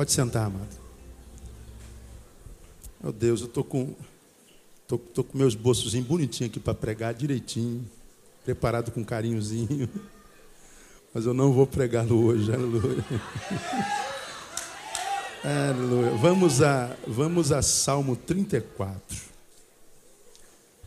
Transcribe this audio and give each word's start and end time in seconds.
Pode 0.00 0.12
sentar, 0.12 0.46
amado. 0.46 0.66
Meu 3.02 3.12
Deus, 3.12 3.42
eu 3.42 3.48
tô 3.48 3.62
com 3.62 3.94
tô, 4.88 4.96
tô 4.96 5.22
com 5.22 5.36
meus 5.36 5.54
bolsos 5.54 5.94
bonitinhos 5.94 6.50
aqui 6.50 6.58
para 6.58 6.72
pregar 6.72 7.12
direitinho, 7.12 7.84
preparado 8.42 8.90
com 8.92 9.04
carinhozinho. 9.04 9.90
Mas 11.12 11.26
eu 11.26 11.34
não 11.34 11.52
vou 11.52 11.66
pregá-lo 11.66 12.24
hoje, 12.24 12.50
aleluia. 12.50 13.04
aleluia. 15.68 16.10
Vamos 16.12 16.62
a, 16.62 16.96
vamos 17.06 17.52
a 17.52 17.60
Salmo 17.60 18.16
34. 18.16 19.18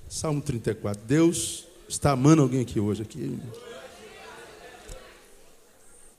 Salmo 0.10 0.42
34. 0.42 1.04
Deus 1.06 1.68
está 1.88 2.14
amando 2.14 2.42
alguém 2.42 2.62
aqui 2.62 2.80
hoje. 2.80 3.04
Aqui. 3.04 3.40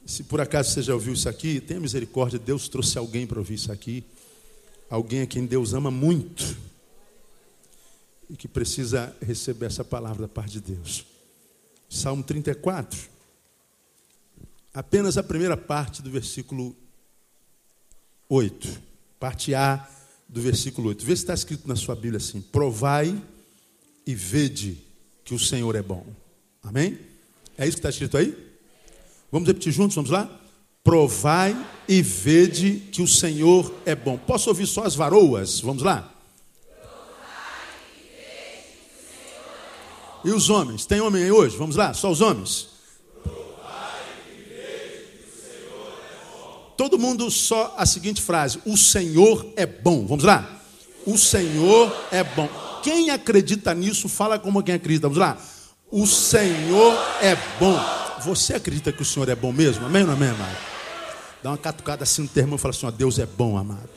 Se 0.06 0.22
por 0.22 0.41
acaso 0.41 0.70
você 0.70 0.83
já 0.83 0.92
ouviu 0.92 1.14
isso 1.14 1.28
aqui, 1.28 1.60
tenha 1.60 1.80
misericórdia, 1.80 2.38
Deus 2.38 2.69
trouxe 2.69 2.98
alguém 2.98 3.27
para 3.27 3.38
ouvir 3.38 3.55
isso 3.55 3.72
aqui. 3.72 4.05
Alguém 4.91 5.22
a 5.22 5.27
quem 5.27 5.47
Deus 5.47 5.72
ama 5.72 5.91
muito 5.91 6.56
e 8.28 8.36
que 8.36 8.47
precisa 8.47 9.16
receber 9.20 9.66
essa 9.66 9.84
palavra 9.84 10.22
da 10.22 10.28
parte 10.28 10.60
de 10.60 10.75
Deus. 10.75 11.06
Salmo 11.88 12.22
34. 12.22 13.08
Apenas 14.72 15.16
a 15.16 15.22
primeira 15.22 15.56
parte 15.56 16.02
do 16.02 16.10
versículo 16.10 16.77
8. 18.28 18.82
Parte 19.19 19.55
A 19.55 19.88
do 20.28 20.41
versículo 20.42 20.88
8. 20.88 21.05
Vê 21.05 21.16
se 21.16 21.22
está 21.22 21.32
escrito 21.32 21.66
na 21.66 21.77
sua 21.77 21.94
Bíblia 21.94 22.19
assim: 22.19 22.41
Provai 22.41 23.20
e 24.06 24.14
vede 24.14 24.84
que 25.25 25.34
o 25.34 25.38
Senhor 25.38 25.75
é 25.75 25.82
bom. 25.82 26.06
Amém? 26.62 26.98
É 27.56 27.66
isso 27.66 27.77
que 27.77 27.80
está 27.80 27.91
escrito 27.91 28.16
aí? 28.16 28.53
Vamos 29.35 29.49
repetir 29.49 29.73
juntos, 29.73 29.97
vamos 29.97 30.13
lá? 30.13 30.31
Provai 30.85 31.57
e 31.89 32.01
vede 32.01 32.85
que 32.93 33.03
o 33.03 33.09
Senhor 33.09 33.75
é 33.85 33.93
bom. 33.93 34.17
Posso 34.17 34.49
ouvir 34.49 34.65
só 34.65 34.85
as 34.85 34.95
varoas? 34.95 35.59
Vamos 35.59 35.83
lá? 35.83 36.09
E 40.25 40.31
os 40.31 40.49
homens? 40.51 40.87
Tem 40.87 41.01
homem 41.01 41.25
aí 41.25 41.33
hoje? 41.33 41.57
Vamos 41.57 41.75
lá, 41.75 41.93
só 41.93 42.12
os 42.12 42.21
homens. 42.21 42.69
todo 46.77 46.97
mundo 46.97 47.29
só 47.29 47.75
a 47.77 47.85
seguinte 47.85 48.23
frase: 48.23 48.61
O 48.65 48.77
Senhor 48.77 49.53
é 49.57 49.67
bom. 49.67 50.07
Vamos 50.07 50.23
lá? 50.23 50.61
O 51.05 51.19
Senhor 51.19 51.93
é 52.12 52.23
bom. 52.23 52.49
Quem 52.85 53.11
acredita 53.11 53.75
nisso, 53.75 54.09
fala 54.09 54.39
como 54.39 54.62
quem 54.62 54.77
acredita. 54.77 55.09
Vamos 55.09 55.19
lá? 55.19 55.37
O 55.91 56.07
Senhor 56.07 56.95
é 57.21 57.37
bom. 57.59 58.03
Você 58.23 58.55
acredita 58.55 58.93
que 58.93 59.03
o 59.03 59.05
Senhor 59.05 59.29
é 59.29 59.34
bom 59.34 59.53
mesmo? 59.53 59.87
Amém 59.87 60.03
ou 60.03 60.09
não 60.09 60.15
amém, 60.15 60.31
amado? 60.31 60.56
Dá 61.43 61.50
uma 61.50 61.59
catucada 61.59 62.05
assim 62.05 62.22
no 62.22 62.28
termo 62.28 62.56
e 62.56 62.59
fala 62.59 62.75
assim: 62.75 62.87
ó, 62.87 62.91
Deus 62.91 63.19
é 63.19 63.27
bom, 63.27 63.59
amado. 63.59 63.91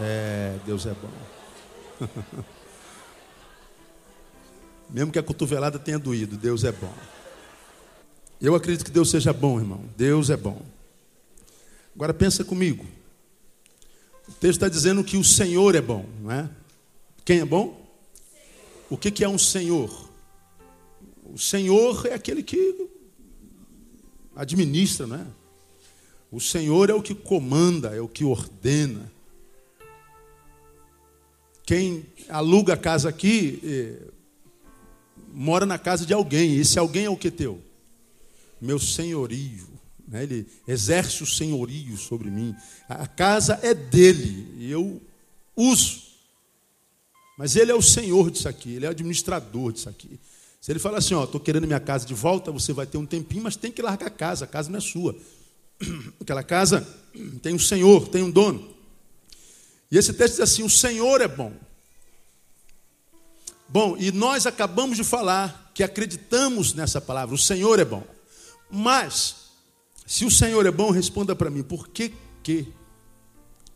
É, 0.00 0.56
Deus 0.64 0.86
é 0.86 0.94
bom. 0.94 1.10
Mesmo 4.88 5.12
que 5.12 5.18
a 5.18 5.22
cotovelada 5.22 5.78
tenha 5.78 5.98
doído, 5.98 6.36
Deus 6.36 6.64
é 6.64 6.72
bom. 6.72 6.92
Eu 8.40 8.54
acredito 8.54 8.84
que 8.84 8.90
Deus 8.90 9.10
seja 9.10 9.32
bom, 9.32 9.58
irmão. 9.58 9.84
Deus 9.96 10.30
é 10.30 10.36
bom. 10.36 10.62
Agora 11.94 12.14
pensa 12.14 12.44
comigo. 12.44 12.86
O 14.28 14.32
texto 14.32 14.62
está 14.62 14.68
dizendo 14.68 15.02
que 15.02 15.16
o 15.16 15.24
Senhor 15.24 15.74
é 15.74 15.80
bom, 15.80 16.06
não 16.20 16.30
é? 16.30 16.48
Quem 17.24 17.40
é 17.40 17.44
bom? 17.44 17.86
O 18.88 18.96
que, 18.96 19.10
que 19.10 19.24
é 19.24 19.28
um 19.28 19.38
Senhor? 19.38 20.08
O 21.24 21.38
Senhor 21.38 22.06
é 22.06 22.14
aquele 22.14 22.42
que 22.42 22.88
administra, 24.38 25.06
não 25.06 25.16
é? 25.16 25.26
O 26.30 26.40
Senhor 26.40 26.88
é 26.88 26.94
o 26.94 27.02
que 27.02 27.14
comanda, 27.14 27.94
é 27.94 28.00
o 28.00 28.08
que 28.08 28.24
ordena. 28.24 29.10
Quem 31.64 32.06
aluga 32.28 32.74
a 32.74 32.76
casa 32.76 33.08
aqui 33.08 33.60
eh, 33.62 34.10
mora 35.32 35.66
na 35.66 35.78
casa 35.78 36.06
de 36.06 36.14
alguém. 36.14 36.56
Esse 36.56 36.78
alguém 36.78 37.04
é 37.04 37.10
o 37.10 37.16
que 37.16 37.30
teu? 37.30 37.62
Meu 38.60 38.78
senhorio 38.78 39.68
né? 40.08 40.22
ele 40.22 40.46
exerce 40.66 41.22
o 41.22 41.26
senhorio 41.26 41.96
sobre 41.96 42.30
mim. 42.30 42.56
A 42.88 43.06
casa 43.06 43.60
é 43.62 43.74
dele 43.74 44.48
e 44.56 44.70
eu 44.70 45.00
uso. 45.54 46.08
Mas 47.36 47.54
ele 47.54 47.70
é 47.70 47.74
o 47.74 47.82
senhor 47.82 48.30
disso 48.30 48.48
aqui, 48.48 48.72
ele 48.72 48.86
é 48.86 48.88
o 48.88 48.92
administrador 48.92 49.72
disso 49.72 49.88
aqui. 49.88 50.18
Se 50.60 50.72
ele 50.72 50.78
fala 50.78 50.98
assim, 50.98 51.14
ó, 51.14 51.24
estou 51.24 51.40
querendo 51.40 51.66
minha 51.66 51.80
casa 51.80 52.04
de 52.04 52.14
volta, 52.14 52.50
você 52.50 52.72
vai 52.72 52.86
ter 52.86 52.98
um 52.98 53.06
tempinho, 53.06 53.42
mas 53.44 53.56
tem 53.56 53.70
que 53.70 53.80
largar 53.80 54.06
a 54.06 54.10
casa, 54.10 54.44
a 54.44 54.48
casa 54.48 54.70
não 54.70 54.78
é 54.78 54.80
sua. 54.80 55.16
Aquela 56.20 56.42
casa 56.42 56.86
tem 57.42 57.54
um 57.54 57.58
senhor, 57.58 58.08
tem 58.08 58.22
um 58.22 58.30
dono. 58.30 58.76
E 59.90 59.96
esse 59.96 60.12
texto 60.12 60.34
diz 60.34 60.40
assim: 60.40 60.62
o 60.62 60.70
Senhor 60.70 61.20
é 61.20 61.28
bom. 61.28 61.52
Bom, 63.68 63.96
e 63.98 64.10
nós 64.10 64.46
acabamos 64.46 64.96
de 64.96 65.04
falar 65.04 65.70
que 65.74 65.82
acreditamos 65.82 66.72
nessa 66.72 67.00
palavra, 67.00 67.34
o 67.34 67.38
Senhor 67.38 67.78
é 67.78 67.84
bom. 67.84 68.04
Mas 68.70 69.48
se 70.06 70.24
o 70.24 70.30
Senhor 70.30 70.64
é 70.66 70.70
bom, 70.70 70.90
responda 70.90 71.36
para 71.36 71.50
mim, 71.50 71.62
por 71.62 71.88
que, 71.88 72.12
que 72.42 72.72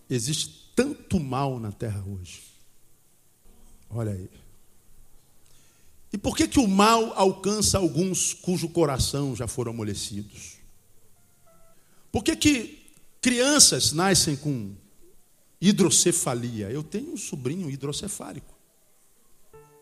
existe 0.08 0.72
tanto 0.74 1.20
mal 1.20 1.60
na 1.60 1.70
terra 1.70 2.02
hoje? 2.06 2.42
Olha 3.90 4.12
aí. 4.12 4.41
E 6.12 6.18
por 6.18 6.36
que, 6.36 6.46
que 6.46 6.60
o 6.60 6.68
mal 6.68 7.12
alcança 7.16 7.78
alguns 7.78 8.34
cujo 8.34 8.68
coração 8.68 9.34
já 9.34 9.46
foram 9.46 9.72
amolecidos? 9.72 10.58
Por 12.10 12.22
que, 12.22 12.36
que 12.36 12.86
crianças 13.22 13.92
nascem 13.92 14.36
com 14.36 14.74
hidrocefalia? 15.58 16.70
Eu 16.70 16.82
tenho 16.82 17.14
um 17.14 17.16
sobrinho 17.16 17.70
hidrocefálico. 17.70 18.54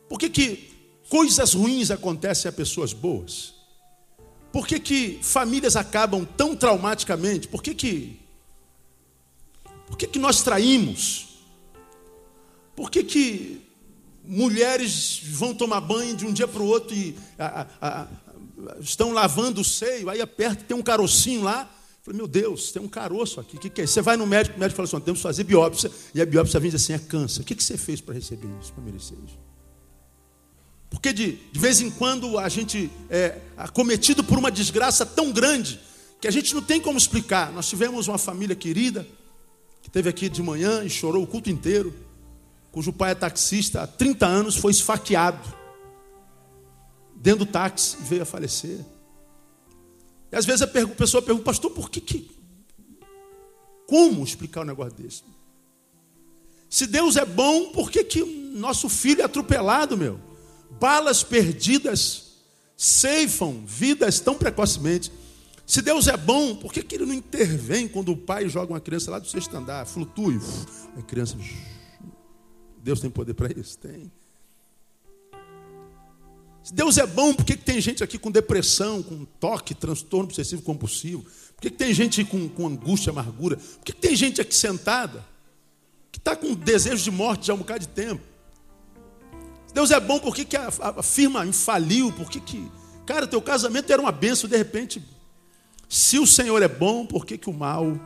Por 0.08 0.18
que, 0.18 0.30
que 0.30 0.70
coisas 1.08 1.54
ruins 1.54 1.90
acontecem 1.90 2.48
a 2.48 2.52
pessoas 2.52 2.92
boas? 2.92 3.54
Por 4.52 4.66
que, 4.66 4.78
que 4.78 5.18
famílias 5.22 5.74
acabam 5.74 6.24
tão 6.24 6.54
traumaticamente? 6.54 7.48
Por 7.48 7.62
que, 7.62 7.74
que, 7.74 8.20
por 9.88 9.96
que, 9.96 10.06
que 10.06 10.18
nós 10.18 10.42
traímos? 10.42 11.28
Por 12.76 12.88
que, 12.88 13.02
que 13.02 13.69
mulheres 14.24 15.20
vão 15.24 15.54
tomar 15.54 15.80
banho 15.80 16.16
de 16.16 16.26
um 16.26 16.32
dia 16.32 16.46
para 16.46 16.62
o 16.62 16.66
outro 16.66 16.94
e 16.94 17.16
a, 17.38 17.66
a, 17.80 17.88
a, 18.02 18.08
estão 18.80 19.12
lavando 19.12 19.60
o 19.60 19.64
seio, 19.64 20.08
aí 20.10 20.20
aperta, 20.20 20.64
tem 20.64 20.76
um 20.76 20.82
carocinho 20.82 21.42
lá. 21.42 21.68
falei, 22.02 22.18
meu 22.18 22.28
Deus, 22.28 22.72
tem 22.72 22.82
um 22.82 22.88
caroço 22.88 23.40
aqui. 23.40 23.56
O 23.56 23.60
que, 23.60 23.70
que 23.70 23.82
é? 23.82 23.86
Você 23.86 24.02
vai 24.02 24.16
no 24.16 24.26
médico, 24.26 24.56
o 24.56 24.60
médico 24.60 24.76
fala 24.76 24.88
assim: 24.88 25.00
temos 25.04 25.20
que 25.20 25.22
fazer 25.22 25.44
biópsia, 25.44 25.90
e 26.14 26.20
a 26.20 26.26
biópsia 26.26 26.60
vem 26.60 26.72
assim: 26.72 26.92
é 26.92 26.98
câncer. 26.98 27.42
O 27.42 27.44
que, 27.44 27.54
que 27.54 27.64
você 27.64 27.76
fez 27.76 28.00
para 28.00 28.14
receber 28.14 28.48
isso, 28.60 28.72
para 28.72 28.84
merecer 28.84 29.16
isso? 29.26 29.38
Porque 30.90 31.12
de, 31.12 31.38
de 31.52 31.60
vez 31.60 31.80
em 31.80 31.90
quando 31.90 32.38
a 32.38 32.48
gente 32.48 32.90
é 33.08 33.38
acometido 33.56 34.24
por 34.24 34.38
uma 34.38 34.50
desgraça 34.50 35.06
tão 35.06 35.30
grande 35.30 35.80
que 36.20 36.26
a 36.28 36.30
gente 36.30 36.54
não 36.54 36.60
tem 36.60 36.80
como 36.80 36.98
explicar. 36.98 37.52
Nós 37.52 37.68
tivemos 37.68 38.08
uma 38.08 38.18
família 38.18 38.56
querida 38.56 39.06
que 39.80 39.88
esteve 39.88 40.08
aqui 40.08 40.28
de 40.28 40.42
manhã 40.42 40.84
e 40.84 40.90
chorou 40.90 41.22
o 41.22 41.26
culto 41.26 41.48
inteiro, 41.48 41.94
cujo 42.72 42.92
pai 42.92 43.12
é 43.12 43.14
taxista 43.14 43.82
há 43.82 43.86
30 43.86 44.26
anos, 44.26 44.56
foi 44.56 44.72
esfaqueado 44.72 45.54
dentro 47.16 47.44
do 47.44 47.50
táxi 47.50 47.96
e 48.00 48.04
veio 48.04 48.22
a 48.22 48.26
falecer. 48.26 48.80
E 50.32 50.36
às 50.36 50.44
vezes 50.44 50.62
a 50.62 50.66
pessoa 50.66 51.22
pergunta, 51.22 51.44
pastor, 51.44 51.70
por 51.70 51.90
que, 51.90 52.00
que 52.00 52.30
como 53.86 54.22
explicar 54.22 54.62
um 54.62 54.64
negócio 54.64 54.94
desse? 54.94 55.22
Se 56.68 56.86
Deus 56.86 57.16
é 57.16 57.24
bom, 57.24 57.72
por 57.72 57.90
que, 57.90 58.04
que 58.04 58.24
nosso 58.54 58.88
filho 58.88 59.22
é 59.22 59.24
atropelado, 59.24 59.96
meu? 59.96 60.30
balas 60.78 61.22
perdidas 61.22 62.30
ceifam 62.76 63.62
vidas 63.66 64.20
tão 64.20 64.34
precocemente. 64.34 65.10
Se 65.66 65.82
Deus 65.82 66.08
é 66.08 66.16
bom, 66.16 66.56
por 66.56 66.72
que, 66.72 66.82
que 66.82 66.96
ele 66.96 67.06
não 67.06 67.14
intervém 67.14 67.86
quando 67.86 68.12
o 68.12 68.16
pai 68.16 68.48
joga 68.48 68.72
uma 68.72 68.80
criança 68.80 69.10
lá 69.10 69.18
do 69.18 69.28
sexto 69.28 69.56
andar, 69.56 69.86
flutue? 69.86 70.40
A 70.96 71.02
criança. 71.02 71.36
Deus 72.82 73.00
tem 73.00 73.10
poder 73.10 73.34
para 73.34 73.52
isso? 73.52 73.78
Tem. 73.78 74.10
Se 76.62 76.74
Deus 76.74 76.98
é 76.98 77.06
bom, 77.06 77.32
por 77.32 77.44
que, 77.44 77.56
que 77.56 77.64
tem 77.64 77.80
gente 77.80 78.04
aqui 78.04 78.18
com 78.18 78.30
depressão, 78.30 79.02
com 79.02 79.24
toque, 79.24 79.74
transtorno 79.74 80.26
obsessivo 80.26 80.62
compulsivo? 80.62 81.22
Por 81.22 81.62
que, 81.62 81.70
que 81.70 81.76
tem 81.76 81.92
gente 81.92 82.24
com, 82.24 82.48
com 82.48 82.66
angústia, 82.66 83.10
amargura? 83.10 83.56
Por 83.56 83.84
que, 83.84 83.92
que 83.92 84.00
tem 84.00 84.14
gente 84.14 84.40
aqui 84.40 84.54
sentada 84.54 85.24
que 86.12 86.18
está 86.18 86.36
com 86.36 86.54
desejo 86.54 87.02
de 87.02 87.10
morte 87.10 87.46
já 87.46 87.52
há 87.52 87.56
um 87.56 87.60
bocado 87.60 87.80
de 87.80 87.88
tempo? 87.88 88.22
Deus 89.72 89.90
é 89.90 90.00
bom, 90.00 90.18
por 90.18 90.34
que, 90.34 90.44
que 90.44 90.56
a, 90.56 90.68
a, 90.80 91.02
firma 91.02 91.46
infaliu? 91.46 92.12
Por 92.12 92.28
que, 92.28 92.40
que. 92.40 92.70
Cara, 93.06 93.26
teu 93.26 93.40
casamento 93.40 93.90
era 93.92 94.02
uma 94.02 94.12
benção, 94.12 94.48
de 94.48 94.56
repente. 94.56 95.02
Se 95.88 96.18
o 96.18 96.26
Senhor 96.26 96.62
é 96.62 96.68
bom, 96.68 97.06
por 97.06 97.24
que, 97.24 97.38
que 97.38 97.48
o 97.48 97.52
mal 97.52 97.98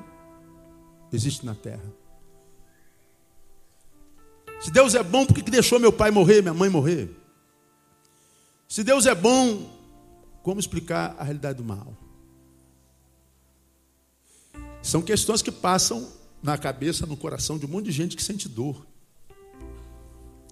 existe 1.12 1.44
na 1.44 1.54
terra? 1.54 1.84
Se 4.64 4.70
Deus 4.70 4.94
é 4.94 5.02
bom, 5.02 5.26
por 5.26 5.34
que, 5.34 5.42
deixou 5.42 5.78
meu 5.78 5.92
pai 5.92 6.10
morrer, 6.10 6.40
minha 6.40 6.54
mãe 6.54 6.70
morrer? 6.70 7.14
Se 8.66 8.82
Deus 8.82 9.04
é 9.04 9.14
bom, 9.14 9.70
como 10.42 10.58
explicar 10.58 11.14
a 11.18 11.22
realidade 11.22 11.58
do 11.58 11.64
mal? 11.64 11.94
São 14.82 15.02
questões 15.02 15.42
que 15.42 15.52
passam 15.52 16.10
na 16.42 16.56
cabeça, 16.56 17.04
no 17.04 17.14
coração 17.14 17.58
de 17.58 17.66
um 17.66 17.68
monte 17.68 17.84
de 17.84 17.92
gente 17.92 18.16
que 18.16 18.22
sente 18.22 18.48
dor. 18.48 18.86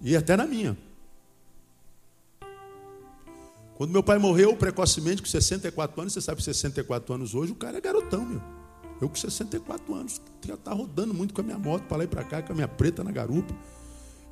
E 0.03 0.15
até 0.15 0.37
na 0.37 0.45
minha. 0.45 0.77
Quando 3.73 3.89
meu 3.89 4.03
pai 4.03 4.19
morreu 4.19 4.55
precocemente, 4.55 5.23
com 5.23 5.27
64 5.27 5.99
anos, 5.99 6.13
você 6.13 6.21
sabe, 6.21 6.43
64 6.43 7.15
anos 7.15 7.33
hoje, 7.33 7.51
o 7.51 7.55
cara 7.55 7.79
é 7.79 7.81
garotão, 7.81 8.23
meu. 8.23 8.41
Eu 9.01 9.09
com 9.09 9.15
64 9.15 9.91
anos, 9.95 10.21
já 10.45 10.55
tá 10.55 10.71
rodando 10.71 11.15
muito 11.15 11.33
com 11.33 11.41
a 11.41 11.43
minha 11.43 11.57
moto 11.57 11.85
para 11.85 11.97
lá 11.97 12.03
e 12.03 12.07
para 12.07 12.23
cá, 12.23 12.43
com 12.43 12.53
a 12.53 12.55
minha 12.55 12.67
preta 12.67 13.03
na 13.03 13.11
garupa, 13.11 13.51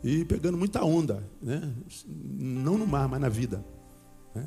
e 0.03 0.25
pegando 0.25 0.57
muita 0.57 0.83
onda, 0.83 1.24
né? 1.42 1.71
Não 2.07 2.77
no 2.77 2.88
mar, 2.88 3.07
mas 3.07 3.21
na 3.21 3.30
vida. 3.30 3.63
Né? 4.33 4.45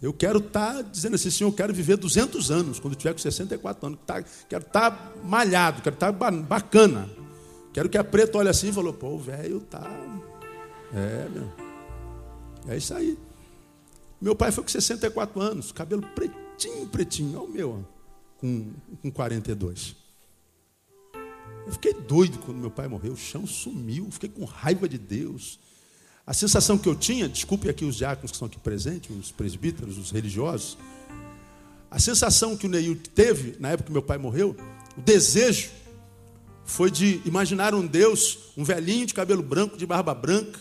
Eu 0.00 0.12
quero 0.12 0.38
estar 0.38 0.74
tá 0.74 0.82
dizendo 0.82 1.14
assim, 1.14 1.30
Senhor, 1.30 1.50
eu 1.50 1.54
quero 1.54 1.72
viver 1.72 1.96
200 1.96 2.50
anos, 2.50 2.80
quando 2.80 2.94
tiver 2.94 3.12
com 3.12 3.18
64 3.18 3.86
anos. 3.86 3.98
Tá, 4.06 4.22
quero 4.48 4.64
estar 4.64 4.90
tá 4.90 5.12
malhado, 5.22 5.82
quero 5.82 5.94
estar 5.94 6.10
bacana. 6.12 7.08
Quero 7.72 7.88
que 7.88 7.96
a 7.96 8.04
preta 8.04 8.36
olhe 8.36 8.48
assim 8.48 8.68
e 8.68 8.72
falou, 8.72 8.92
pô, 8.92 9.10
o 9.10 9.18
velho 9.18 9.60
tá. 9.60 9.88
É, 10.92 11.28
meu. 11.28 11.52
É 12.68 12.76
isso 12.76 12.94
aí. 12.94 13.18
Meu 14.20 14.34
pai 14.34 14.52
foi 14.52 14.64
com 14.64 14.70
64 14.70 15.40
anos, 15.40 15.72
cabelo 15.72 16.02
pretinho, 16.14 16.86
pretinho. 16.88 17.38
Olha 17.38 17.48
o 17.48 17.52
meu, 17.52 17.88
com, 18.38 18.72
com 19.02 19.10
42. 19.10 20.01
Eu 21.66 21.72
fiquei 21.72 21.94
doido 21.94 22.38
quando 22.38 22.58
meu 22.58 22.70
pai 22.70 22.88
morreu. 22.88 23.12
O 23.12 23.16
chão 23.16 23.46
sumiu. 23.46 24.08
Fiquei 24.10 24.28
com 24.28 24.44
raiva 24.44 24.88
de 24.88 24.98
Deus. 24.98 25.58
A 26.26 26.32
sensação 26.32 26.78
que 26.78 26.88
eu 26.88 26.94
tinha, 26.94 27.28
desculpe 27.28 27.68
aqui 27.68 27.84
os 27.84 27.96
diáconos 27.96 28.30
que 28.30 28.36
estão 28.36 28.46
aqui 28.46 28.58
presentes, 28.58 29.10
os 29.14 29.32
presbíteros, 29.32 29.98
os 29.98 30.10
religiosos, 30.12 30.78
a 31.90 31.98
sensação 31.98 32.56
que 32.56 32.66
o 32.66 32.70
Neil 32.70 32.96
teve 33.14 33.56
na 33.58 33.70
época 33.70 33.88
que 33.88 33.92
meu 33.92 34.02
pai 34.02 34.18
morreu, 34.18 34.56
o 34.96 35.00
desejo 35.00 35.70
foi 36.64 36.90
de 36.90 37.20
imaginar 37.24 37.74
um 37.74 37.86
Deus, 37.86 38.52
um 38.56 38.62
velhinho 38.62 39.04
de 39.04 39.12
cabelo 39.12 39.42
branco, 39.42 39.76
de 39.76 39.84
barba 39.84 40.14
branca. 40.14 40.58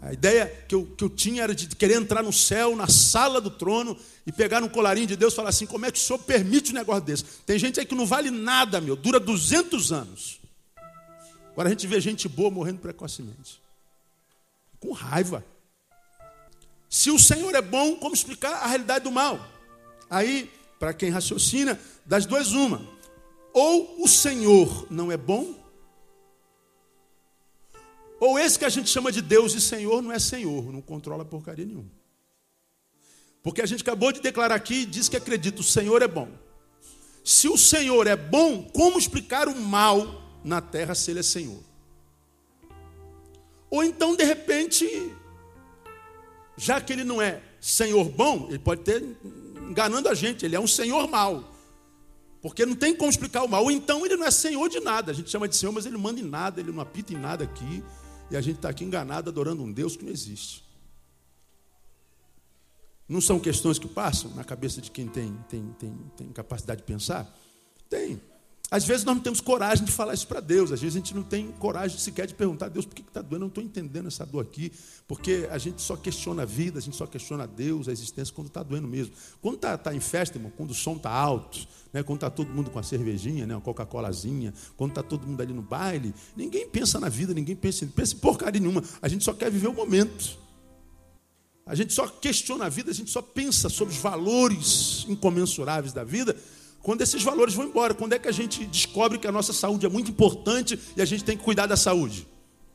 A 0.00 0.12
ideia 0.12 0.46
que 0.68 0.74
eu, 0.74 0.86
que 0.86 1.02
eu 1.02 1.10
tinha 1.10 1.42
era 1.42 1.54
de 1.54 1.66
querer 1.74 1.94
entrar 1.94 2.22
no 2.22 2.32
céu, 2.32 2.76
na 2.76 2.86
sala 2.86 3.40
do 3.40 3.50
trono, 3.50 3.96
e 4.26 4.30
pegar 4.30 4.62
um 4.62 4.68
colarinho 4.68 5.06
de 5.06 5.16
Deus 5.16 5.32
e 5.32 5.36
falar 5.36 5.48
assim: 5.48 5.66
como 5.66 5.86
é 5.86 5.90
que 5.90 5.98
o 5.98 6.00
senhor 6.00 6.18
permite 6.20 6.70
um 6.70 6.74
negócio 6.74 7.02
desse? 7.02 7.24
Tem 7.44 7.58
gente 7.58 7.80
aí 7.80 7.86
que 7.86 7.94
não 7.94 8.06
vale 8.06 8.30
nada, 8.30 8.80
meu, 8.80 8.94
dura 8.94 9.18
200 9.18 9.92
anos. 9.92 10.40
Agora 11.50 11.68
a 11.68 11.72
gente 11.72 11.86
vê 11.86 12.00
gente 12.00 12.28
boa 12.28 12.50
morrendo 12.50 12.78
precocemente 12.78 13.60
com 14.80 14.92
raiva. 14.92 15.44
Se 16.88 17.10
o 17.10 17.18
Senhor 17.18 17.54
é 17.54 17.60
bom, 17.60 17.96
como 17.96 18.14
explicar 18.14 18.52
a 18.62 18.66
realidade 18.66 19.04
do 19.04 19.12
mal? 19.12 19.38
Aí, 20.08 20.50
para 20.78 20.94
quem 20.94 21.10
raciocina, 21.10 21.78
das 22.06 22.24
duas, 22.24 22.52
uma. 22.52 22.80
Ou 23.52 24.02
o 24.02 24.08
Senhor 24.08 24.86
não 24.90 25.12
é 25.12 25.16
bom, 25.16 25.54
ou 28.20 28.38
esse 28.38 28.58
que 28.58 28.64
a 28.64 28.68
gente 28.68 28.88
chama 28.88 29.12
de 29.12 29.22
Deus 29.22 29.54
e 29.54 29.60
Senhor 29.60 30.02
não 30.02 30.12
é 30.12 30.18
Senhor, 30.18 30.72
não 30.72 30.80
controla 30.80 31.24
porcaria 31.24 31.64
nenhuma. 31.64 31.90
Porque 33.42 33.62
a 33.62 33.66
gente 33.66 33.82
acabou 33.82 34.12
de 34.12 34.20
declarar 34.20 34.54
aqui 34.54 34.82
e 34.82 34.86
diz 34.86 35.08
que 35.08 35.16
acredita, 35.16 35.60
o 35.60 35.64
Senhor 35.64 36.02
é 36.02 36.08
bom. 36.08 36.28
Se 37.24 37.48
o 37.48 37.56
Senhor 37.56 38.06
é 38.06 38.16
bom, 38.16 38.62
como 38.62 38.98
explicar 38.98 39.48
o 39.48 39.56
mal 39.56 40.22
na 40.42 40.60
terra 40.60 40.94
se 40.94 41.10
ele 41.10 41.20
é 41.20 41.22
Senhor? 41.22 41.62
Ou 43.70 43.84
então, 43.84 44.16
de 44.16 44.24
repente, 44.24 44.86
já 46.56 46.80
que 46.80 46.92
ele 46.92 47.04
não 47.04 47.20
é 47.20 47.42
senhor 47.60 48.08
bom, 48.08 48.46
ele 48.48 48.58
pode 48.58 48.82
ter 48.82 49.04
enganando 49.68 50.08
a 50.08 50.14
gente, 50.14 50.44
ele 50.44 50.56
é 50.56 50.60
um 50.60 50.66
senhor 50.66 51.08
mau. 51.08 51.54
Porque 52.40 52.64
não 52.64 52.74
tem 52.74 52.94
como 52.94 53.10
explicar 53.10 53.42
o 53.42 53.48
mal. 53.48 53.64
Ou 53.64 53.70
então 53.70 54.06
ele 54.06 54.16
não 54.16 54.24
é 54.24 54.30
senhor 54.30 54.68
de 54.68 54.80
nada. 54.80 55.10
A 55.10 55.14
gente 55.14 55.28
chama 55.28 55.48
de 55.48 55.56
senhor, 55.56 55.72
mas 55.72 55.84
ele 55.84 55.94
não 55.94 56.00
manda 56.00 56.20
em 56.20 56.24
nada, 56.24 56.60
ele 56.60 56.72
não 56.72 56.80
apita 56.80 57.12
em 57.12 57.16
nada 57.16 57.44
aqui. 57.44 57.82
E 58.30 58.36
a 58.36 58.40
gente 58.40 58.56
está 58.56 58.68
aqui 58.68 58.84
enganado, 58.84 59.30
adorando 59.30 59.62
um 59.62 59.72
Deus 59.72 59.96
que 59.96 60.04
não 60.04 60.12
existe. 60.12 60.64
Não 63.08 63.20
são 63.20 63.40
questões 63.40 63.78
que 63.78 63.88
passam 63.88 64.34
na 64.34 64.44
cabeça 64.44 64.82
de 64.82 64.90
quem 64.90 65.08
tem, 65.08 65.34
tem, 65.48 65.66
tem, 65.78 65.96
tem 66.16 66.28
capacidade 66.32 66.82
de 66.82 66.86
pensar? 66.86 67.34
Tem. 67.88 68.20
Às 68.70 68.84
vezes 68.84 69.02
nós 69.02 69.14
não 69.16 69.22
temos 69.22 69.40
coragem 69.40 69.82
de 69.82 69.90
falar 69.90 70.12
isso 70.12 70.26
para 70.26 70.40
Deus, 70.40 70.70
às 70.70 70.80
vezes 70.80 70.94
a 70.94 70.98
gente 70.98 71.14
não 71.14 71.22
tem 71.22 71.50
coragem 71.52 71.98
sequer 71.98 72.26
de 72.26 72.34
perguntar 72.34 72.66
a 72.66 72.68
Deus 72.68 72.84
por 72.84 72.94
que 72.94 73.00
está 73.00 73.22
doendo, 73.22 73.36
eu 73.36 73.40
não 73.40 73.48
estou 73.48 73.64
entendendo 73.64 74.08
essa 74.08 74.26
dor 74.26 74.42
aqui, 74.42 74.70
porque 75.06 75.48
a 75.50 75.56
gente 75.56 75.80
só 75.80 75.96
questiona 75.96 76.42
a 76.42 76.44
vida, 76.44 76.78
a 76.78 76.82
gente 76.82 76.94
só 76.94 77.06
questiona 77.06 77.46
Deus, 77.46 77.88
a 77.88 77.92
existência, 77.92 78.34
quando 78.34 78.48
está 78.48 78.62
doendo 78.62 78.86
mesmo. 78.86 79.14
Quando 79.40 79.54
está 79.54 79.78
tá 79.78 79.94
em 79.94 80.00
festa, 80.00 80.36
irmão, 80.36 80.52
quando 80.54 80.72
o 80.72 80.74
som 80.74 80.96
está 80.96 81.10
alto, 81.10 81.66
né, 81.94 82.02
quando 82.02 82.18
está 82.18 82.28
todo 82.28 82.50
mundo 82.50 82.70
com 82.70 82.78
a 82.78 82.82
cervejinha, 82.82 83.46
né, 83.46 83.54
uma 83.54 83.62
Coca-Colazinha, 83.62 84.52
quando 84.76 84.90
está 84.90 85.02
todo 85.02 85.26
mundo 85.26 85.40
ali 85.40 85.54
no 85.54 85.62
baile, 85.62 86.14
ninguém 86.36 86.68
pensa 86.68 87.00
na 87.00 87.08
vida, 87.08 87.32
ninguém 87.32 87.56
pensa, 87.56 87.86
pensa 87.86 88.14
em 88.14 88.18
porcaria 88.18 88.60
nenhuma, 88.60 88.84
a 89.00 89.08
gente 89.08 89.24
só 89.24 89.32
quer 89.32 89.50
viver 89.50 89.68
o 89.68 89.72
momento. 89.72 90.36
A 91.64 91.74
gente 91.74 91.92
só 91.92 92.06
questiona 92.06 92.66
a 92.66 92.68
vida, 92.68 92.90
a 92.90 92.94
gente 92.94 93.10
só 93.10 93.22
pensa 93.22 93.70
sobre 93.70 93.94
os 93.94 94.00
valores 94.00 95.06
incomensuráveis 95.08 95.92
da 95.92 96.04
vida, 96.04 96.36
quando 96.88 97.02
esses 97.02 97.22
valores 97.22 97.52
vão 97.52 97.66
embora. 97.66 97.92
Quando 97.92 98.14
é 98.14 98.18
que 98.18 98.28
a 98.28 98.32
gente 98.32 98.64
descobre 98.64 99.18
que 99.18 99.26
a 99.26 99.30
nossa 99.30 99.52
saúde 99.52 99.84
é 99.84 99.90
muito 99.90 100.10
importante 100.10 100.80
e 100.96 101.02
a 101.02 101.04
gente 101.04 101.22
tem 101.22 101.36
que 101.36 101.44
cuidar 101.44 101.66
da 101.66 101.76
saúde? 101.76 102.26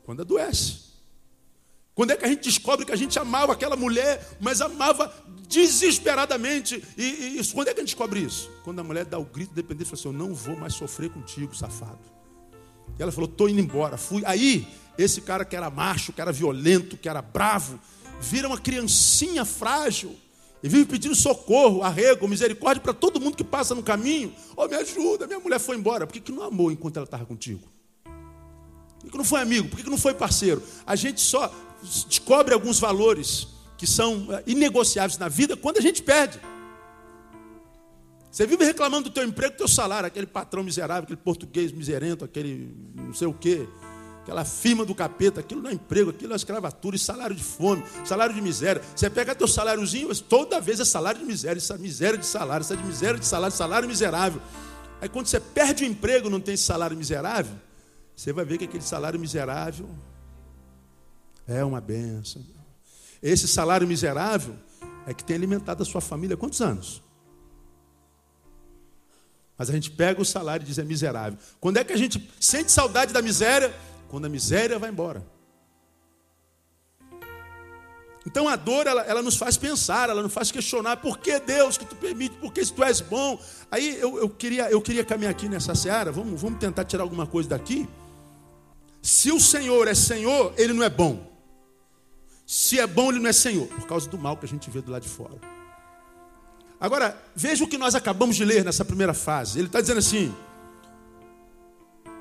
Quando 0.05 0.21
adoece. 0.21 0.81
Quando 1.95 2.11
é 2.11 2.15
que 2.15 2.23
a 2.23 2.27
gente 2.27 2.43
descobre 2.43 2.85
que 2.85 2.91
a 2.91 2.95
gente 2.95 3.17
amava 3.17 3.53
aquela 3.53 3.75
mulher, 3.75 4.37
mas 4.39 4.61
amava 4.61 5.11
desesperadamente? 5.49 6.83
E, 6.95 7.39
e 7.39 7.51
quando 7.55 7.69
é 7.69 7.73
que 7.73 7.79
a 7.79 7.81
gente 7.81 7.95
descobre 7.95 8.19
isso? 8.19 8.51
Quando 8.63 8.77
a 8.77 8.83
mulher 8.83 9.05
dá 9.05 9.17
o 9.17 9.25
grito 9.25 9.55
dependente 9.55 9.87
e 9.87 9.89
fala 9.89 9.99
assim: 9.99 10.09
Eu 10.09 10.13
não 10.13 10.35
vou 10.35 10.55
mais 10.55 10.75
sofrer 10.75 11.09
contigo, 11.09 11.55
safado. 11.55 11.97
E 12.99 13.01
ela 13.01 13.11
falou: 13.11 13.27
Estou 13.27 13.49
indo 13.49 13.61
embora. 13.61 13.97
Fui. 13.97 14.21
Aí, 14.27 14.67
esse 14.95 15.21
cara 15.21 15.43
que 15.43 15.55
era 15.55 15.71
macho, 15.71 16.13
que 16.13 16.21
era 16.21 16.31
violento, 16.31 16.97
que 16.97 17.09
era 17.09 17.23
bravo, 17.23 17.79
vira 18.21 18.47
uma 18.47 18.59
criancinha 18.59 19.43
frágil 19.43 20.15
e 20.63 20.69
vive 20.69 20.85
pedindo 20.85 21.13
socorro, 21.13 21.83
arrego, 21.83 22.25
misericórdia 22.25 22.81
para 22.81 22.93
todo 22.93 23.19
mundo 23.19 23.35
que 23.35 23.43
passa 23.43 23.75
no 23.75 23.83
caminho. 23.83 24.33
Oh, 24.55 24.65
me 24.65 24.75
ajuda, 24.75 25.27
minha 25.27 25.39
mulher 25.39 25.59
foi 25.59 25.75
embora. 25.75 26.07
Por 26.07 26.13
que, 26.13 26.21
que 26.21 26.31
não 26.31 26.41
amou 26.41 26.71
enquanto 26.71 26.95
ela 26.95 27.03
estava 27.03 27.25
contigo? 27.25 27.59
Por 28.05 29.03
que, 29.03 29.09
que 29.09 29.17
não 29.17 29.25
foi 29.25 29.41
amigo? 29.41 29.67
Por 29.67 29.75
que, 29.75 29.83
que 29.83 29.89
não 29.89 29.97
foi 29.97 30.13
parceiro? 30.13 30.63
A 30.87 30.95
gente 30.95 31.19
só 31.19 31.53
descobre 32.07 32.53
alguns 32.53 32.79
valores 32.79 33.49
que 33.77 33.85
são 33.85 34.29
eh, 34.31 34.43
inegociáveis 34.47 35.17
na 35.17 35.27
vida 35.27 35.57
quando 35.57 35.79
a 35.79 35.81
gente 35.81 36.01
perde. 36.01 36.39
Você 38.31 38.47
vive 38.47 38.63
reclamando 38.63 39.09
do 39.09 39.13
teu 39.13 39.25
emprego, 39.25 39.53
do 39.53 39.57
teu 39.57 39.67
salário, 39.67 40.07
aquele 40.07 40.25
patrão 40.25 40.63
miserável, 40.63 41.03
aquele 41.03 41.17
português 41.17 41.73
miserento, 41.73 42.23
aquele 42.23 42.73
não 42.95 43.13
sei 43.13 43.27
o 43.27 43.33
quê 43.33 43.67
aquela 44.23 44.45
firma 44.45 44.85
do 44.85 44.95
capeta, 44.95 45.41
aquilo 45.41 45.61
não 45.61 45.69
é 45.69 45.73
emprego, 45.73 46.09
aquilo 46.09 46.31
é 46.31 46.35
escravatura, 46.35 46.97
salário 46.97 47.35
de 47.35 47.43
fome, 47.43 47.83
salário 48.05 48.33
de 48.33 48.41
miséria. 48.41 48.81
Você 48.95 49.09
pega 49.09 49.35
teu 49.35 49.47
saláriozinho, 49.47 50.15
toda 50.15 50.61
vez 50.61 50.79
é 50.79 50.85
salário 50.85 51.19
de 51.19 51.25
miséria, 51.25 51.59
essa 51.59 51.77
miséria 51.77 52.17
de 52.17 52.25
salário, 52.25 52.63
essa 52.63 52.75
de 52.75 52.83
miséria 52.83 53.19
de 53.19 53.25
salário, 53.25 53.55
salário 53.55 53.87
miserável. 53.87 54.41
Aí 55.01 55.09
quando 55.09 55.27
você 55.27 55.41
perde 55.41 55.83
o 55.83 55.87
emprego, 55.87 56.29
não 56.29 56.39
tem 56.39 56.53
esse 56.53 56.63
salário 56.63 56.95
miserável, 56.95 57.53
você 58.15 58.31
vai 58.31 58.45
ver 58.45 58.57
que 58.57 58.63
aquele 58.63 58.83
salário 58.83 59.19
miserável 59.19 59.89
é 61.45 61.63
uma 61.63 61.81
benção. 61.81 62.41
Esse 63.21 63.47
salário 63.47 63.85
miserável 63.85 64.55
é 65.05 65.13
que 65.13 65.23
tem 65.23 65.35
alimentado 65.35 65.83
a 65.83 65.85
sua 65.85 65.99
família 65.99 66.35
há 66.35 66.37
quantos 66.37 66.61
anos? 66.61 67.03
Mas 69.57 69.69
a 69.69 69.73
gente 69.73 69.91
pega 69.91 70.21
o 70.21 70.25
salário 70.25 70.63
e 70.63 70.67
diz 70.67 70.79
é 70.79 70.83
miserável. 70.83 71.37
Quando 71.59 71.77
é 71.77 71.83
que 71.83 71.91
a 71.91 71.97
gente 71.97 72.31
sente 72.39 72.71
saudade 72.71 73.11
da 73.11 73.21
miséria? 73.21 73.73
Quando 74.13 74.25
a 74.25 74.29
miséria 74.29 74.77
vai 74.77 74.91
embora. 74.91 75.25
Então 78.27 78.47
a 78.47 78.55
dor, 78.55 78.85
ela, 78.85 79.01
ela 79.01 79.23
nos 79.23 79.35
faz 79.35 79.57
pensar, 79.57 80.07
ela 80.07 80.21
nos 80.21 80.31
faz 80.31 80.51
questionar, 80.51 80.97
por 80.97 81.17
que 81.17 81.39
Deus 81.39 81.79
que 81.79 81.85
tu 81.85 81.95
permite, 81.95 82.37
por 82.37 82.53
que 82.53 82.63
se 82.63 82.71
tu 82.71 82.83
és 82.83 83.01
bom? 83.01 83.41
Aí 83.71 83.99
eu, 83.99 84.19
eu, 84.19 84.29
queria, 84.29 84.69
eu 84.69 84.79
queria 84.83 85.03
caminhar 85.03 85.31
aqui 85.31 85.49
nessa 85.49 85.73
seara, 85.73 86.11
vamos, 86.11 86.39
vamos 86.39 86.59
tentar 86.59 86.85
tirar 86.85 87.01
alguma 87.01 87.25
coisa 87.25 87.49
daqui. 87.49 87.89
Se 89.01 89.31
o 89.31 89.39
Senhor 89.39 89.87
é 89.87 89.95
Senhor, 89.95 90.53
Ele 90.57 90.73
não 90.73 90.83
é 90.83 90.91
bom. 90.91 91.33
Se 92.45 92.79
é 92.79 92.85
bom, 92.85 93.09
Ele 93.09 93.19
não 93.19 93.31
é 93.31 93.33
Senhor, 93.33 93.65
por 93.65 93.87
causa 93.87 94.07
do 94.07 94.17
mal 94.19 94.37
que 94.37 94.45
a 94.45 94.47
gente 94.47 94.69
vê 94.69 94.79
do 94.79 94.91
lado 94.91 95.01
de 95.01 95.09
fora. 95.09 95.39
Agora, 96.79 97.19
veja 97.35 97.63
o 97.63 97.67
que 97.67 97.79
nós 97.79 97.95
acabamos 97.95 98.35
de 98.35 98.45
ler 98.45 98.63
nessa 98.63 98.85
primeira 98.85 99.15
fase. 99.15 99.57
Ele 99.57 99.65
está 99.65 99.81
dizendo 99.81 99.97
assim: 99.97 100.31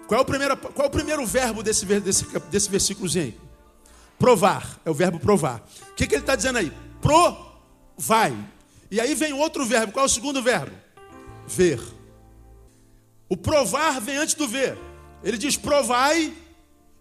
qual 0.06 0.20
é 0.20 0.22
o 0.22 0.26
primeiro, 0.26 0.56
qual 0.56 0.86
é 0.86 0.88
o 0.88 0.90
primeiro 0.90 1.24
verbo 1.26 1.62
desse, 1.62 1.84
desse, 1.86 2.26
desse 2.50 2.70
versículozinho? 2.70 3.34
Provar. 4.18 4.80
É 4.84 4.90
o 4.90 4.94
verbo 4.94 5.18
provar. 5.18 5.62
O 5.90 5.94
que, 5.94 6.06
que 6.06 6.14
ele 6.14 6.22
está 6.22 6.36
dizendo 6.36 6.58
aí? 6.58 6.72
Provai. 7.00 8.36
E 8.90 9.00
aí 9.00 9.14
vem 9.14 9.32
outro 9.32 9.64
verbo. 9.64 9.92
Qual 9.92 10.04
é 10.04 10.06
o 10.06 10.10
segundo 10.10 10.42
verbo? 10.42 10.72
Ver. 11.46 11.80
O 13.28 13.36
provar 13.36 14.00
vem 14.00 14.16
antes 14.16 14.34
do 14.34 14.46
ver. 14.46 14.78
Ele 15.24 15.38
diz: 15.38 15.56
provai. 15.56 16.32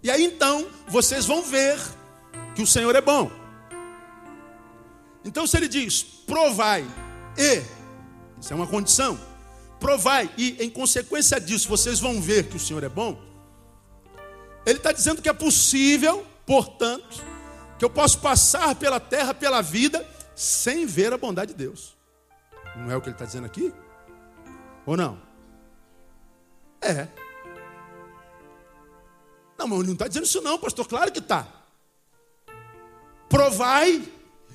E 0.02 0.10
aí 0.10 0.24
então 0.24 0.68
vocês 0.88 1.26
vão 1.26 1.42
ver 1.44 1.78
que 2.56 2.62
o 2.62 2.68
Senhor 2.68 2.96
é 2.96 3.02
bom. 3.02 3.32
Então, 5.24 5.46
se 5.46 5.58
ele 5.58 5.68
diz 5.68 6.04
provai 6.26 6.86
e, 7.38 7.62
isso 8.40 8.52
é 8.52 8.56
uma 8.56 8.68
condição, 8.68 9.20
provai, 9.82 10.32
e 10.38 10.64
em 10.64 10.70
consequência 10.70 11.42
disso 11.42 11.68
vocês 11.68 12.00
vão 12.00 12.22
ver 12.22 12.48
que 12.48 12.56
o 12.56 12.60
Senhor 12.60 12.84
é 12.84 12.88
bom. 12.88 13.20
Ele 14.64 14.78
está 14.78 14.92
dizendo 14.92 15.24
que 15.24 15.28
é 15.28 15.34
possível, 15.34 16.26
portanto, 16.46 17.26
que 17.80 17.84
eu 17.84 17.90
posso 17.90 18.20
passar 18.20 18.76
pela 18.76 19.00
terra, 19.00 19.34
pela 19.34 19.60
vida, 19.62 20.08
sem 20.36 20.86
ver 20.86 21.12
a 21.12 21.18
bondade 21.18 21.52
de 21.54 21.58
Deus. 21.58 21.98
Não 22.78 22.92
é 22.92 22.96
o 22.96 23.02
que 23.02 23.08
ele 23.08 23.16
está 23.16 23.26
dizendo 23.26 23.48
aqui? 23.48 23.74
Ou 24.86 24.96
não? 24.96 25.20
É. 26.80 27.08
Não, 29.58 29.68
mas 29.68 29.80
ele 29.80 29.88
não 29.88 29.94
está 29.94 30.08
dizendo 30.08 30.26
isso 30.26 30.42
não, 30.42 30.60
pastor. 30.60 30.88
Claro 30.88 31.12
que 31.12 31.20
está. 31.20 31.48
Provai. 33.28 34.08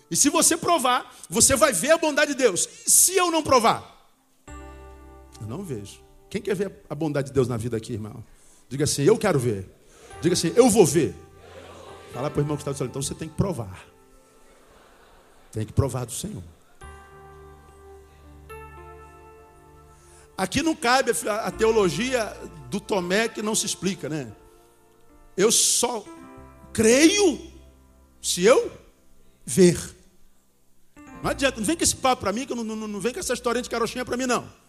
E 0.09 0.17
se 0.17 0.31
você 0.31 0.57
provar, 0.57 1.13
você 1.29 1.57
vai 1.57 1.73
ver 1.73 1.91
a 1.91 1.99
bondade 1.99 2.33
de 2.33 2.39
Deus. 2.39 2.69
E 2.87 2.91
se 2.91 3.17
eu 3.17 3.31
não 3.33 3.43
provar? 3.43 3.96
Eu 5.47 5.57
não 5.57 5.63
vejo. 5.63 6.01
Quem 6.29 6.43
quer 6.43 6.57
ver 6.57 6.73
a 6.91 6.95
bondade 6.95 7.29
de 7.29 7.33
Deus 7.33 7.47
na 7.47 7.57
vida 7.57 7.77
aqui, 7.77 7.93
irmão? 7.93 8.23
Diga 8.69 8.83
assim, 8.83 9.03
eu 9.03 9.17
quero 9.17 9.39
ver. 9.39 9.71
Diga 10.21 10.33
assim, 10.33 10.53
eu 10.57 10.69
vou 10.69 10.85
ver. 10.85 11.15
Fala 12.13 12.29
para 12.29 12.41
o 12.41 12.43
irmão 12.43 12.57
que 12.57 12.69
está 12.69 12.73
do 12.73 12.91
então 12.91 13.01
você 13.01 13.15
tem 13.15 13.29
que 13.29 13.37
provar. 13.37 13.87
Tem 15.53 15.65
que 15.65 15.73
provar 15.73 16.05
do 16.05 16.13
Senhor. 16.13 16.43
Aqui 20.37 20.63
não 20.63 20.75
cabe 20.75 21.13
a 21.29 21.51
teologia 21.51 22.37
do 22.69 22.81
Tomé 22.81 23.29
que 23.29 23.41
não 23.41 23.55
se 23.55 23.67
explica, 23.67 24.09
né? 24.09 24.33
Eu 25.37 25.53
só 25.53 26.05
creio 26.73 27.41
se 28.21 28.45
eu 28.45 28.71
ver. 29.47 29.79
Não 31.23 31.31
adianta, 31.31 31.59
não 31.59 31.67
vem 31.67 31.77
com 31.77 31.85
esse 31.85 31.97
papo 31.97 32.23
para 32.23 32.33
mim, 32.33 32.45
que 32.45 32.55
não, 32.55 32.65
não, 32.65 32.89
não 32.89 33.01
vem 33.01 33.13
com 33.13 33.21
essa 33.21 33.33
historinha 33.33 33.63
de 33.63 33.71
carochinha 33.71 34.05
para 34.05 34.17
mim, 34.17 34.27
não. 34.27 34.66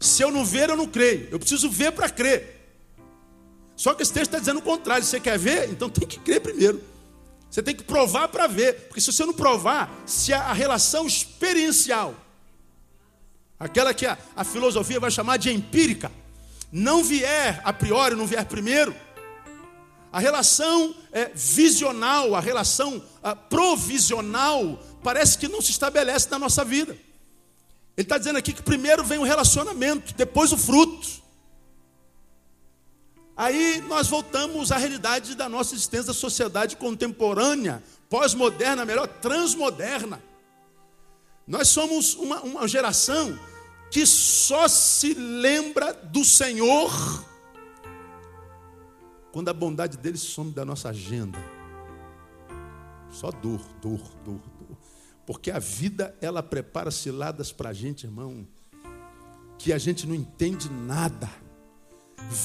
Se 0.00 0.22
eu 0.22 0.30
não 0.30 0.44
ver, 0.44 0.70
eu 0.70 0.76
não 0.76 0.86
creio. 0.86 1.28
Eu 1.30 1.38
preciso 1.38 1.70
ver 1.70 1.92
para 1.92 2.08
crer. 2.08 2.54
Só 3.76 3.94
que 3.94 4.02
esse 4.02 4.12
texto 4.12 4.26
está 4.26 4.38
dizendo 4.38 4.58
o 4.58 4.62
contrário. 4.62 5.04
Você 5.04 5.18
quer 5.18 5.38
ver? 5.38 5.70
Então 5.70 5.88
tem 5.88 6.06
que 6.06 6.18
crer 6.18 6.40
primeiro. 6.40 6.82
Você 7.50 7.62
tem 7.62 7.74
que 7.74 7.84
provar 7.84 8.28
para 8.28 8.46
ver. 8.46 8.88
Porque 8.88 9.00
se 9.00 9.12
você 9.12 9.24
não 9.24 9.32
provar, 9.32 9.92
se 10.06 10.32
a 10.32 10.52
relação 10.52 11.06
experiencial, 11.06 12.14
aquela 13.58 13.94
que 13.94 14.06
a, 14.06 14.18
a 14.36 14.44
filosofia 14.44 15.00
vai 15.00 15.10
chamar 15.10 15.36
de 15.38 15.50
empírica, 15.50 16.10
não 16.70 17.04
vier 17.04 17.60
a 17.64 17.72
priori, 17.72 18.16
não 18.16 18.26
vier 18.26 18.44
primeiro, 18.46 18.94
a 20.12 20.20
relação 20.20 20.94
é, 21.10 21.30
visional, 21.34 22.36
a 22.36 22.40
relação 22.40 23.02
a, 23.20 23.34
provisional, 23.34 24.80
parece 25.02 25.36
que 25.36 25.48
não 25.48 25.60
se 25.60 25.72
estabelece 25.72 26.30
na 26.30 26.38
nossa 26.38 26.64
vida. 26.64 26.96
Ele 27.96 28.04
está 28.04 28.18
dizendo 28.18 28.38
aqui 28.38 28.52
que 28.52 28.62
primeiro 28.62 29.04
vem 29.04 29.18
o 29.18 29.24
relacionamento, 29.24 30.14
depois 30.14 30.52
o 30.52 30.58
fruto. 30.58 31.22
Aí 33.36 33.80
nós 33.88 34.08
voltamos 34.08 34.70
à 34.70 34.76
realidade 34.76 35.34
da 35.34 35.48
nossa 35.48 35.74
existência 35.74 36.08
da 36.08 36.14
sociedade 36.14 36.76
contemporânea, 36.76 37.82
pós-moderna, 38.08 38.84
melhor, 38.84 39.08
transmoderna. 39.08 40.22
Nós 41.46 41.68
somos 41.68 42.14
uma, 42.14 42.40
uma 42.40 42.68
geração 42.68 43.38
que 43.90 44.06
só 44.06 44.66
se 44.66 45.14
lembra 45.14 45.92
do 45.92 46.24
Senhor 46.24 46.90
quando 49.32 49.48
a 49.48 49.52
bondade 49.52 49.98
dele 49.98 50.16
some 50.16 50.52
da 50.52 50.64
nossa 50.64 50.90
agenda. 50.90 51.38
Só 53.10 53.30
dor, 53.30 53.60
dor, 53.80 54.00
dor, 54.24 54.40
dor. 54.40 54.53
Porque 55.26 55.50
a 55.50 55.58
vida, 55.58 56.14
ela 56.20 56.42
prepara 56.42 56.90
ciladas 56.90 57.50
para 57.50 57.70
a 57.70 57.72
gente, 57.72 58.04
irmão, 58.04 58.46
que 59.58 59.72
a 59.72 59.78
gente 59.78 60.06
não 60.06 60.14
entende 60.14 60.68
nada. 60.70 61.28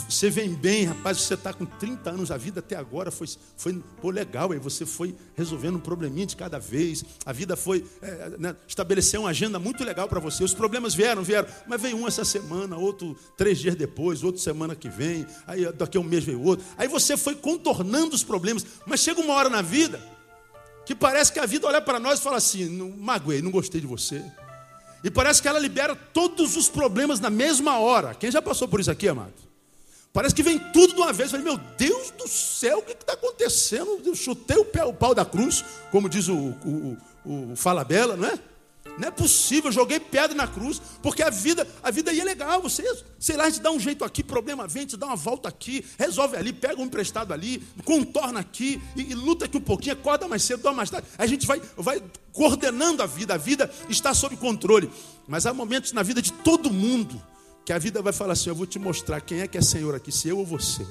Você 0.10 0.30
vem 0.30 0.54
bem, 0.54 0.86
rapaz, 0.86 1.22
você 1.22 1.36
está 1.36 1.54
com 1.54 1.66
30 1.66 2.10
anos, 2.10 2.32
a 2.32 2.38
vida 2.38 2.60
até 2.60 2.76
agora 2.76 3.12
foi, 3.12 3.28
foi 3.56 3.82
pô, 4.02 4.10
legal, 4.10 4.52
aí 4.52 4.60
você 4.60 4.86
foi 4.86 5.16
resolvendo 5.36 5.78
um 5.78 5.80
probleminha 5.80 6.26
de 6.26 6.36
cada 6.36 6.60
vez, 6.60 7.04
a 7.26 7.32
vida 7.32 7.56
foi, 7.56 7.86
é, 8.02 8.36
né, 8.38 8.56
uma 9.18 9.30
agenda 9.30 9.58
muito 9.58 9.84
legal 9.84 10.08
para 10.08 10.20
você, 10.20 10.44
os 10.44 10.54
problemas 10.54 10.94
vieram, 10.94 11.24
vieram, 11.24 11.48
mas 11.66 11.82
veio 11.82 11.98
um 11.98 12.08
essa 12.08 12.26
semana, 12.26 12.78
outro 12.78 13.16
três 13.38 13.58
dias 13.58 13.76
depois, 13.76 14.24
outro 14.24 14.42
semana 14.42 14.76
que 14.76 14.90
vem, 14.90 15.26
aí 15.48 15.72
daqui 15.72 15.98
a 15.98 16.02
um 16.02 16.04
mês 16.04 16.26
veio 16.26 16.42
outro, 16.42 16.66
aí 16.78 16.88
você 16.88 17.16
foi 17.16 17.36
contornando 17.36 18.16
os 18.16 18.24
problemas, 18.24 18.66
mas 18.86 19.00
chega 19.00 19.22
uma 19.22 19.34
hora 19.34 19.50
na 19.50 19.62
vida, 19.62 20.00
que 20.90 20.96
parece 20.96 21.32
que 21.32 21.38
a 21.38 21.46
vida 21.46 21.68
olha 21.68 21.80
para 21.80 22.00
nós 22.00 22.18
e 22.18 22.24
fala 22.24 22.38
assim, 22.38 22.66
não 22.66 22.90
magoei, 22.90 23.44
não 23.44 23.52
gostei 23.52 23.80
de 23.80 23.86
você, 23.86 24.26
e 25.04 25.12
parece 25.12 25.40
que 25.40 25.48
ela 25.48 25.60
libera 25.60 25.96
todos 25.96 26.58
os 26.58 26.68
problemas 26.68 27.20
na 27.20 27.30
mesma 27.30 27.78
hora, 27.78 28.16
quem 28.16 28.32
já 28.32 28.42
passou 28.42 28.68
por 28.68 28.80
isso 28.80 28.90
aqui, 28.90 29.08
amado? 29.08 29.36
Parece 30.12 30.34
que 30.34 30.42
vem 30.42 30.58
tudo 30.58 30.96
de 30.96 31.00
uma 31.00 31.14
vez. 31.14 31.32
Eu 31.32 31.40
falei, 31.40 31.56
meu 31.56 31.64
Deus 31.78 32.10
do 32.10 32.28
céu, 32.28 32.80
o 32.80 32.82
que 32.82 32.94
está 32.94 33.14
acontecendo? 33.14 34.02
Eu 34.04 34.16
chutei 34.16 34.58
o, 34.58 34.66
pé, 34.66 34.84
o 34.84 34.92
pau 34.92 35.14
da 35.14 35.24
cruz, 35.24 35.64
como 35.92 36.10
diz 36.10 36.28
o, 36.28 36.34
o, 36.36 36.98
o, 37.24 37.52
o 37.52 37.56
Fala 37.56 37.84
Bela, 37.84 38.18
não 38.18 38.28
é? 38.28 38.40
Não 38.98 39.08
é 39.08 39.12
possível, 39.12 39.72
joguei 39.72 40.00
pedra 40.00 40.36
na 40.36 40.48
cruz, 40.48 40.82
porque 41.02 41.24
a 41.24 41.30
vida, 41.30 41.68
a 41.82 41.92
vida 41.92 42.12
aí 42.12 42.20
é 42.20 42.24
legal. 42.24 42.62
Você, 42.62 42.84
sei 43.20 43.38
lá, 43.38 43.50
gente 43.50 43.62
dá 43.62 43.72
um 43.72 43.80
jeito 43.80 44.04
aqui, 44.04 44.24
problema 44.24 44.68
vem, 44.68 44.84
gente 44.84 44.98
dá 44.98 45.08
uma 45.08 45.16
volta 45.16 45.48
aqui, 45.48 45.86
resolve 45.98 46.36
ali, 46.38 46.52
pega 46.52 46.82
um 46.82 46.86
emprestado 46.86 47.34
ali, 47.34 47.64
contorna 47.86 48.40
aqui, 48.40 48.82
e, 48.96 49.12
e 49.12 49.16
luta 49.16 49.46
aqui 49.46 49.58
um 49.58 49.62
pouquinho, 49.62 49.94
acorda 49.94 50.28
mais 50.28 50.44
cedo, 50.44 50.64
dá 50.64 50.72
mais 50.72 50.90
tarde. 50.90 51.08
A 51.18 51.26
gente 51.26 51.46
vai, 51.46 51.62
vai 51.78 52.02
coordenando 52.34 53.04
a 53.04 53.06
vida, 53.06 53.34
a 53.34 53.38
vida 53.38 53.70
está 53.88 54.14
sob 54.14 54.36
controle. 54.38 54.90
Mas 55.28 55.46
há 55.46 55.54
momentos 55.54 55.92
na 55.92 56.04
vida 56.04 56.22
de 56.22 56.32
todo 56.32 56.72
mundo 56.72 57.22
que 57.66 57.74
a 57.74 57.78
vida 57.78 58.02
vai 58.02 58.12
falar 58.12 58.34
assim: 58.34 58.50
Eu 58.50 58.56
vou 58.56 58.66
te 58.66 58.80
mostrar 58.80 59.22
quem 59.22 59.42
é 59.42 59.48
que 59.48 59.58
é 59.58 59.62
Senhor 59.62 59.94
aqui, 59.94 60.12
se 60.12 60.28
eu 60.28 60.40
ou 60.40 60.46
você. 60.46 60.86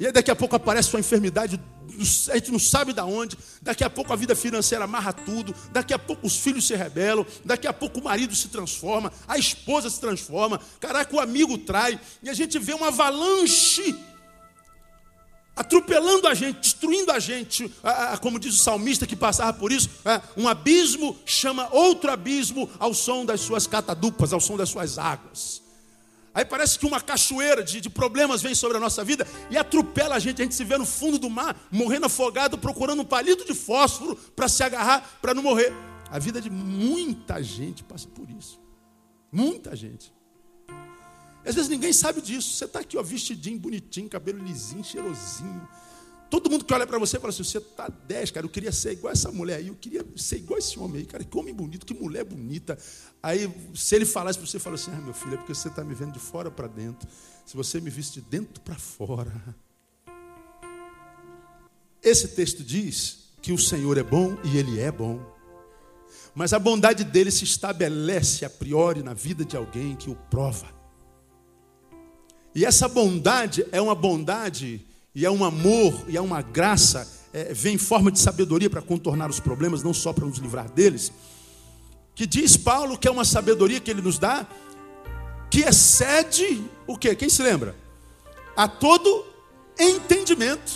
E 0.00 0.06
aí 0.06 0.12
daqui 0.12 0.30
a 0.30 0.34
pouco 0.34 0.56
aparece 0.56 0.92
uma 0.94 1.00
enfermidade, 1.00 1.60
a 2.30 2.34
gente 2.34 2.50
não 2.50 2.58
sabe 2.58 2.94
de 2.94 3.02
onde. 3.02 3.36
Daqui 3.60 3.84
a 3.84 3.90
pouco 3.90 4.10
a 4.14 4.16
vida 4.16 4.34
financeira 4.34 4.84
amarra 4.84 5.12
tudo. 5.12 5.54
Daqui 5.70 5.92
a 5.92 5.98
pouco 5.98 6.26
os 6.26 6.36
filhos 6.36 6.66
se 6.66 6.74
rebelam. 6.74 7.26
Daqui 7.44 7.66
a 7.66 7.72
pouco 7.72 8.00
o 8.00 8.04
marido 8.04 8.34
se 8.34 8.48
transforma. 8.48 9.12
A 9.28 9.36
esposa 9.36 9.90
se 9.90 10.00
transforma. 10.00 10.58
Caraca, 10.80 11.14
o 11.14 11.20
amigo 11.20 11.58
trai. 11.58 12.00
E 12.22 12.30
a 12.30 12.32
gente 12.32 12.58
vê 12.58 12.72
uma 12.72 12.88
avalanche 12.88 13.94
atropelando 15.54 16.26
a 16.26 16.32
gente, 16.32 16.60
destruindo 16.60 17.12
a 17.12 17.18
gente, 17.18 17.70
como 18.22 18.38
diz 18.38 18.54
o 18.54 18.58
salmista 18.58 19.06
que 19.06 19.14
passava 19.14 19.52
por 19.52 19.70
isso, 19.70 19.90
um 20.34 20.48
abismo 20.48 21.18
chama 21.26 21.68
outro 21.70 22.10
abismo 22.10 22.70
ao 22.78 22.94
som 22.94 23.26
das 23.26 23.42
suas 23.42 23.66
catadupas, 23.66 24.32
ao 24.32 24.40
som 24.40 24.56
das 24.56 24.70
suas 24.70 24.96
águas. 24.96 25.60
Aí 26.32 26.44
parece 26.44 26.78
que 26.78 26.86
uma 26.86 27.00
cachoeira 27.00 27.62
de, 27.62 27.80
de, 27.80 27.90
problemas 27.90 28.40
vem 28.40 28.54
sobre 28.54 28.76
a 28.76 28.80
nossa 28.80 29.02
vida 29.02 29.26
e 29.50 29.58
atropela 29.58 30.14
a 30.14 30.18
gente. 30.18 30.40
A 30.40 30.44
gente 30.44 30.54
se 30.54 30.64
vê 30.64 30.78
no 30.78 30.86
fundo 30.86 31.18
do 31.18 31.28
mar, 31.28 31.56
morrendo 31.70 32.06
afogado, 32.06 32.56
procurando 32.56 33.02
um 33.02 33.04
palito 33.04 33.44
de 33.44 33.54
fósforo 33.54 34.14
para 34.36 34.48
se 34.48 34.62
agarrar, 34.62 35.18
para 35.20 35.34
não 35.34 35.42
morrer. 35.42 35.72
A 36.08 36.18
vida 36.18 36.40
de 36.40 36.48
muita 36.48 37.42
gente 37.42 37.82
passa 37.82 38.06
por 38.08 38.30
isso. 38.30 38.60
Muita 39.32 39.74
gente. 39.74 40.12
Às 41.44 41.54
vezes 41.54 41.68
ninguém 41.68 41.92
sabe 41.92 42.20
disso. 42.20 42.56
Você 42.56 42.64
está 42.64 42.80
aqui, 42.80 42.96
ó, 42.96 43.02
vestidinho, 43.02 43.58
bonitinho, 43.58 44.08
cabelo 44.08 44.38
lisinho, 44.44 44.84
cheirosinho. 44.84 45.68
Todo 46.30 46.48
mundo 46.48 46.64
que 46.64 46.72
olha 46.72 46.86
para 46.86 46.96
você 46.96 47.18
fala 47.18 47.30
assim: 47.30 47.42
você 47.42 47.58
está 47.58 47.88
10, 47.88 48.30
cara. 48.30 48.46
Eu 48.46 48.50
queria 48.50 48.70
ser 48.70 48.92
igual 48.92 49.12
essa 49.12 49.32
mulher 49.32 49.56
aí. 49.56 49.66
Eu 49.66 49.74
queria 49.74 50.06
ser 50.16 50.36
igual 50.36 50.60
esse 50.60 50.78
homem 50.78 51.00
aí, 51.00 51.06
cara. 51.06 51.24
Que 51.24 51.36
homem 51.36 51.52
bonito, 51.52 51.84
que 51.84 51.92
mulher 51.92 52.24
bonita. 52.24 52.78
Aí, 53.20 53.52
se 53.74 53.96
ele 53.96 54.06
falasse 54.06 54.38
para 54.38 54.46
você, 54.46 54.60
fala 54.60 54.76
assim: 54.76 54.92
ah, 54.92 55.00
meu 55.00 55.12
filho, 55.12 55.34
é 55.34 55.36
porque 55.36 55.52
você 55.52 55.66
está 55.66 55.82
me 55.82 55.92
vendo 55.92 56.12
de 56.12 56.20
fora 56.20 56.48
para 56.48 56.68
dentro. 56.68 57.08
Se 57.44 57.56
você 57.56 57.80
me 57.80 57.90
visse 57.90 58.12
de 58.12 58.20
dentro 58.20 58.60
para 58.60 58.76
fora. 58.76 59.32
Esse 62.00 62.28
texto 62.28 62.62
diz 62.62 63.30
que 63.42 63.52
o 63.52 63.58
Senhor 63.58 63.98
é 63.98 64.02
bom 64.02 64.38
e 64.44 64.56
Ele 64.56 64.78
é 64.78 64.92
bom. 64.92 65.20
Mas 66.34 66.52
a 66.52 66.58
bondade 66.58 67.02
dele 67.02 67.30
se 67.30 67.42
estabelece 67.42 68.44
a 68.44 68.50
priori 68.50 69.02
na 69.02 69.14
vida 69.14 69.44
de 69.44 69.56
alguém 69.56 69.96
que 69.96 70.08
o 70.08 70.14
prova. 70.14 70.68
E 72.54 72.64
essa 72.64 72.88
bondade 72.88 73.66
é 73.72 73.80
uma 73.80 73.94
bondade, 73.94 74.86
e 75.20 75.26
é 75.26 75.30
um 75.30 75.44
amor, 75.44 76.02
e 76.08 76.16
é 76.16 76.20
uma 76.20 76.40
graça, 76.40 77.06
é, 77.30 77.52
vem 77.52 77.74
em 77.74 77.78
forma 77.78 78.10
de 78.10 78.18
sabedoria 78.18 78.70
para 78.70 78.80
contornar 78.80 79.28
os 79.28 79.38
problemas, 79.38 79.82
não 79.82 79.92
só 79.92 80.14
para 80.14 80.24
nos 80.24 80.38
livrar 80.38 80.70
deles. 80.70 81.12
Que 82.14 82.26
diz 82.26 82.56
Paulo 82.56 82.96
que 82.96 83.06
é 83.06 83.10
uma 83.10 83.26
sabedoria 83.26 83.80
que 83.80 83.90
ele 83.90 84.00
nos 84.00 84.18
dá, 84.18 84.46
que 85.50 85.60
excede 85.60 86.64
o 86.86 86.96
quê? 86.96 87.14
Quem 87.14 87.28
se 87.28 87.42
lembra? 87.42 87.76
A 88.56 88.66
todo 88.66 89.26
entendimento. 89.78 90.72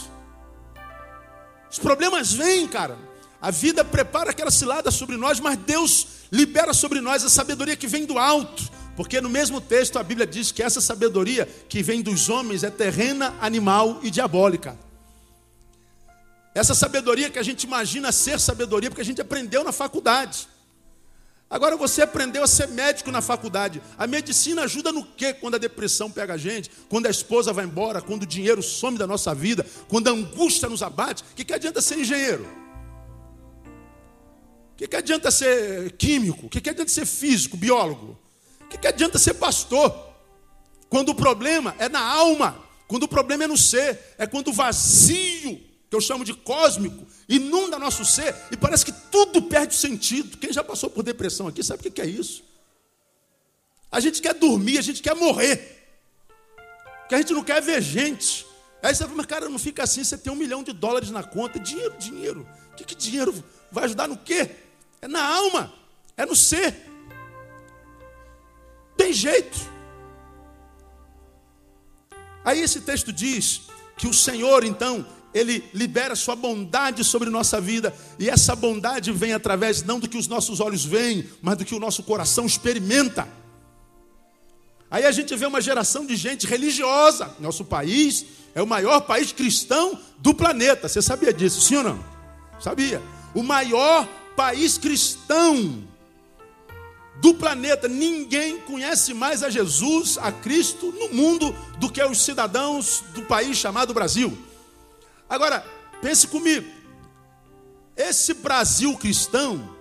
Os 1.70 1.78
problemas 1.78 2.34
vêm, 2.34 2.68
cara. 2.68 2.98
A 3.40 3.50
vida 3.50 3.82
prepara 3.82 4.32
aquela 4.32 4.50
cilada 4.50 4.90
sobre 4.90 5.16
nós, 5.16 5.40
mas 5.40 5.56
Deus 5.56 6.06
libera 6.30 6.74
sobre 6.74 7.00
nós 7.00 7.24
a 7.24 7.30
sabedoria 7.30 7.76
que 7.76 7.86
vem 7.86 8.04
do 8.04 8.18
alto 8.18 8.70
porque 8.96 9.20
no 9.20 9.28
mesmo 9.28 9.60
texto 9.60 9.98
a 9.98 10.02
Bíblia 10.02 10.26
diz 10.26 10.52
que 10.52 10.62
essa 10.62 10.80
sabedoria 10.80 11.46
que 11.68 11.82
vem 11.82 12.02
dos 12.02 12.28
homens 12.28 12.62
é 12.62 12.70
terrena, 12.70 13.34
animal 13.40 14.00
e 14.02 14.10
diabólica. 14.10 14.78
Essa 16.54 16.74
sabedoria 16.74 17.28
que 17.28 17.38
a 17.38 17.42
gente 17.42 17.64
imagina 17.64 18.12
ser 18.12 18.38
sabedoria, 18.38 18.88
porque 18.88 19.02
a 19.02 19.04
gente 19.04 19.20
aprendeu 19.20 19.64
na 19.64 19.72
faculdade. 19.72 20.46
Agora 21.50 21.76
você 21.76 22.02
aprendeu 22.02 22.42
a 22.42 22.46
ser 22.46 22.68
médico 22.68 23.10
na 23.10 23.20
faculdade. 23.20 23.82
A 23.98 24.06
medicina 24.06 24.62
ajuda 24.62 24.92
no 24.92 25.04
quê? 25.04 25.32
Quando 25.32 25.56
a 25.56 25.58
depressão 25.58 26.10
pega 26.10 26.34
a 26.34 26.36
gente, 26.36 26.70
quando 26.88 27.06
a 27.06 27.10
esposa 27.10 27.52
vai 27.52 27.64
embora, 27.64 28.00
quando 28.00 28.22
o 28.22 28.26
dinheiro 28.26 28.62
some 28.62 28.96
da 28.96 29.06
nossa 29.06 29.34
vida, 29.34 29.66
quando 29.88 30.08
a 30.08 30.12
angústia 30.12 30.68
nos 30.68 30.82
abate. 30.82 31.22
O 31.22 31.34
que, 31.34 31.44
que 31.44 31.52
adianta 31.52 31.82
ser 31.82 31.98
engenheiro? 31.98 32.44
O 34.72 34.76
que, 34.76 34.88
que 34.88 34.96
adianta 34.96 35.30
ser 35.30 35.92
químico? 35.92 36.46
O 36.46 36.48
que, 36.48 36.60
que 36.60 36.70
adianta 36.70 36.90
ser 36.90 37.06
físico, 37.06 37.56
biólogo? 37.56 38.23
O 38.74 38.76
que, 38.76 38.78
que 38.78 38.88
adianta 38.88 39.20
ser 39.20 39.34
pastor? 39.34 39.94
Quando 40.88 41.10
o 41.10 41.14
problema 41.14 41.76
é 41.78 41.88
na 41.88 42.00
alma, 42.00 42.60
quando 42.88 43.04
o 43.04 43.08
problema 43.08 43.44
é 43.44 43.46
no 43.46 43.56
ser, 43.56 44.14
é 44.18 44.26
quando 44.26 44.48
o 44.48 44.52
vazio 44.52 45.60
que 45.88 45.94
eu 45.94 46.00
chamo 46.00 46.24
de 46.24 46.34
cósmico, 46.34 47.06
inunda 47.28 47.78
nosso 47.78 48.04
ser 48.04 48.34
e 48.50 48.56
parece 48.56 48.84
que 48.84 48.92
tudo 49.12 49.42
perde 49.42 49.76
sentido. 49.76 50.36
Quem 50.38 50.52
já 50.52 50.64
passou 50.64 50.90
por 50.90 51.04
depressão 51.04 51.46
aqui 51.46 51.62
sabe 51.62 51.86
o 51.86 51.92
que 51.92 52.00
é 52.00 52.06
isso? 52.06 52.42
A 53.92 54.00
gente 54.00 54.20
quer 54.20 54.34
dormir, 54.34 54.76
a 54.76 54.82
gente 54.82 55.00
quer 55.00 55.14
morrer, 55.14 55.86
que 57.08 57.14
a 57.14 57.18
gente 57.18 57.32
não 57.32 57.44
quer 57.44 57.62
ver 57.62 57.80
gente. 57.80 58.44
Aí 58.82 58.92
você 58.92 59.04
fala, 59.04 59.16
mas 59.16 59.26
cara, 59.26 59.48
não 59.48 59.58
fica 59.58 59.84
assim, 59.84 60.02
você 60.02 60.18
tem 60.18 60.32
um 60.32 60.36
milhão 60.36 60.64
de 60.64 60.72
dólares 60.72 61.12
na 61.12 61.22
conta, 61.22 61.60
dinheiro, 61.60 61.94
dinheiro. 61.96 62.48
O 62.72 62.74
que, 62.74 62.84
que 62.84 62.96
dinheiro 62.96 63.32
vai 63.70 63.84
ajudar 63.84 64.08
no 64.08 64.16
quê? 64.16 64.50
É 65.00 65.06
na 65.06 65.24
alma, 65.24 65.72
é 66.16 66.26
no 66.26 66.34
ser. 66.34 66.93
Tem 68.96 69.12
jeito. 69.12 69.58
Aí 72.44 72.60
esse 72.60 72.80
texto 72.80 73.12
diz 73.12 73.62
que 73.96 74.06
o 74.06 74.14
Senhor, 74.14 74.64
então, 74.64 75.06
ele 75.32 75.64
libera 75.72 76.14
sua 76.14 76.36
bondade 76.36 77.02
sobre 77.02 77.30
nossa 77.30 77.60
vida, 77.60 77.94
e 78.18 78.28
essa 78.28 78.54
bondade 78.54 79.10
vem 79.10 79.32
através 79.32 79.82
não 79.82 79.98
do 79.98 80.08
que 80.08 80.18
os 80.18 80.28
nossos 80.28 80.60
olhos 80.60 80.84
veem, 80.84 81.28
mas 81.40 81.56
do 81.56 81.64
que 81.64 81.74
o 81.74 81.80
nosso 81.80 82.02
coração 82.02 82.46
experimenta. 82.46 83.26
Aí 84.90 85.04
a 85.04 85.10
gente 85.10 85.34
vê 85.34 85.44
uma 85.44 85.60
geração 85.60 86.06
de 86.06 86.14
gente 86.14 86.46
religiosa. 86.46 87.34
Nosso 87.40 87.64
país 87.64 88.26
é 88.54 88.62
o 88.62 88.66
maior 88.66 89.00
país 89.00 89.32
cristão 89.32 89.98
do 90.18 90.32
planeta. 90.32 90.88
Você 90.88 91.02
sabia 91.02 91.32
disso, 91.32 91.60
sim 91.60 91.76
ou 91.76 91.82
não? 91.82 92.04
Sabia? 92.60 93.02
O 93.34 93.42
maior 93.42 94.06
país 94.36 94.78
cristão 94.78 95.82
do 97.20 97.34
planeta. 97.34 97.88
Ninguém 97.88 98.60
conhece 98.60 99.14
mais 99.14 99.42
a 99.42 99.50
Jesus, 99.50 100.18
a 100.18 100.32
Cristo, 100.32 100.92
no 100.92 101.14
mundo 101.14 101.54
do 101.78 101.90
que 101.90 102.02
os 102.02 102.20
cidadãos 102.22 103.02
do 103.14 103.22
país 103.22 103.56
chamado 103.56 103.94
Brasil. 103.94 104.36
Agora, 105.28 105.64
pense 106.00 106.26
comigo. 106.26 106.66
Esse 107.96 108.34
Brasil 108.34 108.96
cristão 108.96 109.74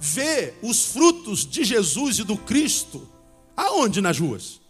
vê 0.00 0.54
os 0.62 0.86
frutos 0.86 1.44
de 1.44 1.64
Jesus 1.64 2.18
e 2.18 2.24
do 2.24 2.36
Cristo 2.36 3.06
aonde 3.56 4.00
nas 4.00 4.18
ruas? 4.18 4.60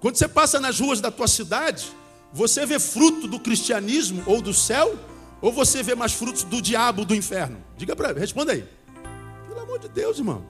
Quando 0.00 0.16
você 0.16 0.28
passa 0.28 0.60
nas 0.60 0.78
ruas 0.78 1.00
da 1.00 1.10
tua 1.10 1.26
cidade, 1.26 1.86
você 2.32 2.64
vê 2.64 2.78
fruto 2.78 3.26
do 3.26 3.40
cristianismo 3.40 4.22
ou 4.26 4.40
do 4.40 4.54
céu, 4.54 4.96
ou 5.40 5.52
você 5.52 5.82
vê 5.82 5.94
mais 5.94 6.12
frutos 6.12 6.44
do 6.44 6.62
diabo 6.62 7.04
do 7.04 7.14
inferno? 7.14 7.62
Diga 7.76 7.96
para 7.96 8.14
mim, 8.14 8.20
responda 8.20 8.52
aí. 8.52 8.64
Amor 9.76 9.80
de 9.80 9.88
Deus, 9.88 10.18
irmão. 10.18 10.42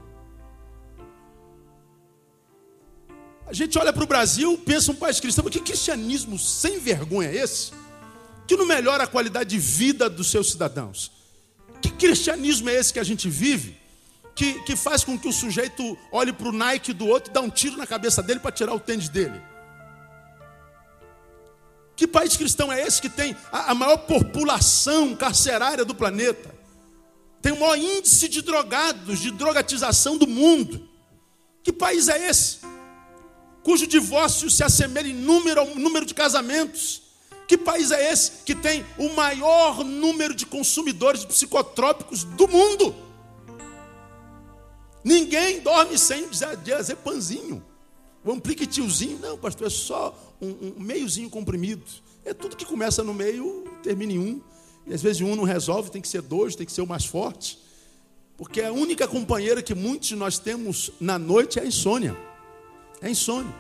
A 3.45 3.53
gente 3.53 3.77
olha 3.77 3.93
para 3.93 4.05
o 4.05 4.07
Brasil, 4.07 4.57
pensa 4.59 4.93
um 4.93 4.95
país 4.95 5.19
cristão, 5.19 5.45
mas 5.45 5.53
que 5.53 5.61
cristianismo 5.61 6.39
sem 6.39 6.79
vergonha 6.79 7.29
é 7.29 7.37
esse? 7.37 7.73
Que 8.47 8.57
não 8.57 8.65
melhora 8.65 9.05
a 9.05 9.07
qualidade 9.07 9.51
de 9.51 9.59
vida 9.59 10.09
dos 10.09 10.31
seus 10.31 10.53
cidadãos. 10.53 11.11
Que 11.83 11.91
cristianismo 11.91 12.69
é 12.71 12.75
esse 12.75 12.93
que 12.93 13.01
a 13.01 13.05
gente 13.05 13.29
vive? 13.29 13.77
Que, 14.35 14.63
que 14.63 14.77
faz 14.77 15.03
com 15.03 15.19
que 15.19 15.27
o 15.27 15.33
sujeito 15.33 15.99
olhe 16.13 16.33
para 16.33 16.49
o 16.49 16.53
Nike 16.53 16.93
do 16.93 17.07
outro 17.07 17.31
e 17.31 17.35
dá 17.35 17.41
um 17.41 17.51
tiro 17.51 17.77
na 17.77 17.87
cabeça 17.87 18.23
dele 18.23 18.39
para 18.39 18.53
tirar 18.53 18.75
o 18.75 18.81
tênis 18.81 19.09
dele. 19.09 19.41
Que 21.97 22.07
país 22.07 22.37
cristão 22.37 22.71
é 22.71 22.81
esse 22.81 23.01
que 23.01 23.09
tem 23.09 23.35
a, 23.51 23.73
a 23.73 23.75
maior 23.75 23.97
população 23.97 25.17
carcerária 25.17 25.85
do 25.85 25.95
planeta? 25.95 26.55
Tem 27.41 27.53
o 27.53 27.61
maior 27.61 27.77
índice 27.77 28.29
de 28.29 28.43
drogados, 28.43 29.21
de 29.21 29.31
drogatização 29.31 30.17
do 30.17 30.27
mundo. 30.27 30.89
Que 31.63 31.73
país 31.73 32.09
é 32.09 32.29
esse? 32.29 32.59
cujo 33.67 33.85
divórcio 33.85 34.49
se 34.49 34.63
assemelha 34.63 35.09
em 35.09 35.13
número 35.13 35.61
ao 35.61 35.75
número 35.75 36.07
de 36.07 36.15
casamentos. 36.15 37.03
Que 37.49 37.59
país 37.59 37.91
é 37.91 38.13
esse 38.13 38.45
que 38.45 38.55
tem 38.55 38.87
o 38.97 39.09
maior 39.09 39.83
número 39.83 40.33
de 40.37 40.47
consumidores 40.47 41.23
de 41.23 41.27
psicotrópicos 41.27 42.23
do 42.23 42.47
mundo? 42.47 42.95
Ninguém 45.03 45.59
dorme 45.59 45.99
sem 45.99 46.29
diazepamzinho. 46.63 47.61
O 48.25 48.31
ampliquitiozinho, 48.31 49.19
não, 49.19 49.37
pastor, 49.37 49.67
é 49.67 49.71
só 49.71 50.17
um, 50.41 50.75
um 50.77 50.81
meiozinho 50.81 51.29
comprimido. 51.29 51.83
É 52.25 52.33
tudo 52.33 52.55
que 52.55 52.65
começa 52.65 53.03
no 53.03 53.13
meio, 53.13 53.65
termina 53.83 54.13
em 54.13 54.19
um. 54.21 54.41
E 54.87 54.95
às 54.95 55.03
vezes 55.03 55.21
um 55.21 55.35
não 55.35 55.45
resolve, 55.45 55.91
tem 55.91 56.01
que 56.01 56.09
ser 56.09 56.23
dois, 56.23 56.55
tem 56.55 56.67
que 56.67 56.73
ser 56.73 56.83
o 56.83 56.87
mais 56.87 57.05
forte. 57.05 57.59
Porque 58.37 58.61
a 58.61 58.73
única 58.73 59.09
companheira 59.09 59.63
que 59.63 59.75
muitos 59.75 60.09
de 60.09 60.17
nós 60.17 60.39
temos 60.39 60.91
na 61.01 61.19
noite 61.19 61.59
é 61.59 61.63
a 61.63 61.67
insônia. 61.67 62.17
É 63.01 63.11
insônia. 63.11 63.53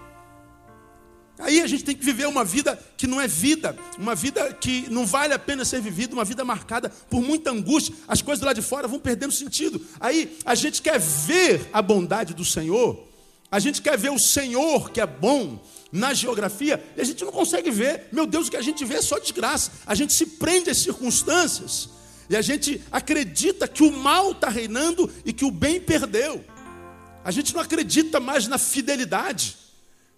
Aí 1.38 1.60
a 1.60 1.66
gente 1.66 1.84
tem 1.84 1.94
que 1.94 2.04
viver 2.04 2.26
uma 2.26 2.44
vida 2.44 2.78
que 2.96 3.06
não 3.06 3.20
é 3.20 3.28
vida, 3.28 3.76
uma 3.98 4.14
vida 4.14 4.54
que 4.54 4.88
não 4.90 5.04
vale 5.04 5.34
a 5.34 5.38
pena 5.38 5.66
ser 5.66 5.82
vivida, 5.82 6.14
uma 6.14 6.24
vida 6.24 6.44
marcada 6.44 6.88
por 7.10 7.20
muita 7.20 7.50
angústia. 7.50 7.94
As 8.08 8.22
coisas 8.22 8.44
lá 8.44 8.54
de 8.54 8.62
fora 8.62 8.88
vão 8.88 8.98
perdendo 8.98 9.32
sentido. 9.32 9.80
Aí 10.00 10.38
a 10.46 10.54
gente 10.54 10.80
quer 10.80 10.98
ver 10.98 11.68
a 11.72 11.82
bondade 11.82 12.32
do 12.32 12.44
Senhor, 12.44 13.06
a 13.50 13.58
gente 13.58 13.82
quer 13.82 13.98
ver 13.98 14.10
o 14.10 14.18
Senhor 14.18 14.90
que 14.90 15.00
é 15.00 15.06
bom 15.06 15.62
na 15.92 16.12
geografia, 16.12 16.82
e 16.96 17.00
a 17.00 17.04
gente 17.04 17.24
não 17.24 17.32
consegue 17.32 17.70
ver. 17.70 18.08
Meu 18.12 18.26
Deus, 18.26 18.48
o 18.48 18.50
que 18.50 18.56
a 18.56 18.62
gente 18.62 18.84
vê 18.84 18.96
é 18.96 19.02
só 19.02 19.18
desgraça. 19.18 19.70
A 19.86 19.94
gente 19.94 20.12
se 20.12 20.26
prende 20.26 20.70
às 20.70 20.78
circunstâncias 20.78 21.88
e 22.28 22.36
a 22.36 22.42
gente 22.42 22.82
acredita 22.90 23.68
que 23.68 23.82
o 23.82 23.92
mal 23.92 24.32
está 24.32 24.48
reinando 24.48 25.10
e 25.24 25.32
que 25.32 25.44
o 25.44 25.50
bem 25.50 25.80
perdeu. 25.80 26.44
A 27.24 27.30
gente 27.30 27.54
não 27.54 27.60
acredita 27.60 28.20
mais 28.20 28.46
na 28.48 28.58
fidelidade. 28.58 29.56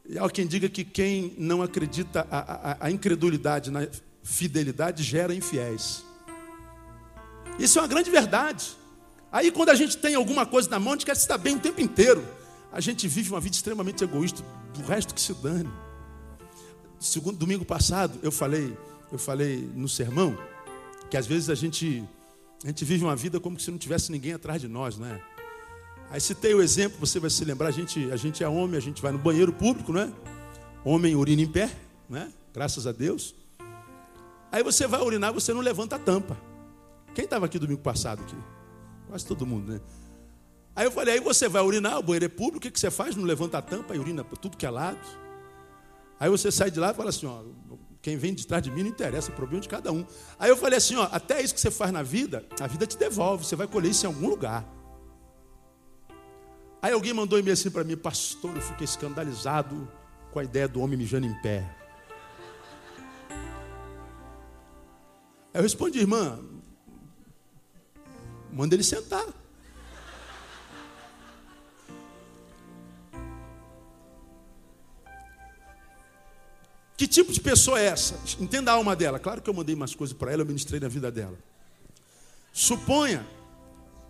E 0.08 0.18
há 0.18 0.28
quem 0.30 0.46
diga 0.46 0.68
que 0.68 0.84
quem 0.84 1.34
não 1.36 1.62
acredita, 1.62 2.26
a, 2.30 2.38
a, 2.38 2.86
a 2.86 2.90
incredulidade 2.90 3.70
na 3.70 3.86
fidelidade 4.22 5.02
gera 5.02 5.34
infiéis. 5.34 6.02
Isso 7.58 7.78
é 7.78 7.82
uma 7.82 7.88
grande 7.88 8.10
verdade. 8.10 8.76
Aí 9.30 9.50
quando 9.50 9.68
a 9.68 9.74
gente 9.74 9.96
tem 9.98 10.14
alguma 10.14 10.46
coisa 10.46 10.70
na 10.70 10.78
mão, 10.78 10.94
a 10.94 10.96
gente 10.96 11.04
quer 11.04 11.12
estar 11.12 11.36
bem 11.36 11.56
o 11.56 11.60
tempo 11.60 11.80
inteiro. 11.80 12.26
A 12.78 12.80
gente 12.80 13.08
vive 13.08 13.30
uma 13.30 13.40
vida 13.40 13.56
extremamente 13.56 14.04
egoísta, 14.04 14.40
do 14.72 14.86
resto 14.86 15.12
que 15.12 15.20
se 15.20 15.34
dane. 15.34 15.68
Segundo 17.00 17.36
domingo 17.36 17.64
passado, 17.64 18.16
eu 18.22 18.30
falei, 18.30 18.72
eu 19.10 19.18
falei 19.18 19.68
no 19.74 19.88
sermão 19.88 20.38
que 21.10 21.16
às 21.16 21.26
vezes 21.26 21.50
a 21.50 21.56
gente 21.56 22.04
a 22.62 22.68
gente 22.68 22.84
vive 22.84 23.02
uma 23.02 23.16
vida 23.16 23.40
como 23.40 23.58
se 23.58 23.68
não 23.72 23.78
tivesse 23.78 24.12
ninguém 24.12 24.32
atrás 24.32 24.60
de 24.60 24.68
nós, 24.68 24.96
não 24.96 25.08
é? 25.08 25.20
Aí 26.08 26.20
citei 26.20 26.54
o 26.54 26.62
exemplo, 26.62 27.00
você 27.00 27.18
vai 27.18 27.30
se 27.30 27.44
lembrar, 27.44 27.66
a 27.66 27.72
gente, 27.72 28.12
a 28.12 28.16
gente 28.16 28.44
é 28.44 28.48
homem, 28.48 28.76
a 28.76 28.80
gente 28.80 29.02
vai 29.02 29.10
no 29.10 29.18
banheiro 29.18 29.52
público, 29.52 29.92
não 29.92 30.02
é? 30.02 30.12
Homem 30.84 31.16
urina 31.16 31.42
em 31.42 31.50
pé, 31.50 31.68
né? 32.08 32.32
Graças 32.54 32.86
a 32.86 32.92
Deus. 32.92 33.34
Aí 34.52 34.62
você 34.62 34.86
vai 34.86 35.00
urinar, 35.00 35.32
você 35.32 35.52
não 35.52 35.62
levanta 35.62 35.96
a 35.96 35.98
tampa. 35.98 36.40
Quem 37.12 37.24
estava 37.24 37.46
aqui 37.46 37.58
domingo 37.58 37.82
passado 37.82 38.22
aqui? 38.22 38.36
Quase 39.08 39.26
todo 39.26 39.44
mundo, 39.44 39.72
né? 39.72 39.80
Aí 40.78 40.84
eu 40.84 40.92
falei, 40.92 41.14
aí 41.14 41.20
você 41.20 41.48
vai 41.48 41.60
urinar, 41.60 41.98
o 41.98 42.02
banheiro 42.04 42.26
é 42.26 42.28
público, 42.28 42.58
o 42.58 42.60
que, 42.60 42.70
que 42.70 42.78
você 42.78 42.88
faz? 42.88 43.16
Não 43.16 43.24
levanta 43.24 43.58
a 43.58 43.60
tampa 43.60 43.96
e 43.96 43.98
urina 43.98 44.22
para 44.22 44.36
tudo 44.36 44.56
que 44.56 44.64
é 44.64 44.70
lado. 44.70 45.00
Aí 46.20 46.30
você 46.30 46.52
sai 46.52 46.70
de 46.70 46.78
lá 46.78 46.92
e 46.92 46.94
fala 46.94 47.08
assim, 47.08 47.26
ó, 47.26 47.42
quem 48.00 48.16
vem 48.16 48.32
de 48.32 48.46
trás 48.46 48.62
de 48.62 48.70
mim 48.70 48.84
não 48.84 48.90
interessa, 48.90 49.32
é 49.32 49.34
problema 49.34 49.60
de 49.60 49.68
cada 49.68 49.90
um. 49.90 50.06
Aí 50.38 50.48
eu 50.48 50.56
falei 50.56 50.78
assim, 50.78 50.94
ó, 50.94 51.08
até 51.10 51.42
isso 51.42 51.52
que 51.52 51.60
você 51.60 51.72
faz 51.72 51.90
na 51.90 52.04
vida, 52.04 52.46
a 52.60 52.68
vida 52.68 52.86
te 52.86 52.96
devolve, 52.96 53.44
você 53.44 53.56
vai 53.56 53.66
colher 53.66 53.90
isso 53.90 54.06
em 54.06 54.06
algum 54.06 54.28
lugar. 54.28 54.64
Aí 56.80 56.92
alguém 56.92 57.12
mandou 57.12 57.38
um 57.38 57.40
e-mail 57.40 57.54
assim 57.54 57.72
para 57.72 57.82
mim, 57.82 57.96
pastor, 57.96 58.54
eu 58.54 58.62
fiquei 58.62 58.84
escandalizado 58.84 59.90
com 60.30 60.38
a 60.38 60.44
ideia 60.44 60.68
do 60.68 60.80
homem 60.80 60.96
mijando 60.96 61.26
em 61.26 61.34
pé. 61.42 61.68
Eu 65.52 65.60
respondi, 65.60 65.98
irmã, 65.98 66.38
manda 68.52 68.76
ele 68.76 68.84
sentar. 68.84 69.26
Que 76.98 77.08
tipo 77.08 77.32
de 77.32 77.40
pessoa 77.40 77.80
é 77.80 77.86
essa? 77.86 78.20
Entenda 78.38 78.70
a 78.70 78.74
alma 78.74 78.94
dela. 78.94 79.18
Claro 79.18 79.40
que 79.40 79.48
eu 79.48 79.54
mandei 79.54 79.74
umas 79.74 79.94
coisas 79.94 80.14
para 80.14 80.30
ela, 80.30 80.42
eu 80.42 80.46
ministrei 80.46 80.78
na 80.78 80.88
vida 80.88 81.10
dela. 81.10 81.38
Suponha 82.52 83.26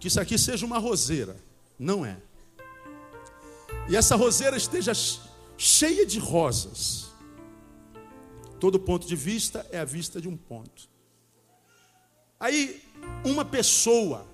que 0.00 0.08
isso 0.08 0.20
aqui 0.20 0.36
seja 0.36 0.66
uma 0.66 0.78
roseira. 0.78 1.36
Não 1.78 2.04
é 2.04 2.16
e 3.88 3.96
essa 3.96 4.16
roseira 4.16 4.56
esteja 4.56 4.92
cheia 5.56 6.04
de 6.04 6.18
rosas. 6.18 7.10
Todo 8.60 8.78
ponto 8.78 9.06
de 9.06 9.16
vista 9.16 9.66
é 9.72 9.78
a 9.78 9.84
vista 9.84 10.20
de 10.20 10.28
um 10.28 10.36
ponto. 10.36 10.88
Aí, 12.38 12.82
uma 13.24 13.44
pessoa 13.44 14.26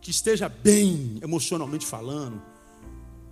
que 0.00 0.10
esteja 0.10 0.48
bem 0.48 1.18
emocionalmente 1.22 1.86
falando, 1.86 2.42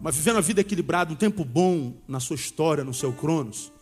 mas 0.00 0.14
vivendo 0.14 0.37
a 0.37 0.40
vida 0.40 0.61
equilibrada, 0.61 1.12
um 1.12 1.16
tempo 1.16 1.44
bom 1.44 1.94
na 2.07 2.20
sua 2.20 2.37
história, 2.37 2.85
no 2.85 2.94
seu 2.94 3.12
cronos. 3.12 3.72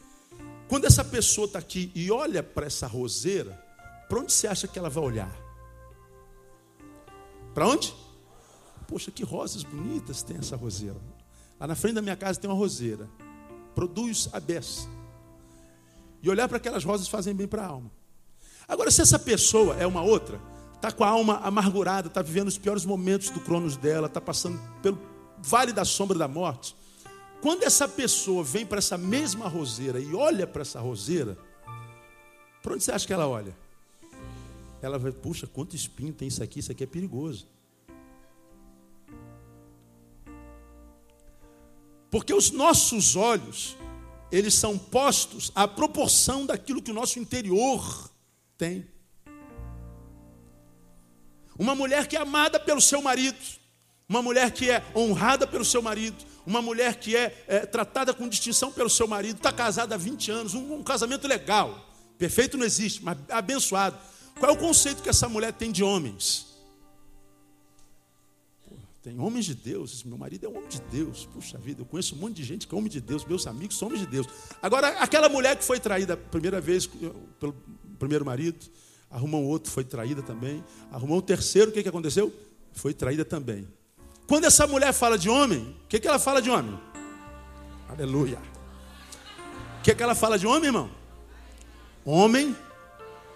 Quando 0.69 0.87
essa 0.87 1.05
pessoa 1.05 1.47
está 1.47 1.59
aqui 1.59 1.91
e 1.95 2.11
olha 2.11 2.43
para 2.43 2.67
essa 2.67 2.87
roseira, 2.87 3.53
para 4.09 4.21
onde 4.21 4.33
você 4.33 4.47
acha 4.47 4.67
que 4.67 4.79
ela 4.79 4.91
vai 4.91 5.05
olhar? 5.05 5.45
Para 7.53 7.69
onde? 7.69 7.95
Poxa, 8.87 9.11
que 9.11 9.23
rosas 9.23 9.63
bonitas 9.63 10.23
tem 10.23 10.37
essa 10.37 10.57
roseira. 10.57 11.01
Lá 11.59 11.67
na 11.67 11.75
frente 11.75 11.95
da 11.95 12.03
minha 12.03 12.17
casa 12.17 12.41
tem 12.41 12.51
uma 12.51 12.57
roseira. 12.57 13.09
Produz 13.75 14.29
a 14.33 14.41
beça. 14.41 14.89
E 16.23 16.31
olhar 16.31 16.49
para 16.49 16.57
aquelas 16.57 16.85
rosas 16.85 17.09
fazem 17.09 17.35
bem 17.35 17.47
para 17.47 17.63
a 17.63 17.67
alma. 17.67 17.91
Agora, 18.67 18.91
se 18.91 19.03
essa 19.03 19.19
pessoa 19.19 19.77
é 19.77 19.87
uma 19.87 20.03
outra, 20.03 20.41
está 20.75 20.91
com 20.91 21.05
a 21.05 21.09
alma 21.09 21.37
amargurada, 21.39 22.09
está 22.09 22.23
vivendo 22.23 22.49
os 22.49 22.59
piores 22.59 22.85
momentos 22.85 23.31
do 23.31 23.41
cronos 23.41 23.77
dela, 23.77 24.07
está 24.07 24.21
passando 24.21 24.59
pelo 24.83 24.99
vale 25.39 25.73
da 25.73 25.85
sombra 25.85 26.19
da 26.19 26.27
morte. 26.27 26.75
Quando 27.41 27.63
essa 27.63 27.87
pessoa 27.87 28.43
vem 28.43 28.65
para 28.65 28.79
essa 28.79 28.97
mesma 28.97 29.49
roseira 29.49 30.01
e 30.01 30.15
olha 30.15 30.47
para 30.47 30.63
essa 30.63 30.81
roseira, 30.81 31.37
para 32.63 32.75
onde 32.75 32.83
você 32.85 32.93
acha 32.93 33.07
que 33.07 33.13
ela 33.13 33.29
olha? 33.29 33.55
Ela 34.81 34.99
vai, 34.99 35.13
puxa, 35.13 35.47
quanto 35.47 35.77
espinho 35.77 36.13
tem 36.13 36.29
isso 36.29 36.43
aqui, 36.43 36.61
isso 36.61 36.73
aqui 36.73 36.85
é 36.85 36.87
perigoso. 36.87 37.47
Porque 42.11 42.33
os 42.33 42.51
nossos 42.51 43.17
olhos, 43.17 43.77
eles 44.31 44.55
são 44.55 44.79
postos 44.79 45.51
à 45.55 45.67
proporção 45.67 46.47
daquilo 46.47 46.81
que 46.81 46.91
o 46.91 46.95
nosso 46.95 47.19
interior 47.19 48.11
tem. 48.57 48.87
Uma 51.59 51.75
mulher 51.75 52.07
que 52.07 52.17
é 52.17 52.21
amada 52.21 52.59
pelo 52.59 52.81
seu 52.81 53.03
marido, 53.03 53.39
uma 54.09 54.23
mulher 54.23 54.51
que 54.51 54.71
é 54.71 54.85
honrada 54.95 55.47
pelo 55.47 55.65
seu 55.65 55.81
marido, 55.81 56.17
uma 56.47 56.61
mulher 56.61 56.97
que 56.97 57.17
é, 57.17 57.45
é 57.47 57.61
tratada 57.61 58.13
com 58.13 58.29
distinção 58.29 58.71
pelo 58.71 58.91
seu 58.91 59.09
marido, 59.09 59.37
está 59.37 59.53
casada 59.53 59.95
há 59.95 59.99
20 59.99 60.31
anos, 60.31 60.55
um, 60.55 60.75
um 60.75 60.83
casamento 60.83 61.27
legal, 61.27 61.91
perfeito 62.19 62.59
não 62.59 62.67
existe, 62.67 63.03
mas 63.03 63.17
abençoado. 63.31 63.99
Qual 64.39 64.51
é 64.51 64.55
o 64.55 64.59
conceito 64.59 65.03
que 65.03 65.09
essa 65.09 65.29
mulher 65.29 65.53
tem 65.53 65.71
de 65.71 65.83
homens? 65.83 66.55
Tem 69.05 69.21
homens 69.21 69.45
de 69.45 69.55
Deus, 69.55 70.03
meu 70.03 70.17
marido 70.17 70.47
é 70.47 70.49
um 70.49 70.57
homem 70.57 70.69
de 70.69 70.81
Deus. 70.81 71.27
Puxa 71.27 71.59
vida, 71.59 71.83
eu 71.83 71.85
conheço 71.85 72.15
um 72.15 72.19
monte 72.19 72.37
de 72.37 72.43
gente 72.43 72.67
que 72.67 72.75
é 72.75 72.79
homem 72.79 72.91
de 72.91 73.03
Deus, 73.03 73.23
meus 73.27 73.47
amigos 73.47 73.77
são 73.77 73.89
homens 73.89 74.01
de 74.01 74.07
Deus. 74.07 74.27
Agora, 74.63 74.89
aquela 74.99 75.29
mulher 75.29 75.57
que 75.57 75.63
foi 75.63 75.79
traída 75.79 76.15
a 76.15 76.17
primeira 76.17 76.59
vez 76.59 76.87
pelo 77.39 77.55
primeiro 77.99 78.25
marido, 78.25 78.65
arrumou 79.11 79.43
um 79.43 79.47
outro, 79.47 79.71
foi 79.71 79.85
traída 79.85 80.23
também. 80.23 80.65
Arrumou 80.91 81.19
um 81.19 81.21
terceiro, 81.21 81.71
o 81.71 81.75
que, 81.75 81.83
que 81.83 81.89
aconteceu? 81.89 82.33
Foi 82.73 82.95
traída 82.95 83.27
também. 83.27 83.69
Quando 84.27 84.45
essa 84.45 84.67
mulher 84.67 84.93
fala 84.93 85.19
de 85.19 85.29
homem, 85.29 85.77
o 85.85 85.89
que, 85.89 86.01
que 86.01 86.09
ela 86.09 86.19
fala 86.19 86.41
de 86.41 86.51
homem? 86.51 86.79
Aleluia. 87.89 88.39
O 89.79 89.83
que, 89.83 89.95
que 89.95 90.03
ela 90.03 90.15
fala 90.15 90.39
de 90.39 90.47
homem, 90.47 90.67
irmão? 90.67 90.91
Homem 92.05 92.57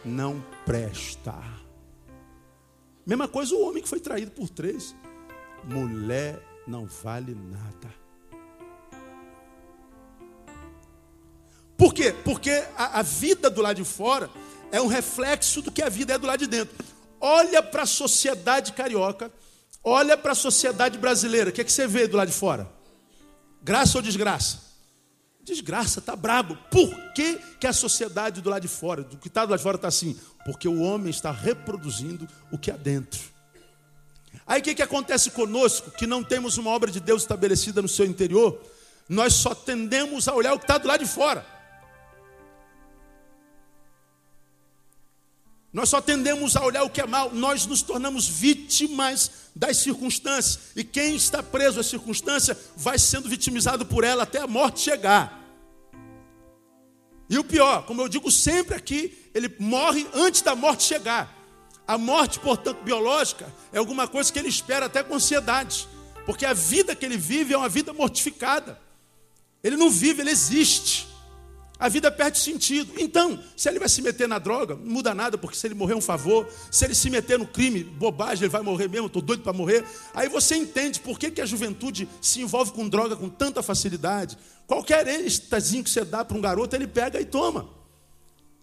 não 0.05 0.43
presta. 0.65 1.35
Mesma 3.07 3.29
coisa 3.29 3.55
o 3.55 3.67
homem 3.67 3.83
que 3.83 3.89
foi 3.89 4.01
traído 4.01 4.31
por 4.31 4.49
três 4.49 4.95
mulher 5.65 6.43
não 6.67 6.87
vale 6.87 7.35
nada. 7.35 7.95
Por 11.77 11.95
quê? 11.95 12.15
Porque 12.25 12.51
a, 12.77 12.99
a, 12.99 13.03
vida 13.03 13.49
do 13.49 13.63
lado 13.63 13.77
de 13.77 13.85
fora 13.85 14.29
é 14.73 14.81
um 14.81 14.89
reflexo 14.89 15.63
do 15.63 15.71
que 15.71 15.81
a 15.81 15.89
vida 15.89 16.15
é 16.15 16.19
do 16.19 16.27
lado 16.27 16.41
de 16.41 16.47
dentro. 16.47 16.77
Olha 17.21 17.63
para 17.63 17.83
a 17.83 17.87
sociedade 17.87 18.73
carioca, 18.73 19.33
olha 19.83 20.17
para 20.17 20.33
a 20.33 20.35
sociedade 20.35 20.99
brasileira. 20.99 21.51
O 21.51 21.53
que, 21.53 21.61
é 21.61 21.65
que 21.65 21.73
você 21.73 21.87
vê 21.87 22.07
do 22.07 22.17
lado 22.17 22.29
de 22.29 22.35
fora? 22.35 22.69
Graça 23.63 23.99
ou 23.99 24.03
desgraça? 24.03 24.69
Desgraça, 25.43 25.99
está 25.99 26.15
brabo. 26.15 26.57
Por 26.71 26.95
que, 27.13 27.39
que 27.59 27.67
a 27.67 27.73
sociedade 27.73 28.41
do 28.41 28.51
lado 28.51 28.63
de 28.63 28.69
fora, 28.69 29.03
do 29.03 29.17
que 29.17 29.29
está 29.29 29.45
do 29.45 29.51
lado 29.51 29.59
de 29.59 29.63
fora, 29.63 29.77
está 29.77 29.89
assim? 29.89 30.19
Porque 30.45 30.69
o 30.69 30.81
homem 30.81 31.11
está 31.11 31.31
reproduzindo 31.31 32.29
o 32.53 32.59
que 32.59 32.71
há 32.71 32.77
dentro. 32.77 33.21
Aí 34.47 34.61
o 34.61 34.63
que, 34.63 34.75
que 34.75 34.83
acontece 34.83 35.31
conosco, 35.31 35.91
que 35.91 36.07
não 36.07 36.23
temos 36.23 36.59
uma 36.59 36.71
obra 36.71 36.91
de 36.91 37.01
Deus 37.01 37.23
estabelecida 37.23 37.83
no 37.83 37.89
seu 37.89 38.05
interior? 38.07 38.61
Nós 39.09 39.35
só 39.35 39.55
tendemos 39.55 40.29
a 40.29 40.35
olhar 40.35 40.53
o 40.53 40.59
que 40.59 40.65
está 40.65 40.79
do 40.79 40.87
lado 40.87 41.05
de 41.05 41.11
fora. 41.11 41.45
Nós 45.73 45.91
só 45.91 46.01
tendemos 46.01 46.57
a 46.57 46.65
olhar 46.65 46.83
o 46.83 46.91
que 46.91 47.01
é 47.01 47.07
mal, 47.07 47.31
nós 47.33 47.67
nos 47.67 47.83
tornamos 47.83 48.27
vítimas 48.27 49.31
das 49.55 49.79
circunstâncias. 49.79 50.59
E 50.75 50.83
quem 50.83 51.15
está 51.15 51.43
preso 51.43 51.79
à 51.79 51.83
circunstância 51.83 52.59
vai 52.77 52.99
sendo 52.99 53.29
vitimizado 53.29 53.85
por 53.85 54.03
ela 54.03 54.23
até 54.23 54.41
a 54.41 54.47
morte 54.47 54.81
chegar. 54.81 55.39
E 57.29 57.39
o 57.39 57.45
pior, 57.45 57.85
como 57.85 58.01
eu 58.01 58.09
digo 58.09 58.31
sempre 58.31 58.75
aqui, 58.75 59.31
ele 59.35 59.55
morre 59.59 60.07
antes 60.15 60.41
da 60.41 60.57
morte 60.57 60.85
chegar. 60.85 61.37
A 61.87 61.99
morte, 61.99 62.41
portanto, 62.41 62.83
biológica 62.83 63.53
é 63.73 63.79
alguma 63.79 64.09
coisa 64.09 64.33
que 64.33 64.39
ele 64.39 64.49
espera 64.49 64.87
até 64.87 65.03
com 65.03 65.15
ansiedade, 65.15 65.87
porque 66.25 66.47
a 66.47 66.55
vida 66.55 66.95
que 66.95 67.05
ele 67.05 67.19
vive 67.19 67.53
é 67.53 67.59
uma 67.59 67.69
vida 67.69 67.93
mortificada. 67.93 68.81
Ele 69.63 69.77
não 69.77 69.91
vive, 69.91 70.23
ele 70.23 70.31
existe. 70.31 71.09
A 71.79 71.89
vida 71.89 72.11
perde 72.11 72.39
sentido. 72.39 72.93
Então, 72.99 73.39
se 73.57 73.69
ele 73.69 73.79
vai 73.79 73.89
se 73.89 74.03
meter 74.03 74.27
na 74.27 74.39
droga, 74.39 74.75
não 74.75 74.93
muda 74.95 75.15
nada, 75.15 75.39
porque 75.39 75.57
se 75.57 75.67
ele 75.67 75.75
morrer 75.75 75.93
é 75.93 75.97
um 75.97 76.01
favor, 76.01 76.49
se 76.71 76.85
ele 76.85 76.95
se 76.95 77.09
meter 77.09 77.39
no 77.39 77.47
crime, 77.47 77.85
bobagem, 77.85 78.45
ele 78.45 78.51
vai 78.51 78.63
morrer 78.63 78.89
mesmo, 78.89 79.07
estou 79.07 79.23
doido 79.23 79.45
para 79.45 79.53
morrer. 79.53 79.85
Aí 80.13 80.29
você 80.29 80.57
entende 80.57 80.99
por 80.99 81.19
que, 81.19 81.31
que 81.31 81.41
a 81.41 81.47
juventude 81.47 82.09
se 82.21 82.41
envolve 82.41 82.73
com 82.73 82.89
droga 82.89 83.15
com 83.15 83.29
tanta 83.29 83.63
facilidade. 83.63 84.37
Qualquer 84.67 85.07
êxtasinho 85.07 85.85
que 85.85 85.91
você 85.91 86.05
dá 86.05 86.25
para 86.25 86.37
um 86.37 86.41
garoto, 86.41 86.75
ele 86.75 86.89
pega 86.89 87.21
e 87.21 87.25
toma. 87.25 87.69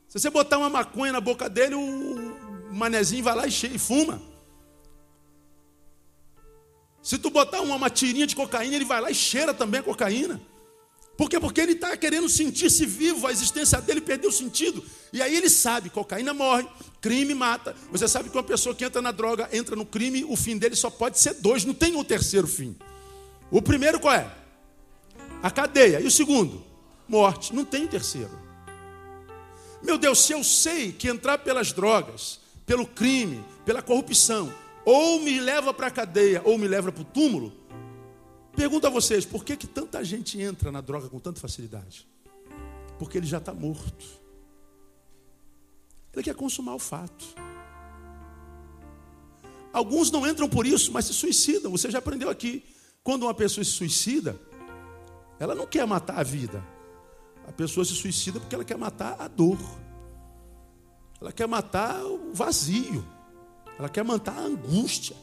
Se 0.10 0.20
você 0.20 0.30
botar 0.30 0.58
uma 0.58 0.70
maconha 0.70 1.14
na 1.14 1.22
boca 1.22 1.50
dele, 1.50 1.76
o, 1.76 2.36
manezinho 2.72 3.24
vai 3.24 3.36
lá 3.36 3.48
e, 3.48 3.50
e 3.50 3.80
fuma. 3.80 4.22
Se 7.02 7.18
tu 7.18 7.30
botar 7.30 7.62
uma, 7.62 7.76
uma 7.76 7.90
tirinha 7.90 8.28
de 8.28 8.36
cocaína, 8.36 8.76
ele 8.76 8.84
vai 8.84 9.00
lá 9.00 9.10
e 9.10 9.16
cheira 9.16 9.54
também 9.54 9.80
a 9.80 9.84
cocaína. 9.84 10.42
Por 11.18 11.30
quê? 11.30 11.40
Porque 11.40 11.62
ele 11.62 11.74
está 11.74 11.96
querendo 11.96 12.28
sentir-se 12.28 12.86
vivo, 12.86 13.26
a 13.26 13.32
existência 13.32 13.80
dele 13.80 14.02
perdeu 14.02 14.32
sentido. 14.32 14.84
E 15.14 15.22
aí 15.22 15.36
ele 15.36 15.50
sabe, 15.50 15.90
cocaína 15.90 16.34
morre, 16.34 16.68
crime 17.00 17.34
mata. 17.34 17.76
Você 17.92 18.08
sabe 18.08 18.30
que 18.30 18.36
uma 18.36 18.44
pessoa 18.44 18.76
que 18.76 18.84
entra 18.84 19.02
na 19.02 19.12
droga, 19.12 19.48
entra 19.54 19.76
no 19.76 19.86
crime, 19.86 20.26
o 20.26 20.36
fim 20.36 20.58
dele 20.58 20.76
só 20.76 20.90
pode 20.90 21.18
ser 21.18 21.36
dois, 21.36 21.64
não 21.64 21.74
tem 21.74 21.96
um 21.96 22.04
terceiro 22.04 22.48
fim. 22.48 22.76
O 23.50 23.62
primeiro 23.62 24.00
qual 24.00 24.14
é? 24.14 24.30
A 25.42 25.50
cadeia. 25.50 26.02
E 26.02 26.06
o 26.08 26.12
segundo? 26.12 26.66
Morte. 27.08 27.56
Não 27.56 27.64
tem 27.64 27.88
terceiro. 27.88 28.38
Meu 29.82 29.98
Deus, 29.98 30.20
se 30.20 30.34
eu 30.34 30.44
sei 30.44 30.92
que 30.92 31.08
entrar 31.08 31.38
pelas 31.38 31.72
drogas 31.72 32.40
pelo 32.66 32.88
crime, 32.88 33.44
pela 33.64 33.82
corrupção, 33.82 34.52
ou 34.84 35.22
me 35.22 35.40
leva 35.40 35.74
para 35.74 35.88
a 35.88 35.92
cadeia, 35.92 36.42
ou 36.44 36.58
me 36.58 36.68
leva 36.68 36.92
para 36.92 37.02
o 37.02 37.06
túmulo, 37.06 37.54
pergunto 38.56 38.88
a 38.88 38.90
vocês, 38.90 39.26
por 39.26 39.44
que, 39.44 39.58
que 39.58 39.68
tanta 39.68 40.04
gente 40.04 40.40
entra 40.40 40.72
na 40.72 40.82
droga 40.82 41.10
com 41.10 41.20
tanta 41.20 41.40
facilidade? 41.40 42.08
Porque 42.98 43.18
ele 43.18 43.28
já 43.28 43.38
está 43.38 43.54
morto. 43.54 44.06
Ele 46.14 46.24
quer 46.24 46.36
consumar 46.36 46.76
o 46.76 46.80
fato. 46.80 47.26
Alguns 49.74 50.10
não 50.10 50.26
entram 50.26 50.48
por 50.48 50.66
isso, 50.66 50.92
mas 50.94 51.06
se 51.06 51.14
suicidam. 51.14 51.70
Você 51.72 51.92
já 51.92 52.00
aprendeu 52.00 52.30
aqui. 52.30 52.64
Quando 53.04 53.24
uma 53.24 53.34
pessoa 53.34 53.64
se 53.64 53.72
suicida, 53.72 54.40
ela 55.38 55.54
não 55.54 55.68
quer 55.68 55.86
matar 55.86 56.20
a 56.20 56.24
vida. 56.24 56.64
A 57.48 57.52
pessoa 57.52 57.86
se 57.86 57.94
suicida 57.94 58.40
porque 58.40 58.56
ela 58.56 58.64
quer 58.64 58.78
matar 58.78 59.18
a 59.20 59.28
dor. 59.28 59.60
Ela 61.20 61.32
quer 61.32 61.48
matar 61.48 62.04
o 62.06 62.34
vazio. 62.34 63.06
Ela 63.78 63.90
quer 63.90 64.04
matar 64.04 64.38
a 64.38 64.46
angústia. 64.46 65.16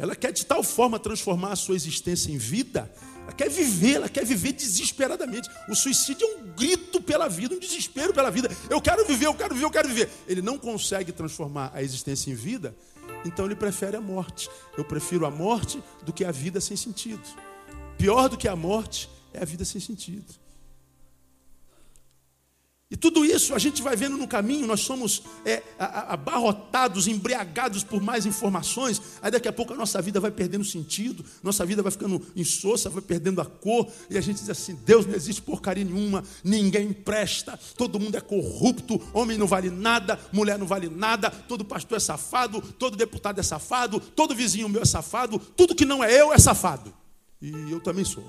Ela 0.00 0.16
quer 0.16 0.32
de 0.32 0.46
tal 0.46 0.62
forma 0.62 0.98
transformar 0.98 1.52
a 1.52 1.56
sua 1.56 1.76
existência 1.76 2.32
em 2.32 2.38
vida. 2.38 2.90
Ela 3.22 3.32
quer 3.32 3.50
viver, 3.50 3.96
ela 3.96 4.08
quer 4.08 4.24
viver 4.24 4.52
desesperadamente. 4.52 5.46
O 5.68 5.74
suicídio 5.74 6.26
é 6.26 6.36
um 6.38 6.54
grito 6.54 7.02
pela 7.02 7.28
vida, 7.28 7.54
um 7.54 7.58
desespero 7.58 8.14
pela 8.14 8.30
vida. 8.30 8.50
Eu 8.70 8.80
quero 8.80 9.06
viver, 9.06 9.26
eu 9.26 9.34
quero 9.34 9.54
viver, 9.54 9.66
eu 9.66 9.70
quero 9.70 9.88
viver. 9.88 10.08
Ele 10.26 10.40
não 10.40 10.56
consegue 10.56 11.12
transformar 11.12 11.70
a 11.74 11.82
existência 11.82 12.30
em 12.30 12.34
vida, 12.34 12.74
então 13.26 13.44
ele 13.44 13.54
prefere 13.54 13.94
a 13.94 14.00
morte. 14.00 14.48
Eu 14.74 14.86
prefiro 14.86 15.26
a 15.26 15.30
morte 15.30 15.82
do 16.02 16.14
que 16.14 16.24
a 16.24 16.32
vida 16.32 16.62
sem 16.62 16.78
sentido. 16.78 17.22
Pior 17.98 18.30
do 18.30 18.38
que 18.38 18.48
a 18.48 18.56
morte 18.56 19.10
é 19.34 19.42
a 19.42 19.44
vida 19.44 19.66
sem 19.66 19.82
sentido. 19.82 20.39
E 22.90 22.96
tudo 22.96 23.24
isso 23.24 23.54
a 23.54 23.58
gente 23.58 23.80
vai 23.82 23.94
vendo 23.94 24.16
no 24.16 24.26
caminho, 24.26 24.66
nós 24.66 24.80
somos 24.80 25.22
é, 25.44 25.62
abarrotados, 25.78 27.06
embriagados 27.06 27.84
por 27.84 28.02
mais 28.02 28.26
informações, 28.26 29.00
aí 29.22 29.30
daqui 29.30 29.46
a 29.46 29.52
pouco 29.52 29.72
a 29.72 29.76
nossa 29.76 30.02
vida 30.02 30.18
vai 30.18 30.32
perdendo 30.32 30.64
sentido, 30.64 31.24
nossa 31.40 31.64
vida 31.64 31.84
vai 31.84 31.92
ficando 31.92 32.20
insossa, 32.34 32.90
vai 32.90 33.00
perdendo 33.00 33.40
a 33.40 33.44
cor, 33.46 33.88
e 34.10 34.18
a 34.18 34.20
gente 34.20 34.40
diz 34.40 34.50
assim: 34.50 34.76
Deus 34.84 35.06
não 35.06 35.14
existe 35.14 35.40
porcaria 35.40 35.84
nenhuma, 35.84 36.24
ninguém 36.42 36.92
presta, 36.92 37.56
todo 37.76 38.00
mundo 38.00 38.16
é 38.16 38.20
corrupto, 38.20 39.00
homem 39.14 39.38
não 39.38 39.46
vale 39.46 39.70
nada, 39.70 40.18
mulher 40.32 40.58
não 40.58 40.66
vale 40.66 40.88
nada, 40.88 41.30
todo 41.30 41.64
pastor 41.64 41.96
é 41.96 42.00
safado, 42.00 42.60
todo 42.60 42.96
deputado 42.96 43.38
é 43.38 43.42
safado, 43.44 44.00
todo 44.00 44.34
vizinho 44.34 44.68
meu 44.68 44.82
é 44.82 44.86
safado, 44.86 45.38
tudo 45.38 45.76
que 45.76 45.84
não 45.84 46.02
é 46.02 46.12
eu 46.12 46.32
é 46.32 46.38
safado. 46.38 46.92
E 47.40 47.70
eu 47.70 47.78
também 47.80 48.04
sou. 48.04 48.24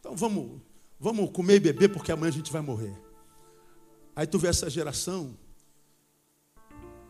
Então 0.00 0.16
vamos, 0.16 0.62
vamos 0.98 1.30
comer 1.30 1.56
e 1.56 1.60
beber, 1.60 1.90
porque 1.90 2.10
amanhã 2.10 2.30
a 2.30 2.32
gente 2.34 2.50
vai 2.50 2.62
morrer. 2.62 3.09
Aí 4.20 4.26
tu 4.26 4.38
vê 4.38 4.48
essa 4.48 4.68
geração 4.68 5.34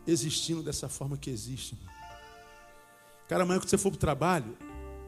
existindo 0.07 0.63
dessa 0.63 0.87
forma 0.87 1.17
que 1.17 1.29
existe. 1.29 1.77
Cara, 3.27 3.43
amanhã 3.43 3.59
quando 3.59 3.69
você 3.69 3.77
for 3.77 3.89
para 3.89 3.97
o 3.97 3.99
trabalho, 3.99 4.57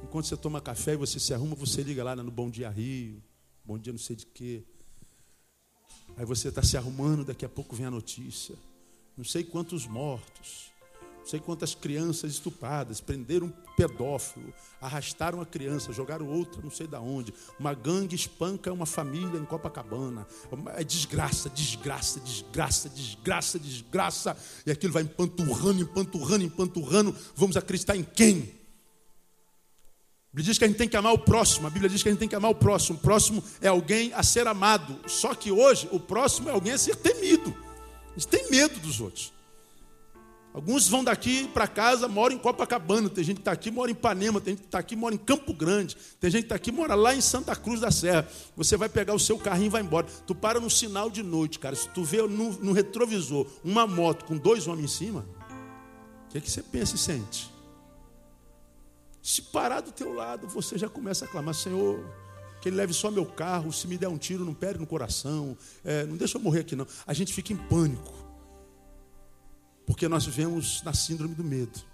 enquanto 0.03 0.25
você 0.25 0.35
toma 0.35 0.59
café 0.59 0.95
e 0.95 0.97
você 0.97 1.17
se 1.17 1.33
arruma, 1.33 1.55
você 1.55 1.81
liga 1.81 2.03
lá 2.03 2.13
no 2.13 2.29
Bom 2.29 2.49
Dia 2.49 2.69
Rio, 2.69 3.23
Bom 3.63 3.77
Dia 3.77 3.93
não 3.93 3.99
sei 3.99 4.17
de 4.17 4.25
quê. 4.25 4.65
Aí 6.17 6.25
você 6.25 6.49
está 6.49 6.61
se 6.61 6.75
arrumando, 6.75 7.23
daqui 7.23 7.45
a 7.45 7.49
pouco 7.49 7.73
vem 7.73 7.85
a 7.85 7.91
notícia. 7.91 8.57
Não 9.15 9.23
sei 9.23 9.45
quantos 9.45 9.87
mortos, 9.87 10.72
não 11.23 11.29
sei 11.29 11.39
quantas 11.39 11.73
crianças 11.73 12.33
estupradas, 12.33 12.99
prenderam 12.99 13.47
um 13.47 13.53
pedófilo, 13.77 14.53
arrastaram 14.81 15.39
a 15.39 15.45
criança, 15.45 15.93
jogaram 15.93 16.27
outra, 16.27 16.61
não 16.61 16.69
sei 16.69 16.85
da 16.85 16.99
onde. 16.99 17.33
Uma 17.57 17.73
gangue 17.73 18.13
espanca 18.13 18.73
uma 18.73 18.85
família 18.85 19.39
em 19.39 19.45
Copacabana. 19.45 20.27
É 20.75 20.83
desgraça, 20.83 21.49
desgraça, 21.49 22.19
desgraça, 22.19 22.89
desgraça, 22.89 23.57
desgraça. 23.57 24.37
E 24.65 24.71
aquilo 24.71 24.91
vai 24.91 25.03
empanturrando, 25.03 25.81
empanturrando, 25.81 26.43
empanturrando. 26.43 27.15
Vamos 27.37 27.55
acreditar 27.55 27.95
em 27.95 28.03
quem? 28.03 28.39
A 30.33 30.35
Bíblia 30.35 30.45
diz 30.45 30.57
que 30.57 30.65
a 30.65 30.67
gente 30.67 30.77
tem 30.77 30.89
que 30.89 30.97
amar 30.97 31.13
o 31.13 31.19
próximo. 31.19 31.67
A 31.67 31.69
Bíblia 31.69 31.89
diz 31.89 32.03
que 32.03 32.09
a 32.09 32.11
gente 32.11 32.19
tem 32.19 32.27
que 32.27 32.35
amar 32.35 32.51
o 32.51 32.55
próximo. 32.55 32.97
O 32.97 33.01
próximo 33.01 33.41
é 33.61 33.69
alguém 33.69 34.11
a 34.13 34.23
ser 34.23 34.45
amado. 34.45 34.99
Só 35.07 35.33
que 35.33 35.53
hoje 35.53 35.87
o 35.89 36.01
próximo 36.01 36.49
é 36.49 36.51
alguém 36.51 36.73
a 36.73 36.77
ser 36.77 36.97
temido. 36.97 37.55
A 38.13 38.19
gente 38.19 38.27
tem 38.27 38.51
medo 38.51 38.77
dos 38.81 38.99
outros. 38.99 39.31
Alguns 40.53 40.87
vão 40.87 41.03
daqui 41.03 41.47
para 41.47 41.67
casa, 41.67 42.07
moram 42.07 42.35
em 42.35 42.37
Copacabana, 42.37 43.09
tem 43.09 43.23
gente 43.23 43.37
que 43.37 43.41
está 43.41 43.51
aqui, 43.51 43.71
mora 43.71 43.89
em 43.89 43.93
Ipanema, 43.93 44.39
tem 44.39 44.51
gente 44.53 44.61
que 44.61 44.67
está 44.67 44.77
aqui, 44.77 44.95
mora 44.95 45.15
em 45.15 45.17
Campo 45.17 45.51
Grande, 45.51 45.97
tem 46.19 46.29
gente 46.29 46.41
que 46.41 46.45
está 46.45 46.55
aqui, 46.55 46.71
mora 46.71 46.93
lá 46.93 47.15
em 47.15 47.21
Santa 47.21 47.55
Cruz 47.55 47.79
da 47.79 47.89
Serra. 47.89 48.27
Você 48.55 48.77
vai 48.77 48.87
pegar 48.87 49.15
o 49.15 49.19
seu 49.19 49.39
carrinho 49.39 49.65
e 49.65 49.69
vai 49.69 49.81
embora. 49.81 50.05
Tu 50.27 50.35
para 50.35 50.59
no 50.59 50.69
sinal 50.69 51.09
de 51.09 51.23
noite, 51.23 51.57
cara. 51.57 51.75
Se 51.75 51.89
tu 51.89 52.03
vê 52.03 52.21
no, 52.21 52.51
no 52.59 52.71
retrovisor 52.71 53.47
uma 53.63 53.87
moto 53.87 54.25
com 54.25 54.37
dois 54.37 54.67
homens 54.67 54.85
em 54.85 54.95
cima, 54.95 55.25
o 56.27 56.29
que, 56.29 56.37
é 56.37 56.41
que 56.41 56.51
você 56.51 56.61
pensa 56.61 56.95
e 56.95 56.99
sente? 56.99 57.51
Se 59.23 59.41
parar 59.41 59.81
do 59.81 59.91
teu 59.91 60.13
lado, 60.13 60.47
você 60.47 60.77
já 60.77 60.87
começa 60.87 61.25
a 61.25 61.27
clamar, 61.27 61.55
Senhor, 61.55 62.05
que 62.61 62.69
ele 62.69 62.75
leve 62.75 62.93
só 62.93 63.09
meu 63.09 63.25
carro, 63.25 63.73
se 63.73 63.87
me 63.87 63.97
der 63.97 64.07
um 64.07 64.19
tiro, 64.19 64.45
não 64.45 64.53
pere 64.53 64.77
no 64.77 64.85
coração, 64.85 65.57
é, 65.83 66.05
não 66.05 66.15
deixa 66.15 66.37
eu 66.37 66.41
morrer 66.41 66.59
aqui 66.59 66.75
não. 66.75 66.85
A 67.07 67.13
gente 67.13 67.33
fica 67.33 67.51
em 67.51 67.57
pânico. 67.57 68.22
Porque 69.85 70.07
nós 70.07 70.25
vivemos 70.25 70.81
na 70.83 70.93
síndrome 70.93 71.35
do 71.35 71.43
medo. 71.43 71.93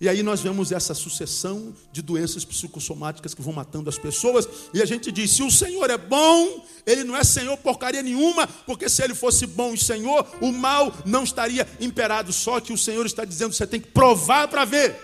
E 0.00 0.08
aí 0.08 0.22
nós 0.22 0.40
vemos 0.40 0.72
essa 0.72 0.94
sucessão 0.94 1.74
de 1.92 2.00
doenças 2.00 2.42
psicossomáticas 2.42 3.34
que 3.34 3.42
vão 3.42 3.52
matando 3.52 3.90
as 3.90 3.98
pessoas. 3.98 4.48
E 4.72 4.80
a 4.80 4.86
gente 4.86 5.12
diz: 5.12 5.32
se 5.32 5.42
o 5.42 5.50
Senhor 5.50 5.90
é 5.90 5.98
bom, 5.98 6.64
Ele 6.86 7.04
não 7.04 7.14
é 7.14 7.22
Senhor 7.22 7.54
porcaria 7.58 8.02
nenhuma, 8.02 8.46
porque 8.64 8.88
se 8.88 9.02
Ele 9.02 9.14
fosse 9.14 9.46
bom 9.46 9.74
e 9.74 9.78
Senhor, 9.78 10.26
o 10.40 10.50
mal 10.52 10.90
não 11.04 11.22
estaria 11.22 11.68
imperado. 11.78 12.32
Só 12.32 12.60
que 12.60 12.72
o 12.72 12.78
Senhor 12.78 13.04
está 13.04 13.26
dizendo: 13.26 13.52
você 13.52 13.66
tem 13.66 13.78
que 13.78 13.88
provar 13.88 14.48
para 14.48 14.64
ver. 14.64 14.96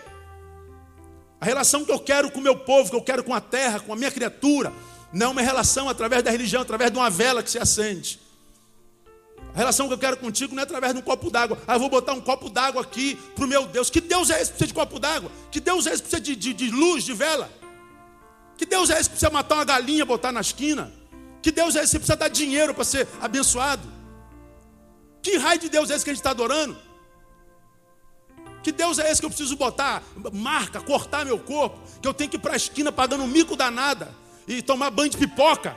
A 1.39 1.45
relação 1.45 1.85
que 1.85 1.93
eu 1.93 2.01
quero 2.01 2.31
com 2.31 2.41
o 2.41 2.43
meu 2.43 2.57
povo, 2.57 2.89
que 2.89 2.97
eu 2.97 3.03
quero 3.03 3.23
com 3.23 3.35
a 3.35 3.41
terra, 3.41 3.79
com 3.79 3.93
a 3.93 3.97
minha 3.97 4.11
criatura, 4.11 4.73
não 5.13 5.27
é 5.27 5.31
uma 5.31 5.43
relação 5.43 5.91
através 5.91 6.23
da 6.23 6.31
religião, 6.31 6.63
através 6.63 6.91
de 6.91 6.97
uma 6.97 7.11
vela 7.11 7.43
que 7.43 7.51
se 7.51 7.59
acende. 7.59 8.19
A 9.57 9.59
relação 9.59 9.89
que 9.89 9.95
eu 9.95 9.99
quero 9.99 10.19
contigo 10.19 10.55
não 10.55 10.61
é 10.61 10.65
através 10.65 10.93
de 10.93 10.99
um 10.99 11.03
copo 11.03 11.31
d'água. 11.31 11.59
Ah, 11.67 11.77
eu 11.77 11.81
vou 11.81 11.89
botar 11.89 12.13
um 12.13 12.21
copo 12.21 12.51
d'água 12.51 12.83
aqui 12.83 13.17
para 13.35 13.47
o 13.47 13.49
meu 13.49 13.67
Deus. 13.67 13.89
Que 13.89 14.03
Deus 14.03 14.29
é 14.29 14.35
esse 14.35 14.53
que 14.53 14.59
precisa 14.59 14.67
de 14.67 14.75
copo 14.75 14.99
d'água? 14.99 15.33
Que 15.51 15.61
Deus 15.61 15.87
é 15.87 15.95
esse 15.95 16.03
que 16.03 16.11
precisa 16.11 16.21
de, 16.21 16.37
de, 16.37 16.53
de 16.53 16.71
luz, 16.71 17.05
de 17.05 17.15
vela? 17.15 17.51
Que 18.59 18.67
Deus 18.67 18.91
é 18.91 19.01
esse 19.01 19.05
que 19.05 19.17
precisa 19.17 19.31
matar 19.31 19.55
uma 19.55 19.65
galinha 19.65 20.03
e 20.03 20.05
botar 20.05 20.31
na 20.31 20.43
esquina? 20.43 20.93
Que 21.41 21.51
Deus 21.51 21.75
é 21.75 21.83
esse 21.83 21.93
que 21.93 22.01
precisa 22.01 22.17
dar 22.17 22.29
dinheiro 22.29 22.75
para 22.75 22.85
ser 22.85 23.09
abençoado? 23.19 23.91
Que 25.23 25.39
raio 25.39 25.59
de 25.59 25.71
Deus 25.71 25.89
é 25.91 25.95
esse 25.95 26.05
que 26.05 26.11
a 26.11 26.13
gente 26.13 26.21
está 26.21 26.33
adorando? 26.33 26.77
Que 28.63 28.71
Deus 28.71 28.99
é 28.99 29.11
esse 29.11 29.23
que 29.23 29.25
eu 29.25 29.31
preciso 29.31 29.57
botar 29.57 30.03
marca, 30.35 30.83
cortar 30.83 31.25
meu 31.25 31.39
corpo? 31.39 31.81
Que 32.03 32.07
eu 32.07 32.13
tenho 32.13 32.29
que 32.29 32.37
ir 32.37 32.41
para 32.41 32.53
a 32.53 32.57
esquina 32.57 32.93
pagando 32.93 33.25
um 33.25 33.27
mico 33.27 33.57
danada 33.57 34.15
e 34.47 34.61
tomar 34.61 34.91
banho 34.91 35.09
de 35.09 35.17
pipoca? 35.17 35.75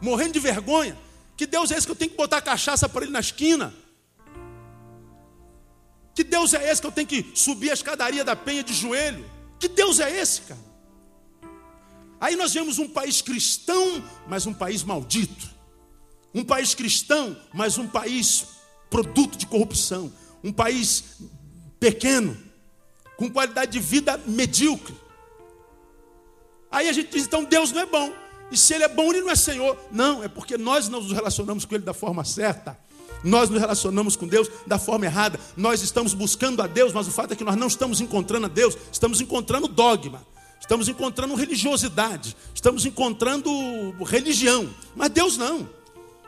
Morrendo 0.00 0.32
de 0.32 0.40
vergonha. 0.40 0.96
Que 1.38 1.46
Deus 1.46 1.70
é 1.70 1.76
esse 1.78 1.86
que 1.86 1.92
eu 1.92 1.96
tenho 1.96 2.10
que 2.10 2.16
botar 2.16 2.42
cachaça 2.42 2.88
para 2.88 3.04
ele 3.04 3.12
na 3.12 3.20
esquina? 3.20 3.72
Que 6.12 6.24
Deus 6.24 6.52
é 6.52 6.68
esse 6.68 6.80
que 6.80 6.86
eu 6.88 6.92
tenho 6.92 7.06
que 7.06 7.30
subir 7.32 7.70
a 7.70 7.74
escadaria 7.74 8.24
da 8.24 8.34
penha 8.34 8.64
de 8.64 8.74
joelho? 8.74 9.24
Que 9.60 9.68
Deus 9.68 10.00
é 10.00 10.10
esse, 10.20 10.42
cara? 10.42 10.60
Aí 12.20 12.34
nós 12.34 12.52
vemos 12.52 12.80
um 12.80 12.88
país 12.88 13.22
cristão, 13.22 14.02
mas 14.26 14.46
um 14.46 14.52
país 14.52 14.82
maldito. 14.82 15.48
Um 16.34 16.42
país 16.42 16.74
cristão, 16.74 17.40
mas 17.54 17.78
um 17.78 17.86
país 17.86 18.46
produto 18.90 19.38
de 19.38 19.46
corrupção. 19.46 20.12
Um 20.42 20.52
país 20.52 21.20
pequeno, 21.78 22.36
com 23.16 23.30
qualidade 23.30 23.70
de 23.70 23.78
vida 23.78 24.18
medíocre. 24.26 24.96
Aí 26.68 26.88
a 26.88 26.92
gente 26.92 27.12
diz, 27.12 27.26
então 27.26 27.44
Deus 27.44 27.70
não 27.70 27.82
é 27.82 27.86
bom. 27.86 28.12
E 28.50 28.56
se 28.56 28.74
ele 28.74 28.84
é 28.84 28.88
bom, 28.88 29.10
ele 29.12 29.22
não 29.22 29.30
é 29.30 29.36
Senhor. 29.36 29.76
Não, 29.90 30.22
é 30.22 30.28
porque 30.28 30.56
nós 30.56 30.88
não 30.88 31.00
nos 31.00 31.12
relacionamos 31.12 31.64
com 31.64 31.74
ele 31.74 31.84
da 31.84 31.94
forma 31.94 32.24
certa. 32.24 32.78
Nós 33.22 33.50
nos 33.50 33.60
relacionamos 33.60 34.16
com 34.16 34.26
Deus 34.26 34.48
da 34.66 34.78
forma 34.78 35.04
errada. 35.04 35.38
Nós 35.56 35.82
estamos 35.82 36.14
buscando 36.14 36.62
a 36.62 36.66
Deus, 36.66 36.92
mas 36.92 37.08
o 37.08 37.10
fato 37.10 37.32
é 37.32 37.36
que 37.36 37.44
nós 37.44 37.56
não 37.56 37.66
estamos 37.66 38.00
encontrando 38.00 38.46
a 38.46 38.48
Deus, 38.48 38.76
estamos 38.92 39.20
encontrando 39.20 39.68
dogma. 39.68 40.22
Estamos 40.60 40.88
encontrando 40.88 41.34
religiosidade, 41.34 42.36
estamos 42.54 42.84
encontrando 42.84 43.50
religião, 44.04 44.68
mas 44.94 45.08
Deus 45.08 45.38
não. 45.38 45.66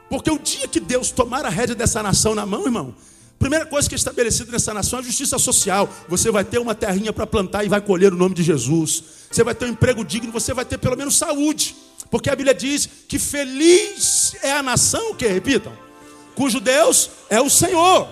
Porque 0.08 0.30
o 0.30 0.38
dia 0.38 0.66
que 0.66 0.80
Deus 0.80 1.10
tomar 1.10 1.44
a 1.44 1.48
rédea 1.48 1.74
dessa 1.74 2.02
nação 2.02 2.34
na 2.34 2.46
mão, 2.46 2.64
irmão, 2.64 2.94
primeira 3.38 3.66
coisa 3.66 3.88
que 3.88 3.94
é 3.94 3.98
estabelecida 3.98 4.50
nessa 4.50 4.72
nação 4.72 4.98
é 4.98 5.02
a 5.02 5.04
justiça 5.04 5.38
social. 5.38 5.88
Você 6.08 6.30
vai 6.30 6.44
ter 6.44 6.58
uma 6.58 6.74
terrinha 6.74 7.12
para 7.12 7.26
plantar 7.26 7.64
e 7.64 7.68
vai 7.68 7.80
colher 7.80 8.12
o 8.12 8.16
nome 8.16 8.34
de 8.34 8.42
Jesus. 8.42 9.02
Você 9.30 9.44
vai 9.44 9.54
ter 9.54 9.66
um 9.66 9.68
emprego 9.68 10.04
digno, 10.04 10.32
você 10.32 10.54
vai 10.54 10.64
ter 10.64 10.78
pelo 10.78 10.96
menos 10.96 11.18
saúde. 11.18 11.76
Porque 12.10 12.28
a 12.28 12.34
Bíblia 12.34 12.54
diz 12.54 12.86
que 12.86 13.18
feliz 13.18 14.34
é 14.42 14.52
a 14.52 14.62
nação, 14.62 15.14
que? 15.14 15.26
Repitam. 15.26 15.72
Cujo 16.34 16.58
Deus 16.58 17.10
é 17.28 17.40
o 17.40 17.48
Senhor. 17.48 18.08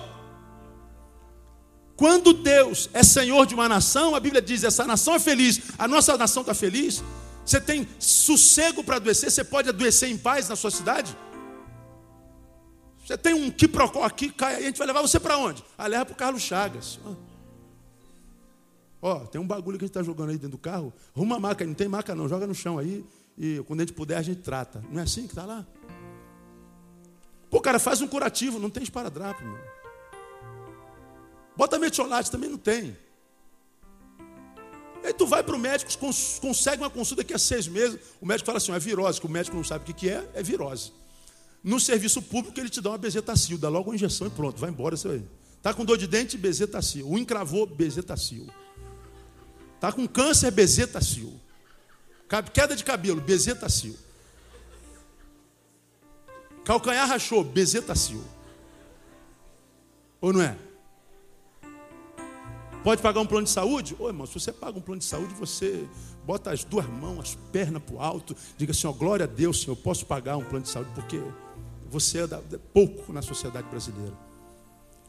Quando 1.95 2.31
Deus 2.31 2.89
é 2.93 3.03
Senhor 3.03 3.45
de 3.45 3.53
uma 3.53 3.67
nação, 3.67 4.15
a 4.15 4.19
Bíblia 4.19 4.41
diz: 4.41 4.63
essa 4.63 4.85
nação 4.85 5.15
é 5.15 5.19
feliz. 5.19 5.59
A 5.77 5.87
nossa 5.87 6.17
nação 6.17 6.41
está 6.41 6.53
feliz. 6.53 7.03
Você 7.45 7.59
tem 7.59 7.87
sossego 7.99 8.83
para 8.83 8.95
adoecer? 8.95 9.29
Você 9.29 9.43
pode 9.43 9.67
adoecer 9.67 10.09
em 10.09 10.17
paz 10.17 10.47
na 10.47 10.55
sua 10.55 10.71
cidade? 10.71 11.15
Você 13.05 13.17
tem 13.17 13.33
um 13.33 13.49
quiprocó 13.49 14.03
aqui, 14.03 14.29
cai 14.29 14.55
a 14.55 14.61
gente 14.61 14.77
vai 14.77 14.85
levar 14.85 15.01
você 15.01 15.19
para 15.19 15.35
onde? 15.35 15.63
Ah, 15.75 15.87
leva 15.87 16.05
para 16.05 16.13
o 16.13 16.15
Carlos 16.15 16.43
Chagas. 16.43 16.99
Ó, 19.01 19.21
tem 19.21 19.41
um 19.41 19.47
bagulho 19.47 19.77
que 19.79 19.85
a 19.85 19.87
gente 19.87 19.97
está 19.97 20.03
jogando 20.03 20.29
aí 20.29 20.37
dentro 20.37 20.51
do 20.51 20.57
carro. 20.57 20.93
Arruma 21.15 21.37
a 21.37 21.39
maca, 21.39 21.65
não 21.65 21.73
tem 21.73 21.87
maca 21.87 22.13
não, 22.13 22.29
joga 22.29 22.45
no 22.45 22.53
chão 22.53 22.77
aí 22.77 23.03
e 23.39 23.63
quando 23.65 23.79
a 23.79 23.83
gente 23.83 23.93
puder 23.93 24.17
a 24.17 24.21
gente 24.21 24.41
trata. 24.41 24.83
Não 24.91 24.99
é 24.99 25.03
assim 25.03 25.21
que 25.21 25.29
está 25.29 25.45
lá? 25.45 25.65
Pô, 27.49 27.61
cara, 27.61 27.79
faz 27.79 28.01
um 28.01 28.07
curativo, 28.07 28.59
não 28.59 28.69
tem 28.69 28.83
esparadrapo, 28.83 29.41
meu. 29.43 29.57
Bota 31.55 31.79
metiolate, 31.79 32.29
também 32.29 32.49
não 32.49 32.57
tem. 32.57 32.95
Aí 35.03 35.13
tu 35.13 35.25
vai 35.25 35.41
para 35.41 35.55
o 35.55 35.59
médico, 35.59 35.89
consegue 36.41 36.83
uma 36.83 36.89
consulta 36.89 37.23
daqui 37.23 37.33
a 37.33 37.39
seis 37.39 37.67
meses. 37.67 37.99
O 38.19 38.25
médico 38.25 38.45
fala 38.45 38.57
assim: 38.57 38.73
é 38.73 38.79
virose, 38.79 39.19
que 39.19 39.25
o 39.25 39.29
médico 39.29 39.55
não 39.55 39.63
sabe 39.63 39.89
o 39.89 39.95
que 39.95 40.09
é, 40.09 40.29
é 40.33 40.43
virose. 40.43 40.91
No 41.63 41.79
serviço 41.79 42.21
público, 42.21 42.59
ele 42.59 42.69
te 42.69 42.81
dá 42.81 42.91
uma 42.91 42.97
bezetacil, 42.97 43.57
dá 43.57 43.69
logo 43.69 43.89
uma 43.89 43.95
injeção 43.95 44.27
e 44.27 44.29
pronto, 44.29 44.59
vai 44.59 44.69
embora. 44.69 44.95
Você 44.97 45.21
Está 45.57 45.73
com 45.73 45.83
dor 45.83 45.97
de 45.97 46.07
dente, 46.07 46.37
bezetacil. 46.37 47.09
O 47.09 47.17
encravou, 47.17 47.65
bezetacil. 47.65 48.47
Está 49.75 49.91
com 49.91 50.07
câncer, 50.07 50.51
bezetacil. 50.51 51.39
Queda 52.53 52.75
de 52.75 52.83
cabelo, 52.83 53.19
bezetacil. 53.19 53.97
Calcanhar 56.63 57.07
rachou, 57.07 57.43
bezetacil. 57.43 58.23
Ou 60.21 60.31
não 60.31 60.41
é? 60.41 60.55
Pode 62.83 63.01
pagar 63.01 63.19
um 63.19 63.25
plano 63.25 63.45
de 63.45 63.51
saúde? 63.51 63.95
Ô 63.99 64.07
irmão, 64.07 64.25
se 64.25 64.33
você 64.33 64.53
paga 64.53 64.77
um 64.77 64.81
plano 64.81 64.99
de 64.99 65.05
saúde, 65.05 65.33
você 65.33 65.85
bota 66.25 66.51
as 66.51 66.63
duas 66.63 66.85
mãos, 66.85 67.19
as 67.19 67.35
pernas 67.51 67.81
para 67.81 67.95
o 67.95 67.99
alto, 67.99 68.35
diga 68.57 68.71
assim: 68.71 68.87
ó, 68.87 68.91
glória 68.91 69.25
a 69.25 69.27
Deus, 69.27 69.61
Senhor, 69.61 69.73
eu 69.73 69.81
posso 69.81 70.05
pagar 70.05 70.37
um 70.37 70.43
plano 70.43 70.63
de 70.63 70.69
saúde, 70.69 70.91
porque 70.93 71.19
você 71.89 72.19
é 72.19 72.27
pouco 72.73 73.11
na 73.11 73.21
sociedade 73.21 73.67
brasileira. 73.67 74.13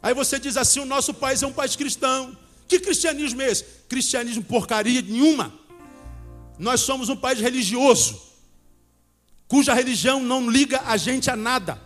Aí 0.01 0.13
você 0.13 0.39
diz 0.39 0.57
assim: 0.57 0.79
o 0.79 0.85
nosso 0.85 1.13
país 1.13 1.43
é 1.43 1.47
um 1.47 1.53
país 1.53 1.75
cristão. 1.75 2.35
Que 2.67 2.79
cristianismo 2.79 3.41
é 3.41 3.51
esse? 3.51 3.63
Cristianismo 3.87 4.43
porcaria 4.43 5.01
nenhuma. 5.01 5.53
Nós 6.61 6.81
somos 6.81 7.09
um 7.09 7.15
país 7.15 7.39
religioso, 7.39 8.21
cuja 9.47 9.73
religião 9.73 10.21
não 10.21 10.47
liga 10.47 10.79
a 10.85 10.95
gente 10.95 11.27
a 11.27 11.35
nada, 11.35 11.81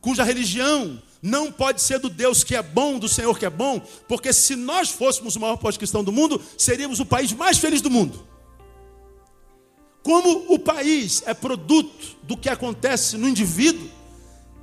cuja 0.00 0.24
religião 0.24 1.02
não 1.20 1.52
pode 1.52 1.82
ser 1.82 1.98
do 1.98 2.08
Deus 2.08 2.42
que 2.42 2.56
é 2.56 2.62
bom, 2.62 2.98
do 2.98 3.10
Senhor 3.10 3.38
que 3.38 3.44
é 3.44 3.50
bom, 3.50 3.78
porque 4.08 4.32
se 4.32 4.56
nós 4.56 4.88
fôssemos 4.88 5.36
o 5.36 5.40
maior 5.40 5.58
pós-cristão 5.58 6.02
do 6.02 6.10
mundo, 6.10 6.40
seríamos 6.56 6.98
o 6.98 7.04
país 7.04 7.30
mais 7.34 7.58
feliz 7.58 7.82
do 7.82 7.90
mundo. 7.90 8.26
Como 10.02 10.50
o 10.50 10.58
país 10.58 11.22
é 11.26 11.34
produto 11.34 12.16
do 12.22 12.38
que 12.38 12.48
acontece 12.48 13.18
no 13.18 13.28
indivíduo, 13.28 13.86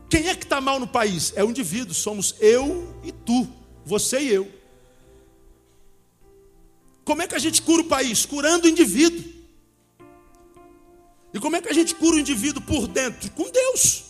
quem 0.10 0.30
é 0.30 0.36
que 0.36 0.46
está 0.46 0.60
mal 0.60 0.80
no 0.80 0.88
país? 0.88 1.32
É 1.36 1.44
o 1.44 1.50
indivíduo, 1.52 1.94
somos 1.94 2.34
eu 2.40 2.92
e 3.04 3.12
tu, 3.12 3.48
você 3.86 4.20
e 4.20 4.30
eu. 4.30 4.52
Como 7.06 7.22
é 7.22 7.28
que 7.28 7.36
a 7.36 7.40
gente 7.40 7.62
cura 7.62 7.84
o 7.84 7.86
país? 7.86 8.26
Curando 8.26 8.66
o 8.66 8.70
indivíduo. 8.70 9.43
E 11.34 11.40
como 11.40 11.56
é 11.56 11.62
que 11.62 11.70
a 11.70 11.74
gente 11.74 11.96
cura 11.96 12.16
o 12.16 12.20
indivíduo 12.20 12.62
por 12.62 12.88
dentro? 12.88 13.30
Com 13.32 13.50
Deus. 13.50 14.04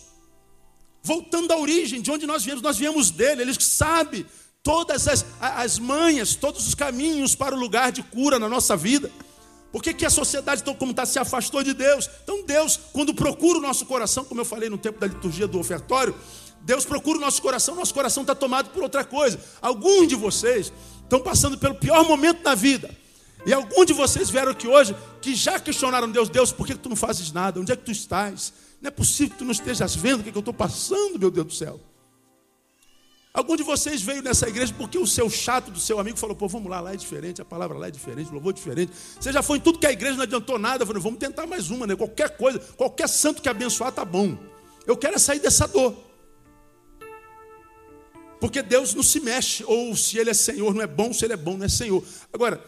Voltando 1.02 1.52
à 1.52 1.58
origem, 1.58 2.02
de 2.02 2.12
onde 2.12 2.26
nós 2.26 2.44
viemos, 2.44 2.62
nós 2.62 2.78
viemos 2.78 3.12
dele, 3.12 3.42
ele 3.42 3.54
sabe 3.60 4.26
todas 4.62 5.08
as, 5.08 5.26
as 5.40 5.80
manhas, 5.80 6.36
todos 6.36 6.68
os 6.68 6.76
caminhos 6.76 7.36
para 7.36 7.56
o 7.56 7.60
lugar 7.60 7.92
de 7.92 8.02
cura 8.04 8.40
na 8.40 8.50
nossa 8.50 8.76
vida. 8.76 9.12
Por 9.72 9.82
que, 9.82 9.94
que 9.94 10.06
a 10.06 10.10
sociedade, 10.10 10.62
então, 10.62 10.76
como 10.76 10.92
está, 10.92 11.06
se 11.06 11.18
afastou 11.18 11.64
de 11.64 11.74
Deus? 11.74 12.10
Então, 12.24 12.46
Deus, 12.46 12.80
quando 12.94 13.14
procura 13.14 13.58
o 13.58 13.62
nosso 13.62 13.86
coração, 13.86 14.24
como 14.24 14.40
eu 14.40 14.46
falei 14.46 14.70
no 14.70 14.78
tempo 14.78 15.00
da 15.00 15.08
liturgia 15.08 15.48
do 15.48 15.60
ofertório, 15.60 16.16
Deus 16.62 16.86
procura 16.86 17.18
o 17.18 17.22
nosso 17.22 17.42
coração, 17.42 17.76
nosso 17.76 17.94
coração 17.94 18.24
está 18.24 18.36
tomado 18.36 18.70
por 18.70 18.84
outra 18.84 19.04
coisa. 19.04 19.40
Alguns 19.62 20.08
de 20.08 20.16
vocês 20.16 20.72
estão 21.02 21.20
passando 21.20 21.58
pelo 21.58 21.76
pior 21.76 22.08
momento 22.08 22.44
da 22.44 22.56
vida. 22.56 22.96
E 23.46 23.54
alguns 23.54 23.86
de 23.86 23.94
vocês 23.94 24.30
vieram 24.30 24.52
aqui 24.52 24.68
hoje 24.68 24.96
que 25.22 25.36
já 25.36 25.60
questionaram 25.60 26.10
Deus, 26.10 26.30
Deus, 26.30 26.52
por 26.52 26.66
que 26.66 26.76
tu 26.76 26.90
não 26.90 26.96
fazes 26.96 27.32
nada? 27.32 27.60
Onde 27.60 27.72
é 27.72 27.76
que 27.76 27.84
tu 27.84 27.92
estás? 27.92 28.54
Não 28.82 28.88
é 28.88 28.92
possível 28.92 29.32
que 29.32 29.40
tu 29.40 29.46
não 29.46 29.52
estejas 29.52 29.96
vendo 29.96 30.22
o 30.22 30.24
que, 30.24 30.30
é 30.30 30.32
que 30.32 30.38
eu 30.38 30.42
estou 30.42 30.54
passando, 30.54 31.20
meu 31.20 31.30
Deus 31.30 31.48
do 31.48 31.54
céu. 31.54 31.80
Algum 33.34 33.56
de 33.56 33.64
vocês 33.64 34.02
veio 34.02 34.22
nessa 34.22 34.48
igreja 34.48 34.72
porque 34.78 34.98
o 34.98 35.08
seu 35.08 35.28
chato 35.28 35.72
do 35.72 35.80
seu 35.80 36.00
amigo 36.00 36.18
falou: 36.18 36.36
pô, 36.36 36.48
vamos 36.48 36.70
lá, 36.70 36.80
lá 36.80 36.94
é 36.94 36.96
diferente, 36.96 37.42
a 37.42 37.46
palavra 37.46 37.78
lá 37.78 37.88
é 37.88 37.92
diferente, 37.92 38.30
o 38.30 38.34
louvor 38.34 38.52
é 38.52 38.56
diferente. 38.56 38.92
Você 39.20 39.34
já 39.34 39.42
foi 39.42 39.58
em 39.58 39.62
tudo 39.62 39.80
que 39.80 39.88
a 39.88 39.92
igreja 39.92 40.16
não 40.16 40.24
adiantou 40.24 40.60
nada. 40.60 40.86
Falei, 40.86 41.02
vamos 41.02 41.18
tentar 41.18 41.48
mais 41.48 41.72
uma, 41.72 41.88
né? 41.88 41.96
Qualquer 41.96 42.38
coisa, 42.38 42.60
qualquer 42.78 43.10
santo 43.10 43.42
que 43.42 43.50
abençoar 43.50 43.92
tá 43.92 44.06
bom. 44.06 44.38
Eu 44.86 44.96
quero 44.96 45.16
é 45.16 45.18
sair 45.18 45.40
dessa 45.40 45.68
dor. 45.68 45.96
Porque 48.40 48.62
Deus 48.62 48.94
não 48.94 49.02
se 49.02 49.20
mexe, 49.20 49.64
ou 49.66 49.96
se 49.96 50.18
Ele 50.20 50.30
é 50.30 50.34
Senhor, 50.34 50.74
não 50.74 50.82
é 50.82 50.88
bom, 50.88 51.12
se 51.12 51.26
Ele 51.26 51.34
é 51.34 51.38
bom, 51.38 51.58
não 51.58 51.66
é 51.66 51.70
Senhor. 51.70 52.04
Agora, 52.32 52.64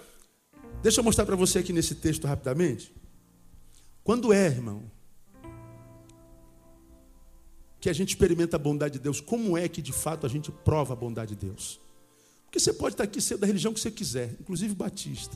deixa 0.86 1.00
eu 1.00 1.04
mostrar 1.04 1.26
para 1.26 1.36
você 1.36 1.58
aqui 1.58 1.74
nesse 1.74 1.96
texto 1.96 2.28
rapidamente. 2.28 2.94
Quando 4.04 4.32
é, 4.32 4.46
irmão, 4.46 4.84
que 7.82 7.90
a 7.90 7.94
gente 7.94 8.10
experimenta 8.10 8.56
a 8.56 8.60
bondade 8.60 8.94
de 8.94 9.00
Deus, 9.00 9.20
como 9.20 9.58
é 9.58 9.68
que 9.68 9.82
de 9.82 9.92
fato 9.92 10.28
a 10.28 10.30
gente 10.30 10.52
prova 10.52 10.94
a 10.94 10.96
bondade 10.96 11.34
de 11.34 11.48
Deus? 11.48 11.80
Porque 12.44 12.60
você 12.60 12.72
pode 12.72 12.94
estar 12.94 13.04
aqui 13.04 13.20
ser 13.20 13.36
da 13.36 13.48
religião 13.48 13.74
que 13.74 13.80
você 13.80 13.90
quiser, 13.90 14.36
inclusive 14.40 14.76
batista. 14.76 15.36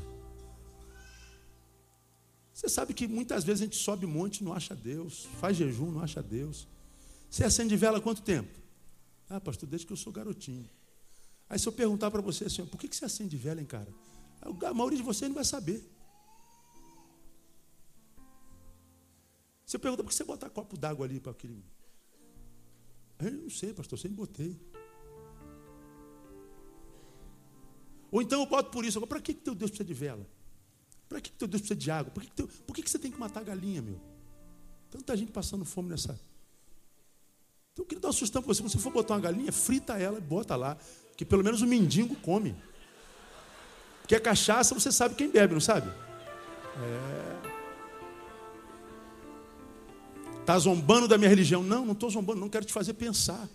Você 2.53 2.69
sabe 2.69 2.93
que 2.93 3.07
muitas 3.07 3.43
vezes 3.43 3.61
a 3.61 3.65
gente 3.65 3.77
sobe 3.77 4.05
monte 4.05 4.41
e 4.41 4.43
não 4.43 4.53
acha 4.53 4.75
Deus, 4.75 5.27
faz 5.39 5.57
jejum, 5.57 5.89
não 5.89 6.03
acha 6.03 6.21
Deus. 6.21 6.67
Você 7.27 7.43
acende 7.43 7.75
vela 7.75 7.97
há 7.97 8.01
quanto 8.01 8.21
tempo? 8.21 8.55
Ah, 9.27 9.41
pastor, 9.41 9.67
desde 9.67 9.87
que 9.87 9.93
eu 9.93 9.97
sou 9.97 10.13
garotinho. 10.13 10.69
Aí 11.49 11.57
se 11.57 11.67
eu 11.67 11.71
perguntar 11.71 12.11
para 12.11 12.21
você 12.21 12.45
assim, 12.45 12.63
por 12.67 12.79
que 12.79 12.95
você 12.95 13.05
acende 13.05 13.35
vela, 13.35 13.59
hein, 13.59 13.65
cara? 13.65 13.91
A 14.41 14.73
maioria 14.73 14.97
de 14.97 15.03
vocês 15.03 15.29
não 15.29 15.35
vai 15.35 15.45
saber. 15.45 15.83
Você 19.65 19.77
pergunta 19.77 20.03
por 20.03 20.09
que 20.09 20.15
você 20.15 20.23
bota 20.23 20.49
copo 20.49 20.77
d'água 20.77 21.05
ali 21.05 21.19
para 21.19 21.31
aquele. 21.31 21.63
Eu 23.19 23.31
não 23.31 23.49
sei, 23.49 23.73
pastor, 23.73 23.99
sempre 23.99 24.17
botei. 24.17 24.59
Ou 28.11 28.21
então 28.21 28.39
eu 28.39 28.45
boto 28.47 28.71
por 28.71 28.83
isso. 28.85 29.05
Para 29.05 29.21
que, 29.21 29.33
que 29.33 29.41
teu 29.41 29.53
Deus 29.53 29.69
precisa 29.69 29.85
de 29.85 29.93
vela? 29.93 30.25
Para 31.07 31.21
que, 31.21 31.29
que 31.29 31.37
teu 31.37 31.47
Deus 31.47 31.61
precisa 31.61 31.79
de 31.79 31.91
água? 31.91 32.11
Por, 32.11 32.23
que, 32.23 32.29
que, 32.29 32.35
teu, 32.35 32.47
por 32.47 32.75
que, 32.75 32.81
que 32.81 32.89
você 32.89 32.97
tem 32.97 33.11
que 33.11 33.19
matar 33.19 33.41
a 33.41 33.43
galinha, 33.43 33.81
meu? 33.81 33.99
Tanta 34.89 35.15
gente 35.15 35.31
passando 35.31 35.63
fome 35.63 35.89
nessa, 35.89 36.19
então 37.79 37.83
eu 37.83 37.87
queria 37.87 38.01
dar 38.01 38.07
uma 38.09 38.13
sugestão 38.13 38.41
para 38.41 38.53
você. 38.53 38.61
Quando 38.61 38.71
você 38.71 38.79
for 38.79 38.91
botar 38.91 39.13
uma 39.13 39.21
galinha, 39.21 39.51
frita 39.53 39.97
ela 39.97 40.17
e 40.17 40.21
bota 40.21 40.55
lá. 40.55 40.77
Que 41.15 41.23
pelo 41.23 41.43
menos 41.43 41.61
o 41.61 41.67
mendigo 41.67 42.13
come. 42.17 42.53
Porque 44.09 44.15
a 44.15 44.19
cachaça 44.19 44.73
você 44.73 44.91
sabe 44.91 45.13
quem 45.13 45.29
bebe, 45.29 45.53
não 45.53 45.61
sabe? 45.61 45.87
É. 46.81 47.39
Está 50.39 50.57
zombando 50.57 51.07
da 51.07 51.15
minha 51.15 51.29
religião? 51.29 51.61
Não, 51.61 51.85
não 51.85 51.93
estou 51.93 52.09
zombando, 52.09 52.39
não 52.39 52.49
quero 52.49 52.65
te 52.65 52.73
fazer 52.73 52.95
pensar. 52.95 53.47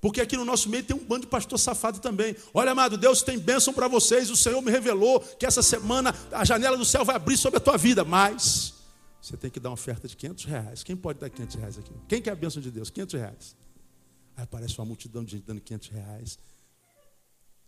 Porque 0.00 0.18
aqui 0.18 0.34
no 0.34 0.46
nosso 0.46 0.70
meio 0.70 0.82
tem 0.82 0.96
um 0.96 1.04
bando 1.04 1.20
de 1.20 1.26
pastor 1.26 1.58
safado 1.58 1.98
também. 1.98 2.34
Olha, 2.54 2.72
amado, 2.72 2.96
Deus 2.96 3.20
tem 3.20 3.38
bênção 3.38 3.74
para 3.74 3.86
vocês. 3.86 4.30
O 4.30 4.36
Senhor 4.36 4.62
me 4.62 4.70
revelou 4.70 5.20
que 5.20 5.44
essa 5.44 5.62
semana 5.62 6.14
a 6.32 6.42
janela 6.42 6.78
do 6.78 6.84
céu 6.86 7.04
vai 7.04 7.16
abrir 7.16 7.36
sobre 7.36 7.58
a 7.58 7.60
tua 7.60 7.76
vida. 7.76 8.02
Mas 8.02 8.72
você 9.20 9.36
tem 9.36 9.50
que 9.50 9.60
dar 9.60 9.68
uma 9.68 9.74
oferta 9.74 10.08
de 10.08 10.16
500 10.16 10.44
reais. 10.46 10.82
Quem 10.82 10.96
pode 10.96 11.18
dar 11.18 11.28
500 11.28 11.56
reais 11.56 11.78
aqui? 11.78 11.92
Quem 12.08 12.22
quer 12.22 12.30
a 12.30 12.34
bênção 12.34 12.62
de 12.62 12.70
Deus? 12.70 12.88
500 12.88 13.14
reais. 13.20 13.56
Aí 14.38 14.44
aparece 14.44 14.78
uma 14.78 14.86
multidão 14.86 15.22
de 15.22 15.32
gente 15.32 15.44
dando 15.46 15.60
500 15.60 15.88
reais. 15.88 16.38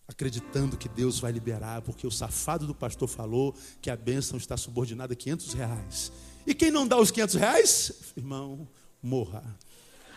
Acreditando 0.07 0.77
que 0.77 0.89
Deus 0.89 1.19
vai 1.19 1.33
liberar, 1.33 1.83
porque 1.83 2.07
o 2.07 2.11
safado 2.11 2.67
do 2.67 2.75
pastor 2.75 3.09
falou 3.09 3.55
que 3.81 3.91
a 3.91 3.97
bênção 3.97 4.37
está 4.37 4.57
subordinada 4.57 5.13
a 5.13 5.17
500 5.17 5.53
reais. 5.55 6.13
E 6.47 6.55
quem 6.55 6.71
não 6.71 6.87
dá 6.87 6.99
os 6.99 7.11
500 7.11 7.35
reais, 7.37 7.93
irmão, 8.17 8.69
morra. 9.03 9.43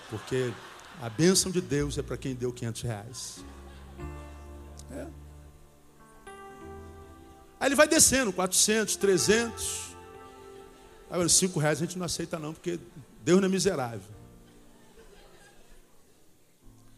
Porque 0.10 0.52
a 1.02 1.10
bênção 1.10 1.52
de 1.52 1.62
Deus 1.62 1.98
é 1.98 2.02
para 2.02 2.18
quem 2.18 2.36
deu 2.36 2.52
500 2.52 2.82
reais. 2.82 3.46
É. 4.92 5.08
Aí 7.60 7.68
ele 7.68 7.76
vai 7.76 7.88
descendo, 7.88 8.34
400, 8.34 8.96
300. 8.96 9.96
Agora, 11.10 11.30
cinco 11.30 11.60
reais 11.60 11.80
a 11.80 11.86
gente 11.86 11.98
não 11.98 12.06
aceita 12.06 12.38
não, 12.40 12.54
porque 12.54 12.80
Deus 13.24 13.40
não 13.40 13.48
é 13.48 13.52
miserável. 13.52 14.16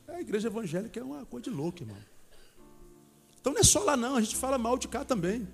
A 0.08 0.22
igreja 0.22 0.48
evangélica 0.48 1.00
é 1.00 1.04
uma 1.04 1.26
coisa 1.26 1.44
de 1.44 1.50
louco, 1.50 1.84
irmão. 1.84 1.98
Então 3.40 3.54
não 3.54 3.60
é 3.60 3.64
só 3.64 3.80
lá 3.84 3.96
não, 3.96 4.16
a 4.16 4.22
gente 4.22 4.36
fala 4.36 4.58
mal 4.58 4.78
de 4.78 4.88
cá 4.88 5.04
também. 5.04 5.48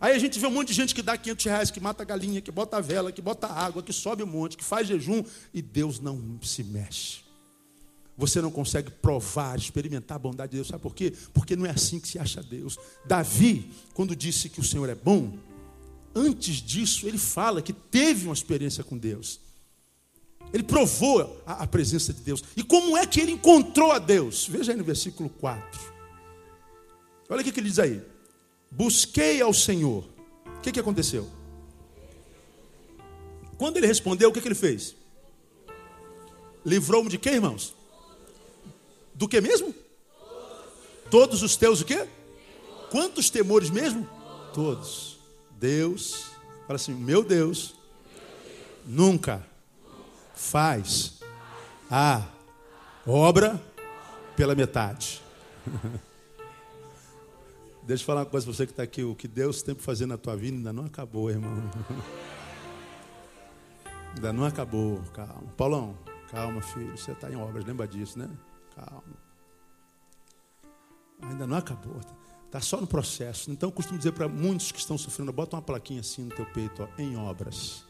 Aí 0.00 0.14
a 0.14 0.18
gente 0.18 0.38
vê 0.38 0.46
um 0.46 0.50
monte 0.50 0.68
de 0.68 0.74
gente 0.74 0.94
que 0.94 1.02
dá 1.02 1.16
500 1.16 1.44
reais, 1.46 1.70
que 1.70 1.80
mata 1.80 2.02
a 2.02 2.06
galinha, 2.06 2.40
que 2.40 2.50
bota 2.50 2.76
a 2.76 2.80
vela, 2.80 3.10
que 3.10 3.22
bota 3.22 3.46
água, 3.46 3.82
que 3.82 3.92
sobe 3.92 4.22
um 4.22 4.26
monte, 4.26 4.56
que 4.56 4.64
faz 4.64 4.86
jejum, 4.86 5.22
e 5.54 5.62
Deus 5.62 6.00
não 6.00 6.38
se 6.42 6.62
mexe. 6.62 7.20
Você 8.18 8.40
não 8.40 8.50
consegue 8.50 8.90
provar, 8.90 9.58
experimentar 9.58 10.16
a 10.16 10.18
bondade 10.18 10.50
de 10.50 10.56
Deus. 10.56 10.68
Sabe 10.68 10.82
por 10.82 10.94
quê? 10.94 11.12
Porque 11.34 11.54
não 11.54 11.66
é 11.66 11.70
assim 11.70 12.00
que 12.00 12.08
se 12.08 12.18
acha 12.18 12.42
Deus. 12.42 12.78
Davi, 13.04 13.70
quando 13.94 14.16
disse 14.16 14.48
que 14.48 14.60
o 14.60 14.64
Senhor 14.64 14.88
é 14.88 14.94
bom, 14.94 15.38
antes 16.14 16.56
disso, 16.56 17.06
ele 17.06 17.18
fala 17.18 17.60
que 17.60 17.72
teve 17.72 18.26
uma 18.26 18.34
experiência 18.34 18.82
com 18.82 18.96
Deus. 18.96 19.40
Ele 20.52 20.62
provou 20.62 21.42
a, 21.44 21.64
a, 21.64 21.66
presença 21.66 22.12
de 22.12 22.22
Deus. 22.22 22.42
E 22.56 22.62
como 22.62 22.96
é 22.96 23.06
que 23.06 23.20
ele 23.20 23.32
encontrou 23.32 23.92
a 23.92 23.98
Deus? 23.98 24.46
Veja 24.46 24.72
aí 24.72 24.78
no 24.78 24.84
versículo 24.84 25.28
4. 25.28 25.95
Olha 27.28 27.40
o 27.40 27.44
que 27.44 27.58
ele 27.58 27.68
diz 27.68 27.78
aí. 27.78 28.02
Busquei 28.70 29.40
ao 29.40 29.52
Senhor. 29.52 30.04
O 30.44 30.60
que, 30.60 30.72
que 30.72 30.80
aconteceu? 30.80 31.28
Quando 33.58 33.78
ele 33.78 33.86
respondeu, 33.86 34.28
o 34.28 34.32
que, 34.32 34.40
que 34.40 34.48
ele 34.48 34.54
fez? 34.54 34.94
Livrou-me 36.64 37.08
de 37.08 37.18
quê, 37.18 37.30
irmãos? 37.30 37.74
Do 39.14 39.28
que 39.28 39.40
mesmo? 39.40 39.74
Todos 41.10 41.42
os 41.42 41.56
teus 41.56 41.80
o 41.80 41.84
quê? 41.84 42.06
Quantos 42.90 43.30
temores 43.30 43.70
mesmo? 43.70 44.08
Todos. 44.52 45.18
Deus, 45.52 46.26
fala 46.66 46.76
assim: 46.76 46.94
meu 46.94 47.22
Deus, 47.22 47.74
nunca 48.84 49.46
faz 50.34 51.20
a 51.90 52.26
obra 53.06 53.62
pela 54.36 54.54
metade. 54.54 55.22
Deixa 57.86 58.02
eu 58.02 58.06
falar 58.06 58.22
uma 58.22 58.26
coisa 58.26 58.44
para 58.44 58.52
você 58.52 58.66
que 58.66 58.72
está 58.72 58.82
aqui. 58.82 59.04
O 59.04 59.14
que 59.14 59.28
Deus 59.28 59.62
tem 59.62 59.72
para 59.72 59.84
fazer 59.84 60.06
na 60.06 60.18
tua 60.18 60.36
vida 60.36 60.56
ainda 60.56 60.72
não 60.72 60.86
acabou, 60.86 61.30
irmão. 61.30 61.54
Ainda 64.16 64.32
não 64.32 64.44
acabou. 64.44 65.00
Calma. 65.12 65.42
Paulão, 65.58 65.96
calma, 66.30 66.62
filho. 66.62 66.96
Você 66.96 67.12
está 67.12 67.30
em 67.30 67.36
obras, 67.36 67.66
lembra 67.66 67.86
disso, 67.86 68.18
né? 68.18 68.28
Calma. 68.74 69.02
Ainda 71.22 71.46
não 71.46 71.58
acabou. 71.58 72.00
Está 72.46 72.60
só 72.60 72.80
no 72.80 72.86
processo. 72.86 73.50
Então 73.50 73.68
eu 73.68 73.72
costumo 73.72 73.98
dizer 73.98 74.12
para 74.12 74.26
muitos 74.26 74.72
que 74.72 74.78
estão 74.78 74.96
sofrendo, 74.96 75.32
bota 75.32 75.54
uma 75.54 75.62
plaquinha 75.62 76.00
assim 76.00 76.24
no 76.24 76.34
teu 76.34 76.46
peito, 76.46 76.82
ó, 76.82 76.88
em 77.00 77.16
obras. 77.16 77.85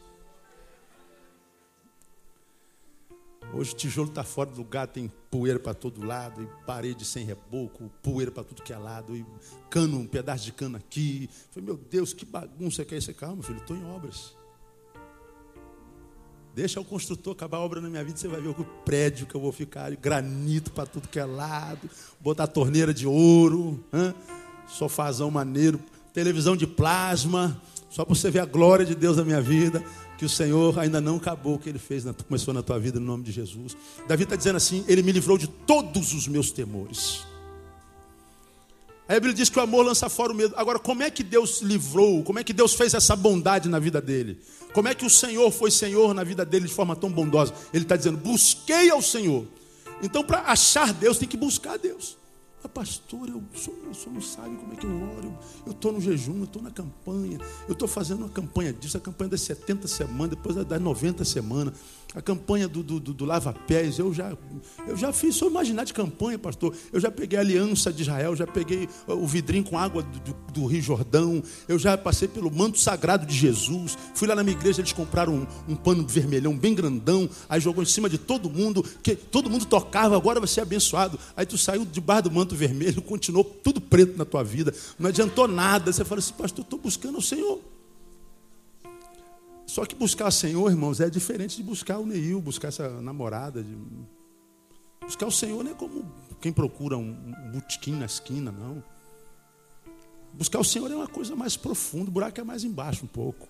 Hoje 3.53 3.71
o 3.71 3.75
tijolo 3.75 4.09
está 4.09 4.23
fora 4.23 4.49
do 4.49 4.57
lugar, 4.57 4.87
tem 4.87 5.11
poeira 5.31 5.57
para 5.57 5.73
todo 5.73 6.05
lado, 6.05 6.43
e 6.43 6.65
parede 6.65 7.05
sem 7.05 7.25
reboco, 7.25 7.89
poeira 8.03 8.29
para 8.31 8.43
tudo 8.43 8.61
que 8.61 8.73
é 8.73 8.77
lado, 8.77 9.15
e 9.15 9.25
cano, 9.69 9.97
um 9.97 10.05
pedaço 10.05 10.43
de 10.43 10.51
cano 10.51 10.77
aqui. 10.77 11.29
Eu 11.31 11.53
falei, 11.53 11.65
meu 11.67 11.77
Deus, 11.77 12.13
que 12.13 12.25
bagunça 12.25 12.83
que 12.83 12.93
é 12.93 12.97
isso? 12.97 13.13
Calma, 13.13 13.41
filho, 13.41 13.59
estou 13.59 13.75
em 13.75 13.85
obras. 13.85 14.35
Deixa 16.53 16.79
o 16.81 16.85
construtor 16.85 17.33
acabar 17.33 17.57
a 17.57 17.61
obra 17.61 17.79
na 17.79 17.89
minha 17.89 18.03
vida, 18.03 18.17
você 18.17 18.27
vai 18.27 18.41
ver 18.41 18.49
o 18.49 18.65
prédio 18.83 19.27
que 19.27 19.35
eu 19.35 19.39
vou 19.39 19.51
ficar, 19.51 19.95
granito 19.95 20.71
para 20.71 20.85
tudo 20.85 21.07
que 21.07 21.19
é 21.19 21.25
lado, 21.25 21.89
botar 22.19 22.47
torneira 22.47 22.93
de 22.93 23.07
ouro, 23.07 23.83
hein? 23.93 24.13
sofazão 24.67 25.31
maneiro, 25.31 25.79
televisão 26.17 26.57
de 26.57 26.65
plasma, 26.65 27.61
só 27.91 28.03
para 28.03 28.15
você 28.15 28.31
ver 28.31 28.39
a 28.39 28.45
glória 28.45 28.83
de 28.83 28.95
Deus 28.95 29.17
na 29.17 29.23
minha 29.23 29.39
vida, 29.39 29.83
que 30.17 30.25
o 30.25 30.29
Senhor 30.29 30.79
ainda 30.79 30.99
não 30.99 31.17
acabou 31.17 31.53
o 31.53 31.59
que 31.59 31.69
Ele 31.69 31.77
fez, 31.77 32.05
começou 32.27 32.55
na 32.55 32.63
tua 32.63 32.79
vida, 32.79 32.99
no 32.99 33.05
nome 33.05 33.23
de 33.23 33.31
Jesus. 33.31 33.77
Davi 34.07 34.23
está 34.23 34.35
dizendo 34.35 34.55
assim: 34.55 34.83
Ele 34.87 35.03
me 35.03 35.11
livrou 35.11 35.37
de 35.37 35.45
todos 35.45 36.15
os 36.15 36.27
meus 36.27 36.49
temores. 36.49 37.19
A 39.07 39.13
Bíblia 39.13 39.31
diz 39.31 39.47
que 39.47 39.59
o 39.59 39.61
amor 39.61 39.85
lança 39.85 40.09
fora 40.09 40.33
o 40.33 40.35
medo. 40.35 40.55
Agora, 40.57 40.79
como 40.79 41.03
é 41.03 41.11
que 41.11 41.21
Deus 41.21 41.61
livrou? 41.61 42.23
Como 42.23 42.39
é 42.39 42.43
que 42.43 42.51
Deus 42.51 42.73
fez 42.73 42.95
essa 42.95 43.15
bondade 43.15 43.69
na 43.69 43.77
vida 43.77 44.01
dele? 44.01 44.39
Como 44.73 44.87
é 44.87 44.95
que 44.95 45.05
o 45.05 45.09
Senhor 45.11 45.51
foi 45.51 45.69
Senhor 45.69 46.15
na 46.15 46.23
vida 46.23 46.43
dele 46.43 46.65
de 46.65 46.73
forma 46.73 46.95
tão 46.95 47.11
bondosa? 47.11 47.53
Ele 47.71 47.83
está 47.83 47.95
dizendo: 47.95 48.17
busquei 48.17 48.89
ao 48.89 49.03
Senhor. 49.03 49.45
Então, 50.01 50.23
para 50.23 50.39
achar 50.51 50.91
Deus, 50.93 51.19
tem 51.19 51.27
que 51.27 51.37
buscar 51.37 51.77
Deus. 51.77 52.17
Ah, 52.63 52.69
pastor, 52.69 53.29
eu 53.29 53.41
sou, 53.53 53.77
eu 53.85 53.93
sou 53.93 54.11
não 54.11 54.21
sabe 54.21 54.55
como 54.55 54.73
é 54.73 54.75
que 54.75 54.85
eu 54.85 55.01
oro. 55.17 55.37
Eu 55.65 55.71
estou 55.71 55.91
no 55.91 56.01
jejum, 56.01 56.39
eu 56.39 56.43
estou 56.45 56.61
na 56.61 56.71
campanha. 56.71 57.37
Eu 57.67 57.73
estou 57.73 57.87
fazendo 57.87 58.19
uma 58.19 58.29
campanha 58.29 58.73
disso, 58.73 58.97
a 58.97 58.99
campanha 58.99 59.29
das 59.29 59.41
70 59.41 59.87
semanas, 59.87 60.29
depois 60.31 60.55
das 60.55 60.81
90 60.81 61.23
semanas. 61.23 61.73
A 62.17 62.21
campanha 62.21 62.67
do, 62.67 62.81
do, 62.81 62.99
do 62.99 63.25
lava-pés, 63.25 63.99
eu 63.99 64.11
já, 64.11 64.35
eu 64.87 64.97
já 64.97 65.13
fiz, 65.13 65.35
só 65.35 65.45
imaginar 65.45 65.83
de 65.83 65.93
campanha, 65.93 66.39
pastor. 66.39 66.75
Eu 66.91 66.99
já 66.99 67.11
peguei 67.11 67.37
a 67.37 67.43
aliança 67.43 67.93
de 67.93 68.01
Israel, 68.01 68.35
já 68.35 68.47
peguei 68.47 68.89
o 69.07 69.27
vidrinho 69.27 69.63
com 69.63 69.77
água 69.77 70.01
do, 70.01 70.51
do, 70.51 70.65
Rio 70.65 70.81
Jordão, 70.81 71.43
eu 71.67 71.77
já 71.77 71.95
passei 71.95 72.27
pelo 72.27 72.49
manto 72.49 72.79
sagrado 72.79 73.23
de 73.23 73.35
Jesus. 73.35 73.95
Fui 74.15 74.27
lá 74.27 74.33
na 74.33 74.43
minha 74.43 74.57
igreja, 74.57 74.81
eles 74.81 74.93
compraram 74.93 75.31
um, 75.31 75.73
um 75.73 75.75
pano 75.75 76.07
vermelhão 76.07 76.57
bem 76.57 76.73
grandão, 76.73 77.29
aí 77.47 77.61
jogou 77.61 77.83
em 77.83 77.87
cima 77.87 78.09
de 78.09 78.17
todo 78.17 78.49
mundo, 78.49 78.83
que 79.03 79.15
todo 79.15 79.47
mundo 79.47 79.67
tocava, 79.67 80.17
agora 80.17 80.39
vai 80.39 80.49
ser 80.49 80.61
abençoado. 80.61 81.19
Aí 81.35 81.45
tu 81.45 81.55
saiu 81.55 81.85
debaixo 81.85 82.23
do 82.23 82.31
manto 82.31 82.55
vermelho, 82.55 82.99
continuou 82.99 83.43
tudo 83.43 83.79
preto 83.79 84.17
na 84.17 84.25
tua 84.25 84.43
vida, 84.43 84.73
não 84.97 85.09
adiantou 85.09 85.47
nada. 85.47 85.93
Você 85.93 86.03
fala 86.03 86.17
assim, 86.17 86.33
pastor, 86.33 86.63
estou 86.63 86.79
buscando 86.79 87.19
o 87.19 87.21
Senhor. 87.21 87.76
Só 89.77 89.85
que 89.85 89.93
buscar 89.93 90.29
o 90.29 90.31
Senhor, 90.31 90.71
irmãos, 90.71 90.99
é 90.99 91.07
diferente 91.07 91.57
de 91.57 91.61
buscar 91.61 91.99
o 91.99 92.05
Neil, 92.07 92.41
buscar 92.41 92.69
essa 92.69 92.99
namorada. 92.99 93.61
De... 93.61 93.77
Buscar 95.01 95.27
o 95.27 95.31
Senhor 95.31 95.63
não 95.63 95.69
é 95.69 95.75
como 95.75 96.11
quem 96.41 96.51
procura 96.51 96.97
um, 96.97 97.13
botequim 97.53 97.91
na 97.91 98.07
esquina, 98.07 98.51
não. 98.51 98.83
Buscar 100.33 100.57
o 100.57 100.63
Senhor 100.63 100.89
é 100.89 100.95
uma 100.95 101.07
coisa 101.07 101.35
mais 101.35 101.55
profunda, 101.55 102.09
o 102.09 102.11
buraco 102.11 102.41
é 102.41 102.43
mais 102.43 102.63
embaixo 102.63 103.05
um 103.05 103.07
pouco. 103.07 103.47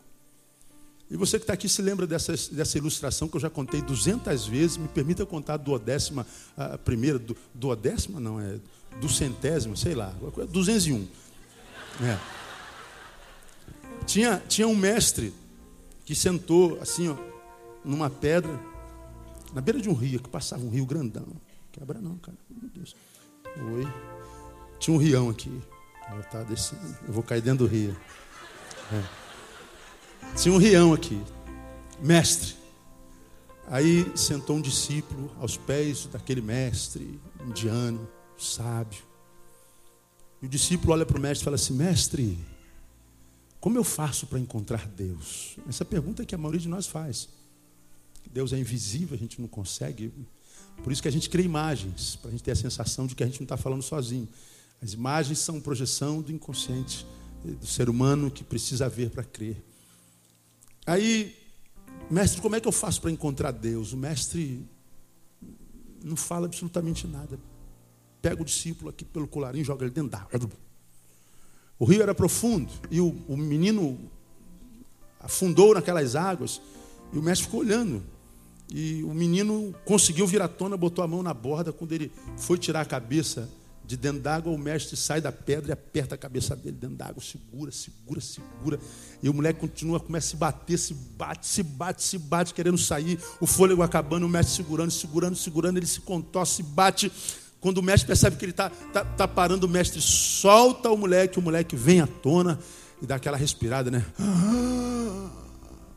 E 1.09 1.15
você 1.15 1.39
que 1.39 1.43
está 1.43 1.53
aqui 1.53 1.69
se 1.69 1.82
lembra 1.82 2.05
dessa, 2.05 2.34
dessa 2.51 2.78
ilustração 2.78 3.30
que 3.30 3.38
eu 3.38 3.39
já 3.39 3.49
contei 3.49 3.82
200 3.82 4.47
vezes, 4.47 4.75
me 4.75 4.89
permita 4.89 5.25
contar 5.25 5.55
do 5.55 5.80
décima, 5.80 6.28
a 6.57 6.78
primeira, 6.78 7.17
do, 7.17 7.38
do 7.53 7.73
décima 7.73 8.19
não, 8.19 8.38
é 8.38 8.59
do 8.99 9.07
centésimo, 9.07 9.78
sei 9.78 9.95
lá, 9.95 10.13
201. 10.51 11.07
É. 12.03 12.19
Tinha, 14.05 14.43
tinha 14.45 14.67
um 14.67 14.75
mestre 14.75 15.34
que 16.08 16.16
sentou 16.16 16.80
assim, 16.82 17.10
ó, 17.10 17.18
numa 17.84 18.10
pedra, 18.10 18.58
na 19.53 19.60
beira 19.60 19.82
de 19.82 19.89
um 19.89 19.93
rio, 19.93 20.22
que 20.22 20.30
passava 20.30 20.64
um 20.64 20.70
rio 20.70 20.86
grandão. 20.86 21.28
Quebra 21.70 21.99
não, 21.99 22.18
cara. 22.20 22.38
Meu 22.49 22.70
Deus. 22.70 22.95
Oi. 23.74 23.86
Tinha 24.80 24.95
um 24.95 24.97
rião 24.97 25.30
aqui. 25.30 25.62
Eu 26.10 26.22
estava 26.22 26.45
descendo. 26.45 26.97
Eu 27.05 27.12
vou 27.12 27.22
cair 27.22 27.41
dentro 27.41 27.68
do 27.68 27.70
rio. 27.70 27.93
É. 28.93 29.03
Tinha 30.38 30.55
um 30.55 30.58
rião 30.58 30.93
aqui. 30.93 31.22
Mestre. 32.01 32.55
Aí 33.68 34.10
sentou 34.16 34.55
um 34.55 34.62
discípulo 34.62 35.30
aos 35.41 35.58
pés 35.58 36.05
daquele 36.05 36.41
mestre 36.41 37.20
indiano, 37.45 38.08
sábio. 38.38 39.03
E 40.41 40.45
o 40.45 40.49
discípulo 40.49 40.93
olha 40.93 41.05
para 41.05 41.18
o 41.18 41.22
mestre 41.22 41.41
e 41.41 41.43
fala 41.43 41.55
assim: 41.55 41.74
Mestre, 41.74 42.39
como 43.60 43.78
eu 43.78 43.84
faço 43.84 44.28
para 44.28 44.39
encontrar 44.39 44.88
Deus? 44.88 45.58
Essa 45.68 45.84
pergunta 45.84 46.24
é 46.24 46.26
que 46.26 46.36
a 46.36 46.38
maioria 46.38 46.62
de 46.62 46.68
nós 46.68 46.88
faz. 46.88 47.30
Deus 48.32 48.53
é 48.53 48.60
invisível, 48.60 49.16
a 49.16 49.18
gente 49.18 49.41
não 49.41 49.47
consegue. 49.47 50.12
Por 50.84 50.91
isso 50.91 51.01
que 51.01 51.08
a 51.08 51.12
gente 51.12 51.30
cria 51.30 51.45
imagens, 51.45 52.16
para 52.16 52.30
a 52.30 52.32
gente 52.32 52.43
ter 52.43 52.51
a 52.51 52.55
sensação 52.55 53.08
de 53.08 53.16
que 53.16 53.24
a 53.24 53.26
gente 53.26 53.39
não 53.39 53.45
está 53.45 53.58
falando 53.58 53.82
sozinho. 53.82 54.28
As 54.82 54.93
imagens 54.93 55.39
são 55.39 55.60
projeção 55.60 56.22
do 56.22 56.32
inconsciente, 56.32 57.05
do 57.43 57.66
ser 57.66 57.89
humano 57.89 58.30
que 58.30 58.43
precisa 58.43 58.88
ver 58.88 59.10
para 59.10 59.24
crer. 59.24 59.64
Aí, 60.86 61.36
mestre, 62.12 62.41
como 62.41 62.55
é 62.55 62.62
que 62.62 62.68
eu 62.68 62.72
faço 62.72 63.01
para 63.01 63.10
encontrar 63.10 63.51
Deus? 63.51 63.91
O 63.91 63.97
mestre 63.97 64.64
não 66.03 66.16
fala 66.16 66.45
absolutamente 66.45 67.08
nada. 67.08 67.39
Pega 68.22 68.41
o 68.41 68.45
discípulo 68.45 68.89
aqui 68.89 69.03
pelo 69.03 69.28
colarinho 69.28 69.66
joga 69.66 69.84
ele 69.84 69.93
dentro 69.93 70.12
d'água. 70.12 70.39
O 71.80 71.86
rio 71.86 72.01
era 72.01 72.15
profundo 72.15 72.71
e 72.89 72.99
o, 72.99 73.15
o 73.28 73.38
menino 73.38 73.99
afundou 75.19 75.73
naquelas 75.73 76.15
águas 76.15 76.61
e 77.13 77.17
o 77.17 77.21
mestre 77.21 77.45
ficou 77.45 77.59
olhando. 77.59 78.03
E 78.69 79.03
o 79.03 79.13
menino 79.13 79.73
conseguiu 79.86 80.28
vir 80.28 80.41
à 80.41 80.47
tona, 80.47 80.75
botou 80.75 81.03
a 81.03 81.07
mão 81.07 81.23
na 81.23 81.34
borda. 81.34 81.71
Quando 81.71 81.93
ele 81.93 82.11
foi 82.36 82.57
tirar 82.57 82.82
a 82.82 82.86
cabeça 82.86 83.49
de 83.86 83.95
dentro 83.95 84.19
d'água, 84.19 84.51
o 84.51 84.57
mestre 84.57 84.97
sai 84.97 85.21
da 85.21 85.32
pedra 85.32 85.69
e 85.69 85.71
aperta 85.71 86.15
a 86.15 86.17
cabeça 86.17 86.53
dele 86.53 86.75
dentro 86.75 86.97
d'água. 86.97 87.23
Segura, 87.23 87.71
segura, 87.71 88.19
segura. 88.19 88.80
E 89.23 89.30
o 89.30 89.34
moleque 89.34 89.61
continua, 89.61 89.99
começa 89.99 90.28
a 90.28 90.30
se 90.32 90.36
bater, 90.36 90.78
se 90.78 90.93
bate, 90.93 91.47
se 91.47 91.63
bate, 91.63 92.03
se 92.03 92.17
bate, 92.17 92.53
querendo 92.53 92.78
sair. 92.78 93.17
O 93.39 93.47
fôlego 93.47 93.82
acabando, 93.82 94.25
o 94.25 94.30
mestre 94.30 94.55
segurando, 94.55 94.91
segurando, 94.91 95.36
segurando. 95.38 95.78
Ele 95.78 95.88
se 95.88 96.01
contorce, 96.01 96.55
se 96.55 96.63
bate. 96.63 97.09
Quando 97.60 97.80
o 97.80 97.84
mestre 97.84 98.08
percebe 98.08 98.36
que 98.36 98.45
ele 98.45 98.51
está 98.51 98.70
tá, 98.70 99.03
tá 99.03 99.28
parando, 99.28 99.66
o 99.66 99.70
mestre 99.70 99.99
solta 100.01 100.91
o 100.91 100.97
moleque, 100.97 101.39
o 101.39 101.41
moleque 101.41 101.76
vem 101.76 102.01
à 102.01 102.08
tona 102.08 102.60
e 103.01 103.05
dá 103.05 103.16
aquela 103.16 103.38
respirada, 103.38 103.89
né? 103.89 104.05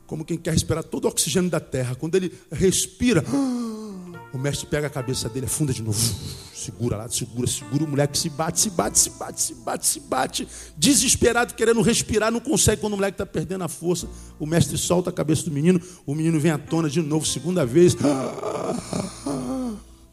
Como 0.07 0.25
quem 0.25 0.37
quer 0.37 0.51
respirar 0.51 0.83
todo 0.83 1.05
o 1.05 1.07
oxigênio 1.07 1.49
da 1.49 1.59
terra. 1.59 1.95
Quando 1.95 2.15
ele 2.15 2.33
respira, 2.51 3.23
o 4.33 4.37
mestre 4.37 4.67
pega 4.67 4.87
a 4.87 4.89
cabeça 4.89 5.29
dele, 5.29 5.45
afunda 5.45 5.71
de 5.71 5.81
novo. 5.81 5.97
Segura 6.61 6.95
lá, 6.95 7.09
segura, 7.09 7.47
segura. 7.47 7.83
O 7.83 7.87
moleque 7.87 8.15
se 8.15 8.29
bate, 8.29 8.59
se 8.59 8.69
bate, 8.69 8.99
se 8.99 9.09
bate, 9.09 9.41
se 9.41 9.55
bate, 9.55 9.87
se 9.87 9.99
bate. 9.99 10.47
Desesperado, 10.77 11.55
querendo 11.55 11.81
respirar, 11.81 12.31
não 12.31 12.39
consegue. 12.39 12.79
Quando 12.79 12.93
o 12.93 12.97
moleque 12.97 13.15
está 13.15 13.25
perdendo 13.25 13.63
a 13.63 13.67
força, 13.67 14.07
o 14.37 14.45
mestre 14.45 14.77
solta 14.77 15.09
a 15.09 15.13
cabeça 15.13 15.43
do 15.45 15.49
menino. 15.49 15.81
O 16.05 16.13
menino 16.13 16.39
vem 16.39 16.51
à 16.51 16.59
tona 16.59 16.87
de 16.87 17.01
novo, 17.01 17.25
segunda 17.25 17.65
vez. 17.65 17.97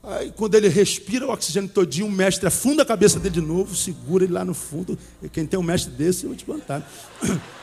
Aí, 0.09 0.33
quando 0.35 0.55
ele 0.55 0.69
respira 0.69 1.27
o 1.27 1.31
oxigênio 1.31 1.69
todinho, 1.69 2.07
o 2.07 2.11
mestre 2.11 2.49
afunda 2.49 2.83
a 2.83 2.87
cabeça 2.87 3.21
dele 3.21 3.35
de 3.35 3.41
novo, 3.43 3.77
segura 3.77 4.25
ele 4.25 4.33
lá 4.33 4.43
no 4.43 4.55
fundo. 4.55 4.99
E 5.23 5.29
quem 5.29 5.47
tem 5.47 5.61
um 5.61 5.63
mestre 5.63 5.93
desse, 5.93 6.25
eu 6.25 6.31
vou 6.31 6.37
te 6.37 6.45
contar. 6.45 6.89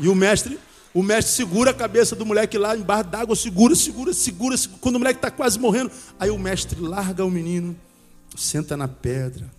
E 0.00 0.06
o 0.06 0.14
mestre, 0.14 0.56
o 0.94 1.02
mestre 1.02 1.34
segura 1.34 1.72
a 1.72 1.74
cabeça 1.74 2.14
do 2.14 2.24
moleque 2.24 2.56
lá 2.56 2.76
embaixo 2.76 3.10
d'água, 3.10 3.34
segura, 3.34 3.74
segura, 3.74 4.14
segura, 4.14 4.56
segura. 4.56 4.78
Quando 4.80 4.94
o 4.94 4.98
moleque 5.00 5.18
está 5.18 5.28
quase 5.28 5.58
morrendo, 5.58 5.90
aí 6.20 6.30
o 6.30 6.38
mestre 6.38 6.80
larga 6.80 7.24
o 7.24 7.30
menino, 7.32 7.76
senta 8.36 8.76
na 8.76 8.86
pedra, 8.86 9.50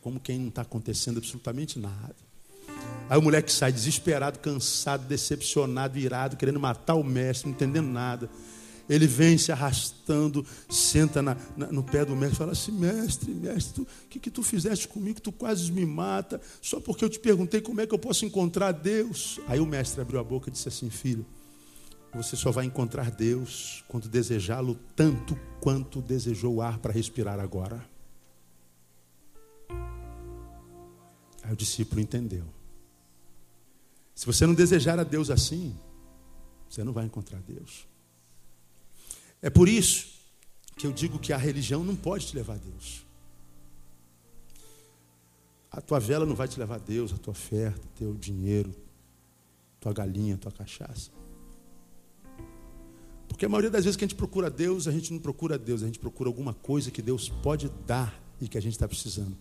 como 0.00 0.18
quem 0.18 0.38
não 0.38 0.48
está 0.48 0.62
acontecendo 0.62 1.18
absolutamente 1.18 1.78
nada. 1.78 2.16
Aí 3.10 3.18
o 3.18 3.20
moleque 3.20 3.52
sai 3.52 3.70
desesperado, 3.70 4.38
cansado, 4.38 5.04
decepcionado, 5.06 5.98
irado, 5.98 6.38
querendo 6.38 6.58
matar 6.58 6.94
o 6.94 7.04
mestre, 7.04 7.46
não 7.46 7.54
entendendo 7.54 7.88
nada. 7.88 8.30
Ele 8.88 9.06
vem 9.06 9.38
se 9.38 9.50
arrastando, 9.50 10.44
senta 10.68 11.22
na, 11.22 11.36
na, 11.56 11.72
no 11.72 11.82
pé 11.82 12.04
do 12.04 12.14
mestre 12.14 12.34
e 12.34 12.38
fala 12.38 12.52
assim: 12.52 12.72
Mestre, 12.72 13.32
mestre, 13.32 13.82
o 13.82 13.86
que, 14.10 14.18
que 14.18 14.30
tu 14.30 14.42
fizeste 14.42 14.86
comigo? 14.86 15.20
Tu 15.20 15.32
quase 15.32 15.72
me 15.72 15.86
mata, 15.86 16.40
só 16.60 16.78
porque 16.80 17.04
eu 17.04 17.08
te 17.08 17.18
perguntei 17.18 17.60
como 17.60 17.80
é 17.80 17.86
que 17.86 17.94
eu 17.94 17.98
posso 17.98 18.26
encontrar 18.26 18.72
Deus. 18.72 19.40
Aí 19.48 19.58
o 19.58 19.66
mestre 19.66 20.02
abriu 20.02 20.20
a 20.20 20.24
boca 20.24 20.48
e 20.48 20.52
disse 20.52 20.68
assim: 20.68 20.90
Filho, 20.90 21.24
você 22.12 22.36
só 22.36 22.50
vai 22.50 22.66
encontrar 22.66 23.10
Deus 23.10 23.82
quando 23.88 24.08
desejá-lo 24.08 24.78
tanto 24.94 25.38
quanto 25.60 26.02
desejou 26.02 26.56
o 26.56 26.62
ar 26.62 26.78
para 26.78 26.92
respirar 26.92 27.40
agora. 27.40 27.84
Aí 31.42 31.52
o 31.52 31.56
discípulo 31.56 32.00
entendeu. 32.00 32.44
Se 34.14 34.26
você 34.26 34.46
não 34.46 34.54
desejar 34.54 34.98
a 34.98 35.04
Deus 35.04 35.30
assim, 35.30 35.74
você 36.68 36.84
não 36.84 36.92
vai 36.92 37.04
encontrar 37.04 37.40
Deus. 37.40 37.86
É 39.44 39.50
por 39.50 39.68
isso 39.68 40.06
que 40.74 40.86
eu 40.86 40.90
digo 40.90 41.18
que 41.18 41.30
a 41.30 41.36
religião 41.36 41.84
não 41.84 41.94
pode 41.94 42.28
te 42.28 42.34
levar 42.34 42.54
a 42.54 42.56
Deus. 42.56 43.04
A 45.70 45.82
tua 45.82 46.00
vela 46.00 46.24
não 46.24 46.34
vai 46.34 46.48
te 46.48 46.58
levar 46.58 46.76
a 46.76 46.78
Deus, 46.78 47.12
a 47.12 47.18
tua 47.18 47.32
oferta, 47.32 47.86
teu 47.94 48.14
dinheiro, 48.14 48.74
tua 49.78 49.92
galinha, 49.92 50.38
tua 50.38 50.50
cachaça. 50.50 51.10
Porque 53.28 53.44
a 53.44 53.48
maioria 53.50 53.70
das 53.70 53.84
vezes 53.84 53.98
que 53.98 54.04
a 54.06 54.08
gente 54.08 54.16
procura 54.16 54.48
Deus, 54.48 54.88
a 54.88 54.92
gente 54.92 55.12
não 55.12 55.20
procura 55.20 55.58
Deus, 55.58 55.82
a 55.82 55.86
gente 55.86 55.98
procura 55.98 56.30
alguma 56.30 56.54
coisa 56.54 56.90
que 56.90 57.02
Deus 57.02 57.28
pode 57.28 57.68
dar 57.86 58.18
e 58.40 58.48
que 58.48 58.56
a 58.56 58.62
gente 58.62 58.72
está 58.72 58.88
precisando. 58.88 59.36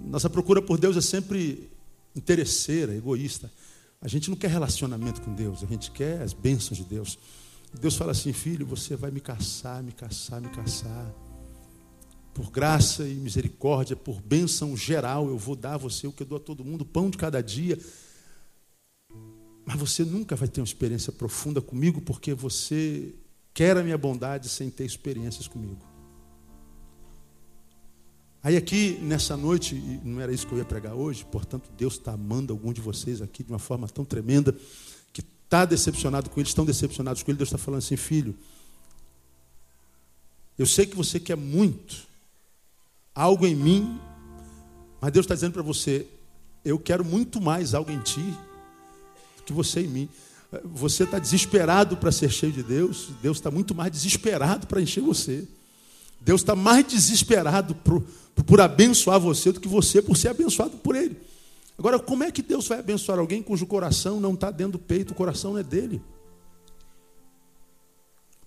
Nossa 0.00 0.30
procura 0.30 0.62
por 0.62 0.78
Deus 0.78 0.96
é 0.96 1.00
sempre 1.00 1.68
interesseira, 2.14 2.94
egoísta. 2.94 3.50
A 4.04 4.08
gente 4.08 4.28
não 4.28 4.36
quer 4.36 4.50
relacionamento 4.50 5.22
com 5.22 5.34
Deus, 5.34 5.64
a 5.64 5.66
gente 5.66 5.90
quer 5.90 6.20
as 6.20 6.34
bênçãos 6.34 6.76
de 6.76 6.84
Deus. 6.84 7.18
Deus 7.80 7.96
fala 7.96 8.12
assim: 8.12 8.34
filho, 8.34 8.66
você 8.66 8.94
vai 8.96 9.10
me 9.10 9.18
caçar, 9.18 9.82
me 9.82 9.92
caçar, 9.92 10.42
me 10.42 10.50
caçar. 10.50 11.10
Por 12.34 12.50
graça 12.50 13.08
e 13.08 13.14
misericórdia, 13.14 13.96
por 13.96 14.20
bênção 14.20 14.76
geral, 14.76 15.28
eu 15.28 15.38
vou 15.38 15.56
dar 15.56 15.74
a 15.74 15.78
você 15.78 16.06
o 16.06 16.12
que 16.12 16.22
eu 16.22 16.26
dou 16.26 16.36
a 16.36 16.40
todo 16.40 16.62
mundo, 16.62 16.84
pão 16.84 17.08
de 17.08 17.16
cada 17.16 17.42
dia. 17.42 17.78
Mas 19.64 19.78
você 19.78 20.04
nunca 20.04 20.36
vai 20.36 20.48
ter 20.48 20.60
uma 20.60 20.66
experiência 20.66 21.10
profunda 21.10 21.62
comigo, 21.62 22.02
porque 22.02 22.34
você 22.34 23.14
quer 23.54 23.74
a 23.78 23.82
minha 23.82 23.96
bondade 23.96 24.50
sem 24.50 24.68
ter 24.68 24.84
experiências 24.84 25.48
comigo. 25.48 25.93
Aí 28.44 28.58
aqui, 28.58 28.98
nessa 29.00 29.38
noite, 29.38 29.74
não 30.04 30.20
era 30.20 30.30
isso 30.30 30.46
que 30.46 30.52
eu 30.52 30.58
ia 30.58 30.66
pregar 30.66 30.92
hoje, 30.92 31.24
portanto, 31.24 31.70
Deus 31.78 31.94
está 31.94 32.12
amando 32.12 32.52
algum 32.52 32.74
de 32.74 32.80
vocês 32.82 33.22
aqui 33.22 33.42
de 33.42 33.50
uma 33.50 33.58
forma 33.58 33.88
tão 33.88 34.04
tremenda, 34.04 34.54
que 35.14 35.22
está 35.22 35.64
decepcionado 35.64 36.28
com 36.28 36.38
eles, 36.38 36.50
estão 36.50 36.66
decepcionados 36.66 37.22
com 37.22 37.30
ele, 37.30 37.38
Deus 37.38 37.48
está 37.48 37.56
falando 37.56 37.78
assim, 37.78 37.96
filho, 37.96 38.36
eu 40.58 40.66
sei 40.66 40.84
que 40.84 40.94
você 40.94 41.18
quer 41.18 41.38
muito 41.38 42.06
algo 43.14 43.46
em 43.46 43.56
mim, 43.56 43.98
mas 45.00 45.10
Deus 45.10 45.24
está 45.24 45.34
dizendo 45.34 45.54
para 45.54 45.62
você, 45.62 46.06
eu 46.62 46.78
quero 46.78 47.02
muito 47.02 47.40
mais 47.40 47.72
algo 47.72 47.90
em 47.90 48.00
ti 48.00 48.20
do 49.38 49.42
que 49.42 49.54
você 49.54 49.80
em 49.80 49.88
mim. 49.88 50.08
Você 50.64 51.04
está 51.04 51.18
desesperado 51.18 51.96
para 51.96 52.12
ser 52.12 52.30
cheio 52.30 52.52
de 52.52 52.62
Deus, 52.62 53.08
Deus 53.22 53.38
está 53.38 53.50
muito 53.50 53.74
mais 53.74 53.90
desesperado 53.90 54.66
para 54.66 54.82
encher 54.82 55.02
você. 55.02 55.48
Deus 56.24 56.40
está 56.40 56.56
mais 56.56 56.86
desesperado 56.86 57.74
por, 57.74 58.02
por 58.46 58.60
abençoar 58.60 59.20
você 59.20 59.52
do 59.52 59.60
que 59.60 59.68
você 59.68 60.00
por 60.00 60.16
ser 60.16 60.28
abençoado 60.28 60.78
por 60.78 60.96
Ele. 60.96 61.16
Agora, 61.78 61.98
como 61.98 62.24
é 62.24 62.30
que 62.30 62.40
Deus 62.40 62.66
vai 62.66 62.78
abençoar 62.78 63.18
alguém 63.18 63.42
cujo 63.42 63.66
coração 63.66 64.18
não 64.20 64.32
está 64.32 64.50
dentro 64.50 64.72
do 64.72 64.78
peito, 64.78 65.12
o 65.12 65.14
coração 65.14 65.52
não 65.52 65.60
é 65.60 65.62
dele? 65.62 66.00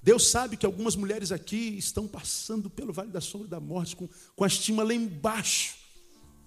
Deus 0.01 0.27
sabe 0.27 0.57
que 0.57 0.65
algumas 0.65 0.95
mulheres 0.95 1.31
aqui 1.31 1.77
estão 1.77 2.07
passando 2.07 2.69
pelo 2.69 2.93
vale 2.93 3.11
da 3.11 3.21
sombra 3.21 3.47
da 3.47 3.59
morte 3.59 3.95
com, 3.95 4.07
com 4.35 4.43
a 4.43 4.47
estima 4.47 4.81
lá 4.81 4.93
embaixo. 4.93 5.75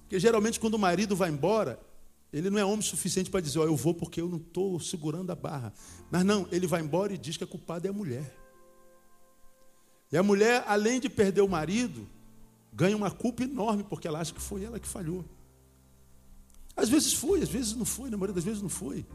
Porque 0.03 0.19
geralmente 0.19 0.59
quando 0.59 0.75
o 0.75 0.79
marido 0.79 1.15
vai 1.15 1.31
embora, 1.31 1.79
ele 2.33 2.49
não 2.51 2.59
é 2.59 2.65
homem 2.65 2.83
suficiente 2.83 3.31
para 3.31 3.41
dizer, 3.41 3.59
ó, 3.59 3.63
oh, 3.63 3.67
eu 3.67 3.77
vou 3.77 3.93
porque 3.93 4.21
eu 4.21 4.29
não 4.29 4.39
estou 4.39 4.81
segurando 4.81 5.31
a 5.31 5.37
barra. 5.37 5.73
Mas 6.11 6.25
não, 6.25 6.49
ele 6.51 6.67
vai 6.67 6.81
embora 6.81 7.13
e 7.13 7.19
diz 7.19 7.37
que 7.37 7.45
a 7.45 7.47
culpada 7.47 7.87
é 7.87 7.91
a 7.91 7.93
mulher. 7.93 8.35
E 10.13 10.17
a 10.17 10.23
mulher, 10.23 10.65
além 10.67 10.99
de 10.99 11.09
perder 11.09 11.41
o 11.41 11.49
marido, 11.49 12.07
ganha 12.73 12.97
uma 12.97 13.11
culpa 13.11 13.45
enorme, 13.45 13.85
porque 13.85 14.09
ela 14.09 14.21
acha 14.21 14.35
que 14.35 14.41
foi 14.41 14.65
ela 14.65 14.81
que 14.81 14.89
falhou. 14.89 15.25
Às 16.77 16.89
vezes 16.89 17.13
foi, 17.13 17.43
às 17.43 17.49
vezes 17.49 17.75
não 17.75 17.85
foi, 17.85 18.11
na 18.11 18.17
maioria 18.17 18.35
das 18.35 18.45
vezes 18.45 18.63
não 18.63 18.69
foi. 18.69 19.07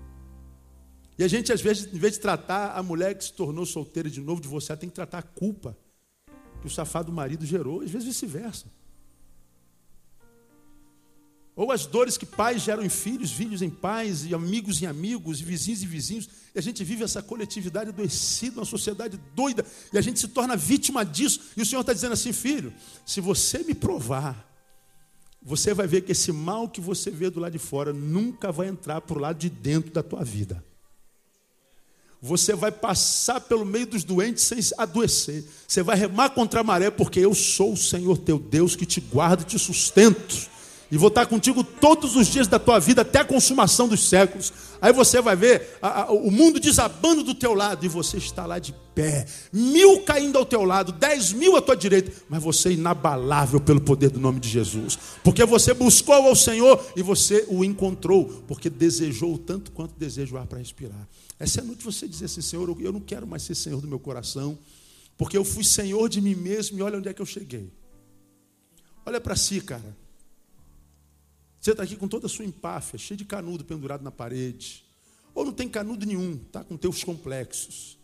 E 1.18 1.24
a 1.24 1.28
gente, 1.28 1.52
às 1.52 1.62
vezes, 1.62 1.94
em 1.94 1.98
vez 1.98 2.14
de 2.14 2.20
tratar 2.20 2.78
a 2.78 2.84
mulher 2.84 3.16
que 3.18 3.24
se 3.24 3.34
tornou 3.34 3.66
solteira 3.66 4.10
de 4.10 4.20
novo, 4.22 4.42
divorciada, 4.42 4.82
tem 4.82 4.90
que 4.90 4.96
tratar 4.96 5.20
a 5.20 5.24
culpa 5.24 5.78
que 6.62 6.68
o 6.68 6.70
safado 6.70 7.12
marido 7.12 7.46
gerou, 7.46 7.82
às 7.82 7.90
vezes 7.90 8.08
vice-versa. 8.08 8.68
Ou 11.56 11.72
as 11.72 11.86
dores 11.86 12.18
que 12.18 12.26
pais 12.26 12.62
geram 12.62 12.84
em 12.84 12.90
filhos, 12.90 13.32
filhos 13.32 13.62
em 13.62 13.70
pais, 13.70 14.26
e 14.26 14.36
amigos 14.36 14.82
em 14.82 14.88
amigos, 14.88 15.40
e 15.40 15.44
vizinhos 15.44 15.82
em 15.82 15.88
vizinhos. 15.88 16.28
E 16.54 16.60
a 16.60 16.62
gente 16.62 16.84
vive 16.84 17.04
essa 17.04 17.22
coletividade 17.22 17.90
adoecida, 17.90 18.60
uma 18.60 18.66
sociedade 18.66 19.18
doida, 19.34 19.66
e 19.94 19.98
a 19.98 20.02
gente 20.02 20.20
se 20.20 20.28
torna 20.28 20.58
vítima 20.58 21.06
disso. 21.06 21.40
E 21.56 21.62
o 21.62 21.66
Senhor 21.66 21.82
está 21.82 21.94
dizendo 21.94 22.12
assim, 22.12 22.34
filho, 22.34 22.74
se 23.06 23.22
você 23.22 23.60
me 23.60 23.74
provar, 23.74 24.52
você 25.42 25.74
vai 25.74 25.88
ver 25.88 26.02
que 26.02 26.12
esse 26.12 26.32
mal 26.32 26.68
que 26.68 26.82
você 26.82 27.10
vê 27.10 27.30
do 27.30 27.40
lado 27.40 27.54
de 27.54 27.60
fora 27.60 27.94
nunca 27.94 28.52
vai 28.52 28.68
entrar 28.68 29.00
para 29.00 29.18
o 29.18 29.22
lado 29.22 29.38
de 29.38 29.50
dentro 29.50 29.94
da 29.94 30.04
tua 30.04 30.26
vida. 30.26 30.62
Você 32.22 32.54
vai 32.54 32.72
passar 32.72 33.40
pelo 33.40 33.64
meio 33.64 33.86
dos 33.86 34.04
doentes 34.04 34.44
sem 34.44 34.60
adoecer. 34.78 35.46
Você 35.66 35.84
vai 35.84 35.96
remar 35.96 36.32
contra 36.32 36.60
a 36.60 36.64
maré, 36.64 36.90
porque 36.90 37.20
eu 37.20 37.34
sou 37.34 37.74
o 37.74 37.78
Senhor 37.78 38.18
teu 38.18 38.40
Deus 38.40 38.76
que 38.76 38.86
te 38.86 39.00
guarda 39.00 39.44
e 39.44 39.46
te 39.46 39.60
sustento 39.60 40.55
e 40.92 40.98
vou 40.98 41.08
estar 41.08 41.26
contigo 41.26 41.64
todos 41.64 42.16
os 42.16 42.28
dias 42.28 42.48
da 42.48 42.60
tua 42.60 42.80
vida 42.80 43.02
até 43.02 43.20
a 43.20 43.26
consumação 43.26 43.88
dos 43.88 44.08
séculos. 44.08 44.54
Aí 44.82 44.94
você 44.94 45.22
vai 45.22 45.36
ver 45.36 45.78
a, 45.82 46.04
a, 46.04 46.12
o 46.12 46.30
mundo 46.30 46.60
desabando 46.60 47.24
do 47.24 47.34
teu 47.34 47.54
lado 47.54 47.86
e 47.86 47.90
você 47.90 48.18
está 48.18 48.46
lá 48.46 48.60
de 48.60 48.74
pé, 48.94 49.26
mil 49.52 50.02
caindo 50.02 50.38
ao 50.38 50.46
teu 50.46 50.64
lado, 50.64 50.92
dez 50.92 51.34
mil 51.34 51.56
à 51.56 51.62
tua 51.62 51.76
direita, 51.76 52.12
mas 52.30 52.42
você 52.42 52.70
é 52.70 52.72
inabalável 52.74 53.60
pelo 53.60 53.82
poder 53.82 54.10
do 54.10 54.20
nome 54.20 54.40
de 54.40 54.48
Jesus, 54.48 54.98
porque 55.24 55.44
você 55.44 55.74
buscou 55.74 56.14
ao 56.14 56.36
Senhor 56.36 56.84
e 56.96 57.02
você 57.02 57.46
o 57.50 57.64
encontrou, 57.64 58.44
porque 58.48 58.70
desejou 58.70 59.38
tanto 59.38 59.72
quanto 59.72 59.94
deseja 59.98 60.36
o 60.36 60.38
ar 60.38 60.46
para 60.46 60.60
respirar. 60.60 61.08
Essa 61.40 61.60
é 61.60 61.64
a 61.64 61.66
noite 61.66 61.84
você 61.84 62.08
dizer 62.08 62.26
assim: 62.26 62.42
Senhor, 62.42 62.74
eu 62.80 62.94
não 62.94 63.02
quero 63.02 63.28
mais 63.28 63.44
ser 63.44 63.56
Senhor 63.56 63.82
do 63.82 63.88
meu 63.88 64.00
coração, 64.00 64.58
porque 65.18 65.38
eu 65.38 65.44
fui 65.44 65.64
Senhor 65.64 66.08
de 66.08 66.22
mim 66.22 66.36
mesmo 66.36 66.78
e 66.78 66.82
olha 66.82 66.98
onde 66.98 67.10
é 67.10 67.14
que 67.14 67.22
eu 67.22 67.26
cheguei. 67.26 67.70
Olha 69.06 69.20
para 69.20 69.36
si, 69.36 69.62
cara. 69.62 70.05
Você 71.66 71.72
está 71.72 71.82
aqui 71.82 71.96
com 71.96 72.08
toda 72.08 72.28
a 72.28 72.30
sua 72.30 72.46
empáfia, 72.46 72.96
cheio 73.00 73.18
de 73.18 73.26
canudo 73.26 73.66
pendurado 73.66 74.04
na 74.04 74.12
parede. 74.12 74.86
Ou 75.34 75.44
não 75.44 75.52
tem 75.52 75.68
canudo 75.68 76.06
nenhum, 76.06 76.40
está 76.46 76.64
com 76.64 76.78
teus 76.78 77.04
complexos. 77.04 77.98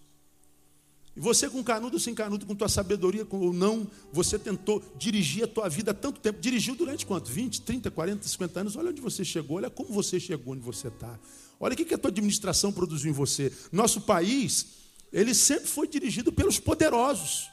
E 1.16 1.20
você 1.20 1.48
com 1.48 1.64
canudo 1.64 1.94
ou 1.94 2.00
sem 2.00 2.16
canudo, 2.16 2.44
com 2.48 2.56
tua 2.56 2.68
sabedoria 2.68 3.24
ou 3.30 3.54
não, 3.54 3.88
você 4.12 4.40
tentou 4.40 4.82
dirigir 4.98 5.44
a 5.44 5.48
tua 5.48 5.70
vida 5.70 5.92
há 5.92 5.94
tanto 5.94 6.20
tempo. 6.20 6.42
Dirigiu 6.42 6.74
durante 6.74 7.06
quanto? 7.06 7.30
20, 7.30 7.62
30, 7.62 7.92
40, 7.92 8.28
50 8.28 8.60
anos. 8.62 8.76
Olha 8.76 8.90
onde 8.90 9.00
você 9.00 9.24
chegou, 9.24 9.58
olha 9.58 9.70
como 9.70 9.90
você 9.90 10.20
chegou 10.20 10.56
onde 10.56 10.64
você 10.64 10.88
está. 10.88 11.20
Olha 11.60 11.74
o 11.74 11.78
que 11.78 11.94
a 11.94 12.00
tua 12.00 12.10
administração 12.10 12.74
produziu 12.74 13.12
em 13.12 13.14
você. 13.14 13.54
Nosso 13.72 14.02
país, 14.02 14.66
ele 15.14 15.36
sempre 15.36 15.68
foi 15.68 15.88
dirigido 15.88 16.34
pelos 16.34 16.60
poderosos. 16.60 17.48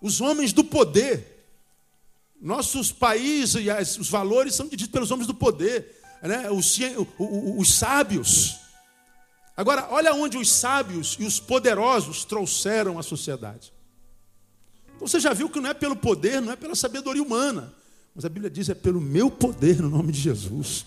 Os 0.00 0.22
homens 0.22 0.54
do 0.54 0.64
poder. 0.64 1.39
Nossos 2.40 2.90
países 2.90 3.62
e 3.66 4.00
os 4.00 4.08
valores 4.08 4.54
são 4.54 4.66
dirigidos 4.66 4.92
pelos 4.92 5.10
homens 5.10 5.26
do 5.26 5.34
poder, 5.34 6.00
né? 6.22 6.50
os, 6.50 6.78
os, 6.78 7.58
os 7.58 7.74
sábios. 7.74 8.56
Agora, 9.56 9.88
olha 9.90 10.14
onde 10.14 10.38
os 10.38 10.50
sábios 10.50 11.16
e 11.20 11.24
os 11.24 11.38
poderosos 11.38 12.24
trouxeram 12.24 12.98
a 12.98 13.02
sociedade. 13.02 13.72
Então 14.96 15.06
você 15.06 15.20
já 15.20 15.34
viu 15.34 15.50
que 15.50 15.60
não 15.60 15.68
é 15.68 15.74
pelo 15.74 15.94
poder, 15.94 16.40
não 16.40 16.52
é 16.52 16.56
pela 16.56 16.74
sabedoria 16.74 17.22
humana, 17.22 17.72
mas 18.14 18.24
a 18.24 18.28
Bíblia 18.28 18.50
diz 18.50 18.70
é 18.70 18.74
pelo 18.74 19.00
meu 19.00 19.30
poder 19.30 19.80
no 19.80 19.90
nome 19.90 20.12
de 20.12 20.20
Jesus. 20.20 20.86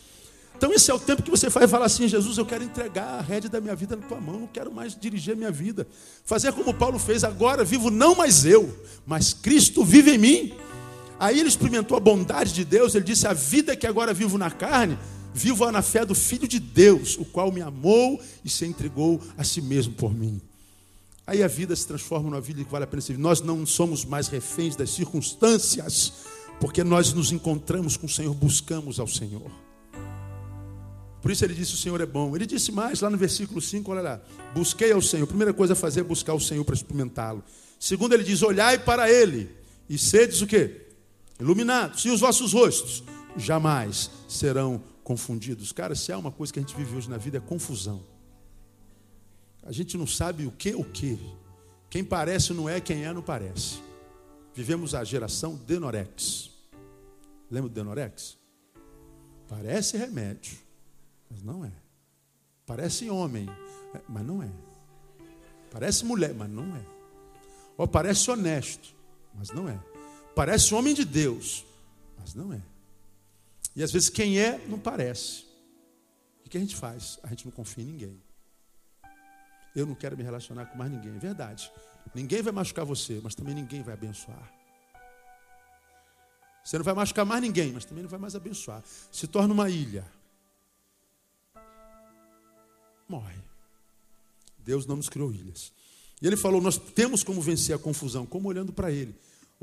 Então 0.55 0.71
esse 0.71 0.89
é 0.89 0.93
o 0.93 0.99
tempo 0.99 1.21
que 1.21 1.29
você 1.29 1.49
vai 1.49 1.67
falar 1.67 1.85
assim, 1.85 2.07
Jesus, 2.07 2.37
eu 2.37 2.45
quero 2.45 2.63
entregar 2.63 3.19
a 3.19 3.21
rédea 3.21 3.49
da 3.49 3.59
minha 3.59 3.75
vida 3.75 3.95
na 3.95 4.07
tua 4.07 4.21
mão, 4.21 4.39
não 4.39 4.47
quero 4.47 4.71
mais 4.71 4.95
dirigir 4.95 5.33
a 5.33 5.35
minha 5.35 5.51
vida. 5.51 5.87
Fazer 6.25 6.53
como 6.53 6.73
Paulo 6.73 6.97
fez, 6.97 7.23
agora 7.23 7.63
vivo 7.63 7.91
não 7.91 8.15
mais 8.15 8.45
eu, 8.45 8.75
mas 9.05 9.33
Cristo 9.33 9.83
vive 9.83 10.11
em 10.11 10.17
mim. 10.17 10.53
Aí 11.19 11.39
ele 11.39 11.49
experimentou 11.49 11.95
a 11.95 11.99
bondade 11.99 12.53
de 12.53 12.65
Deus, 12.65 12.95
ele 12.95 13.05
disse: 13.05 13.27
A 13.27 13.33
vida 13.33 13.75
que 13.75 13.87
agora 13.87 14.13
vivo 14.13 14.37
na 14.37 14.51
carne, 14.51 14.97
vivo 15.33 15.69
na 15.71 15.81
fé 15.81 16.05
do 16.05 16.15
Filho 16.15 16.47
de 16.47 16.59
Deus, 16.59 17.17
o 17.17 17.25
qual 17.25 17.51
me 17.51 17.61
amou 17.61 18.21
e 18.43 18.49
se 18.49 18.65
entregou 18.65 19.21
a 19.37 19.43
si 19.43 19.61
mesmo 19.61 19.93
por 19.93 20.13
mim. 20.13 20.41
Aí 21.25 21.41
a 21.41 21.47
vida 21.47 21.75
se 21.75 21.87
transforma 21.87 22.29
numa 22.29 22.41
vida 22.41 22.63
que 22.63 22.71
vale 22.71 22.83
a 22.83 22.87
pena 22.87 23.01
ser. 23.01 23.17
Nós 23.17 23.41
não 23.41 23.65
somos 23.65 24.03
mais 24.03 24.27
reféns 24.27 24.75
das 24.75 24.89
circunstâncias, 24.89 26.13
porque 26.59 26.83
nós 26.83 27.13
nos 27.13 27.31
encontramos 27.31 27.95
com 27.95 28.07
o 28.07 28.09
Senhor, 28.09 28.33
buscamos 28.33 28.99
ao 28.99 29.07
Senhor. 29.07 29.49
Por 31.21 31.31
isso 31.31 31.45
ele 31.45 31.53
disse: 31.53 31.73
O 31.73 31.77
Senhor 31.77 32.01
é 32.01 32.05
bom. 32.05 32.35
Ele 32.35 32.45
disse 32.45 32.71
mais 32.73 32.99
lá 32.99 33.09
no 33.09 33.17
versículo 33.17 33.61
5, 33.61 33.89
olha 33.89 34.01
lá: 34.01 34.21
Busquei 34.53 34.91
ao 34.91 35.01
Senhor. 35.01 35.23
A 35.23 35.27
primeira 35.27 35.53
coisa 35.53 35.71
a 35.71 35.75
fazer 35.75 36.01
é 36.01 36.03
buscar 36.03 36.33
o 36.33 36.39
Senhor 36.39 36.65
para 36.65 36.75
experimentá-lo. 36.75 37.41
Segundo, 37.79 38.13
ele 38.13 38.23
diz: 38.23 38.41
Olhai 38.43 38.77
para 38.77 39.09
ele 39.09 39.49
e 39.89 39.97
sedes 39.97 40.41
o 40.41 40.47
quê? 40.47 40.82
Iluminados, 41.39 42.05
e 42.05 42.09
os 42.09 42.19
vossos 42.19 42.53
rostos 42.53 43.03
jamais 43.35 44.09
serão 44.27 44.81
confundidos. 45.03 45.71
Cara, 45.71 45.95
se 45.95 46.11
há 46.11 46.17
uma 46.17 46.31
coisa 46.31 46.53
que 46.53 46.59
a 46.59 46.61
gente 46.61 46.75
vive 46.75 46.95
hoje 46.95 47.09
na 47.09 47.17
vida 47.17 47.37
é 47.37 47.41
confusão. 47.41 48.03
A 49.63 49.71
gente 49.71 49.97
não 49.97 50.07
sabe 50.07 50.45
o 50.45 50.51
que 50.51 50.75
o 50.75 50.83
que. 50.83 51.19
Quem 51.89 52.03
parece 52.03 52.53
não 52.53 52.67
é, 52.67 52.81
quem 52.81 53.05
é 53.05 53.13
não 53.13 53.21
parece. 53.21 53.81
Vivemos 54.53 54.93
a 54.93 55.03
geração 55.03 55.55
Denorex. 55.55 56.51
Lembra 57.49 57.69
do 57.69 57.73
Denorex? 57.73 58.37
Parece 59.47 59.97
remédio, 59.97 60.57
mas 61.29 61.43
não 61.43 61.63
é. 61.63 61.71
Parece 62.65 63.09
homem, 63.09 63.47
mas 64.07 64.25
não 64.25 64.41
é. 64.41 64.49
Parece 65.71 66.05
mulher, 66.05 66.33
mas 66.33 66.49
não 66.49 66.75
é. 66.75 66.85
Ou 67.77 67.87
parece 67.87 68.29
honesto, 68.29 68.95
mas 69.33 69.49
não 69.49 69.67
é. 69.67 69.79
Parece 70.35 70.73
homem 70.73 70.93
de 70.93 71.05
Deus, 71.05 71.65
mas 72.19 72.33
não 72.33 72.53
é. 72.53 72.61
E 73.75 73.83
às 73.83 73.91
vezes 73.91 74.09
quem 74.09 74.39
é, 74.39 74.57
não 74.67 74.79
parece. 74.79 75.45
O 76.45 76.49
que 76.49 76.57
a 76.57 76.59
gente 76.59 76.75
faz? 76.75 77.19
A 77.23 77.27
gente 77.27 77.45
não 77.45 77.51
confia 77.51 77.83
em 77.83 77.87
ninguém. 77.87 78.21
Eu 79.75 79.85
não 79.85 79.95
quero 79.95 80.15
me 80.15 80.23
relacionar 80.23 80.67
com 80.67 80.77
mais 80.77 80.91
ninguém. 80.91 81.15
É 81.15 81.19
verdade. 81.19 81.71
Ninguém 82.13 82.41
vai 82.41 82.53
machucar 82.53 82.85
você, 82.85 83.19
mas 83.23 83.33
também 83.33 83.55
ninguém 83.55 83.81
vai 83.81 83.93
abençoar. 83.93 84.51
Você 86.63 86.77
não 86.77 86.85
vai 86.85 86.93
machucar 86.93 87.25
mais 87.25 87.41
ninguém, 87.41 87.73
mas 87.73 87.85
também 87.85 88.03
não 88.03 88.09
vai 88.09 88.19
mais 88.19 88.35
abençoar. 88.35 88.83
Se 89.11 89.27
torna 89.27 89.53
uma 89.53 89.69
ilha. 89.69 90.05
Morre. 93.07 93.37
Deus 94.59 94.85
não 94.85 94.95
nos 94.95 95.09
criou 95.09 95.31
ilhas. 95.31 95.73
E 96.21 96.27
ele 96.27 96.37
falou: 96.37 96.61
Nós 96.61 96.77
temos 96.77 97.23
como 97.23 97.41
vencer 97.41 97.75
a 97.75 97.79
confusão, 97.79 98.25
como 98.25 98.47
olhando 98.47 98.71
para 98.71 98.91
Ele. 98.91 99.13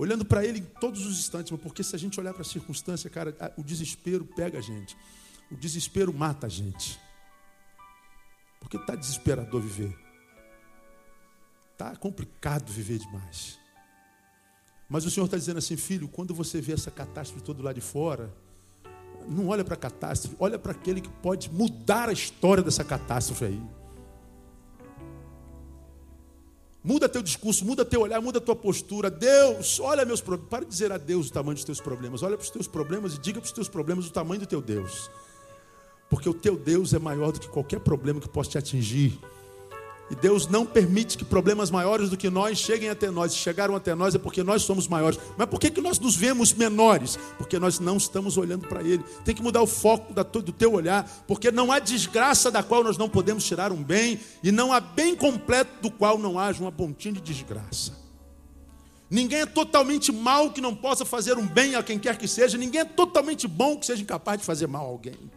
Olhando 0.01 0.25
para 0.25 0.43
Ele 0.43 0.61
em 0.61 0.65
todos 0.65 1.05
os 1.05 1.19
instantes, 1.19 1.55
porque 1.59 1.85
se 1.85 1.95
a 1.95 1.99
gente 1.99 2.19
olhar 2.19 2.33
para 2.33 2.41
a 2.41 2.45
circunstância, 2.45 3.11
cara, 3.11 3.37
o 3.59 3.63
desespero 3.63 4.25
pega 4.25 4.57
a 4.57 4.63
gente. 4.63 4.97
O 5.53 5.57
desespero 5.57 6.11
mata 6.11 6.47
a 6.47 6.49
gente. 6.49 6.99
Porque 8.59 8.79
está 8.79 8.95
desesperador 8.95 9.61
viver. 9.61 9.95
Está 11.73 11.95
complicado 11.97 12.73
viver 12.73 12.97
demais. 12.97 13.59
Mas 14.89 15.05
o 15.05 15.11
Senhor 15.11 15.27
está 15.27 15.37
dizendo 15.37 15.59
assim, 15.59 15.77
filho, 15.77 16.09
quando 16.09 16.33
você 16.33 16.63
vê 16.63 16.73
essa 16.73 16.91
catástrofe 16.91 17.45
todo 17.45 17.63
lá 17.63 17.75
de 17.75 17.83
fora, 17.83 18.35
não 19.29 19.49
olha 19.49 19.63
para 19.67 19.75
a 19.75 19.77
catástrofe, 19.77 20.35
olha 20.41 20.59
para 20.59 20.73
aquele 20.73 21.03
que 21.03 21.11
pode 21.11 21.51
mudar 21.53 22.09
a 22.09 22.13
história 22.13 22.63
dessa 22.63 22.83
catástrofe 22.83 23.45
aí. 23.45 23.63
Muda 26.83 27.09
teu 27.09 27.23
discurso, 27.23 27.65
muda 27.65 27.85
teu 27.85 28.01
olhar, 28.01 28.21
muda 28.23 28.41
tua 28.41 28.57
postura. 28.57 29.11
Deus, 29.11 29.79
olha 29.81 30.05
meus 30.05 30.21
problemas. 30.21 30.49
Para 30.49 30.65
de 30.65 30.71
dizer 30.71 30.91
a 30.91 30.97
Deus 30.97 31.29
o 31.29 31.33
tamanho 31.33 31.55
dos 31.55 31.65
teus 31.65 31.81
problemas. 31.81 32.23
Olha 32.23 32.37
para 32.37 32.45
os 32.45 32.51
teus 32.51 32.67
problemas 32.67 33.15
e 33.15 33.19
diga 33.19 33.39
para 33.39 33.47
os 33.47 33.53
teus 33.53 33.69
problemas 33.69 34.07
o 34.07 34.11
tamanho 34.11 34.41
do 34.41 34.47
teu 34.47 34.63
Deus. 34.63 35.11
Porque 36.09 36.29
o 36.29 36.35
teu 36.35 36.57
Deus 36.57 36.95
é 36.95 36.99
maior 36.99 37.33
do 37.33 37.41
que 37.41 37.49
qualquer 37.49 37.81
problema 37.81 38.19
que 38.19 38.29
possa 38.29 38.51
te 38.51 38.59
atingir. 38.59 39.19
E 40.11 40.15
Deus 40.17 40.49
não 40.49 40.67
permite 40.67 41.17
que 41.17 41.25
problemas 41.25 41.71
maiores 41.71 42.11
do 42.11 42.17
que 42.17 42.29
nós 42.29 42.59
cheguem 42.59 42.89
até 42.89 43.09
nós. 43.11 43.33
Se 43.33 43.39
chegaram 43.39 43.77
até 43.77 43.95
nós 43.95 44.13
é 44.13 44.19
porque 44.19 44.43
nós 44.43 44.63
somos 44.63 44.89
maiores. 44.89 45.21
Mas 45.39 45.49
por 45.49 45.61
que, 45.61 45.71
que 45.71 45.81
nós 45.81 46.01
nos 46.01 46.17
vemos 46.17 46.53
menores? 46.53 47.17
Porque 47.39 47.61
nós 47.61 47.79
não 47.79 47.97
estamos 47.97 48.37
olhando 48.37 48.67
para 48.67 48.83
Ele. 48.83 49.05
Tem 49.25 49.35
que 49.35 49.43
mudar 49.43 49.63
o 49.63 49.69
foco 49.69 50.13
do 50.13 50.53
teu 50.53 50.73
olhar. 50.73 51.09
Porque 51.29 51.53
não 51.53 51.71
há 51.71 51.79
desgraça 51.79 52.51
da 52.51 52.61
qual 52.61 52.83
nós 52.83 52.99
não 52.99 53.09
podemos 53.09 53.45
tirar 53.45 53.71
um 53.71 53.83
bem. 53.83 54.19
E 54.43 54.51
não 54.51 54.73
há 54.73 54.81
bem 54.81 55.15
completo 55.15 55.81
do 55.81 55.93
qual 55.93 56.19
não 56.19 56.37
haja 56.37 56.61
uma 56.61 56.73
pontinha 56.73 57.15
de 57.15 57.21
desgraça. 57.21 57.93
Ninguém 59.09 59.43
é 59.43 59.47
totalmente 59.47 60.11
mal 60.11 60.51
que 60.51 60.61
não 60.61 60.75
possa 60.75 61.05
fazer 61.05 61.39
um 61.39 61.47
bem 61.47 61.77
a 61.77 61.85
quem 61.85 62.01
quer 62.01 62.19
que 62.19 62.27
seja. 62.27 62.59
Ninguém 62.59 62.81
é 62.81 62.85
totalmente 62.85 63.47
bom 63.47 63.77
que 63.77 63.87
seja 63.87 64.03
incapaz 64.03 64.41
de 64.41 64.45
fazer 64.45 64.67
mal 64.67 64.87
a 64.87 64.89
alguém. 64.89 65.31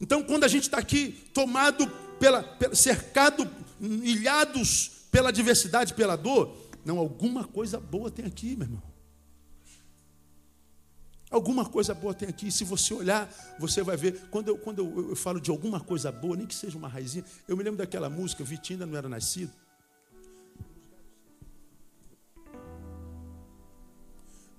Então, 0.00 0.20
quando 0.20 0.42
a 0.42 0.48
gente 0.48 0.64
está 0.64 0.78
aqui 0.78 1.16
tomado 1.32 1.88
pela, 2.22 2.40
pela, 2.40 2.72
cercado, 2.72 3.50
ilhados 3.80 5.08
pela 5.10 5.30
adversidade, 5.30 5.92
pela 5.92 6.14
dor. 6.14 6.56
Não, 6.84 6.98
alguma 6.98 7.42
coisa 7.42 7.80
boa 7.80 8.12
tem 8.12 8.24
aqui, 8.24 8.54
meu 8.54 8.68
irmão. 8.68 8.82
Alguma 11.28 11.64
coisa 11.68 11.92
boa 11.92 12.14
tem 12.14 12.28
aqui. 12.28 12.48
Se 12.52 12.62
você 12.62 12.94
olhar, 12.94 13.28
você 13.58 13.82
vai 13.82 13.96
ver. 13.96 14.20
Quando 14.30 14.46
eu, 14.46 14.56
quando 14.56 14.78
eu, 14.78 15.10
eu 15.10 15.16
falo 15.16 15.40
de 15.40 15.50
alguma 15.50 15.80
coisa 15.80 16.12
boa, 16.12 16.36
nem 16.36 16.46
que 16.46 16.54
seja 16.54 16.78
uma 16.78 16.86
raizinha, 16.86 17.24
eu 17.48 17.56
me 17.56 17.64
lembro 17.64 17.78
daquela 17.78 18.08
música, 18.08 18.44
Vitinho 18.44 18.76
ainda 18.76 18.86
não 18.86 18.96
era 18.96 19.08
nascido. 19.08 19.50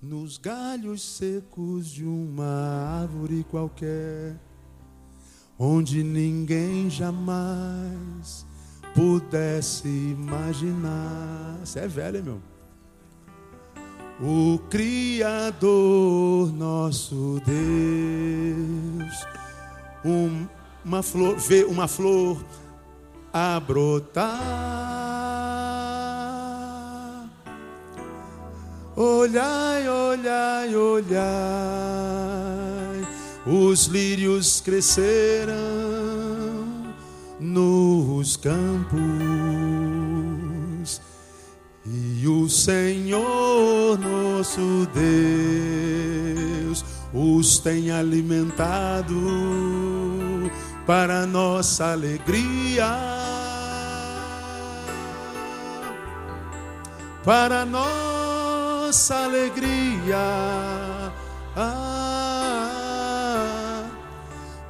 Nos 0.02 0.38
galhos 0.38 1.02
secos 1.02 1.90
de 1.90 2.04
uma 2.04 3.00
árvore 3.04 3.46
qualquer 3.46 4.38
onde 5.58 6.04
ninguém 6.04 6.90
jamais 6.90 8.46
pudesse 8.94 9.88
imaginar. 9.88 11.58
Você 11.64 11.80
é 11.80 11.88
velho, 11.88 12.18
hein, 12.18 12.24
meu? 12.24 12.42
O 14.22 14.60
Criador, 14.70 16.54
nosso 16.54 17.42
Deus, 17.46 19.26
um, 20.06 20.48
uma 20.86 21.02
flor, 21.02 21.36
vê 21.38 21.64
uma 21.64 21.88
flor 21.88 22.38
a 23.34 23.60
brotar. 23.60 24.30
Olhai, 28.96 29.90
olhai, 29.90 30.76
olhai 30.76 32.33
os 33.46 33.88
lírios 33.88 34.62
crescerão 34.62 35.56
nos 37.40 38.38
campos, 38.38 39.02
e 41.86 42.28
o 42.28 42.48
Senhor 42.48 44.00
nosso 44.00 44.88
Deus 44.94 46.86
os 47.14 47.60
tem 47.60 47.92
alimentado 47.92 49.14
para 50.86 51.28
nossa 51.28 51.92
alegria. 51.92 52.88
Para 57.24 57.66
nossa 57.66 59.16
alegria. 59.24 60.18
Ah, 61.56 62.13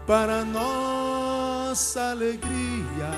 para 0.05 0.43
nossa 0.43 2.11
alegria. 2.11 3.11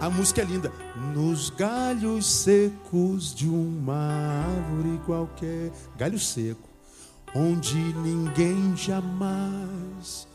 A 0.00 0.08
música 0.10 0.42
é 0.42 0.44
linda. 0.44 0.72
Nos 1.14 1.50
galhos 1.50 2.26
secos 2.26 3.34
de 3.34 3.48
uma 3.48 4.44
árvore 4.44 5.00
qualquer, 5.04 5.72
galho 5.96 6.18
seco, 6.18 6.68
onde 7.34 7.76
ninguém 7.76 8.76
jamais 8.76 10.28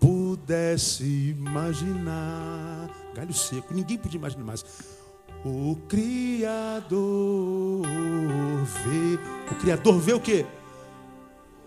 pudesse 0.00 1.04
imaginar. 1.38 2.90
Galho 3.14 3.34
seco, 3.34 3.72
ninguém 3.74 3.98
podia 3.98 4.18
imaginar 4.18 4.44
mais. 4.44 4.64
O 5.44 5.76
Criador 5.88 7.00
vê. 8.84 9.18
O 9.50 9.54
Criador 9.56 9.98
vê 10.00 10.12
o 10.12 10.20
que? 10.20 10.46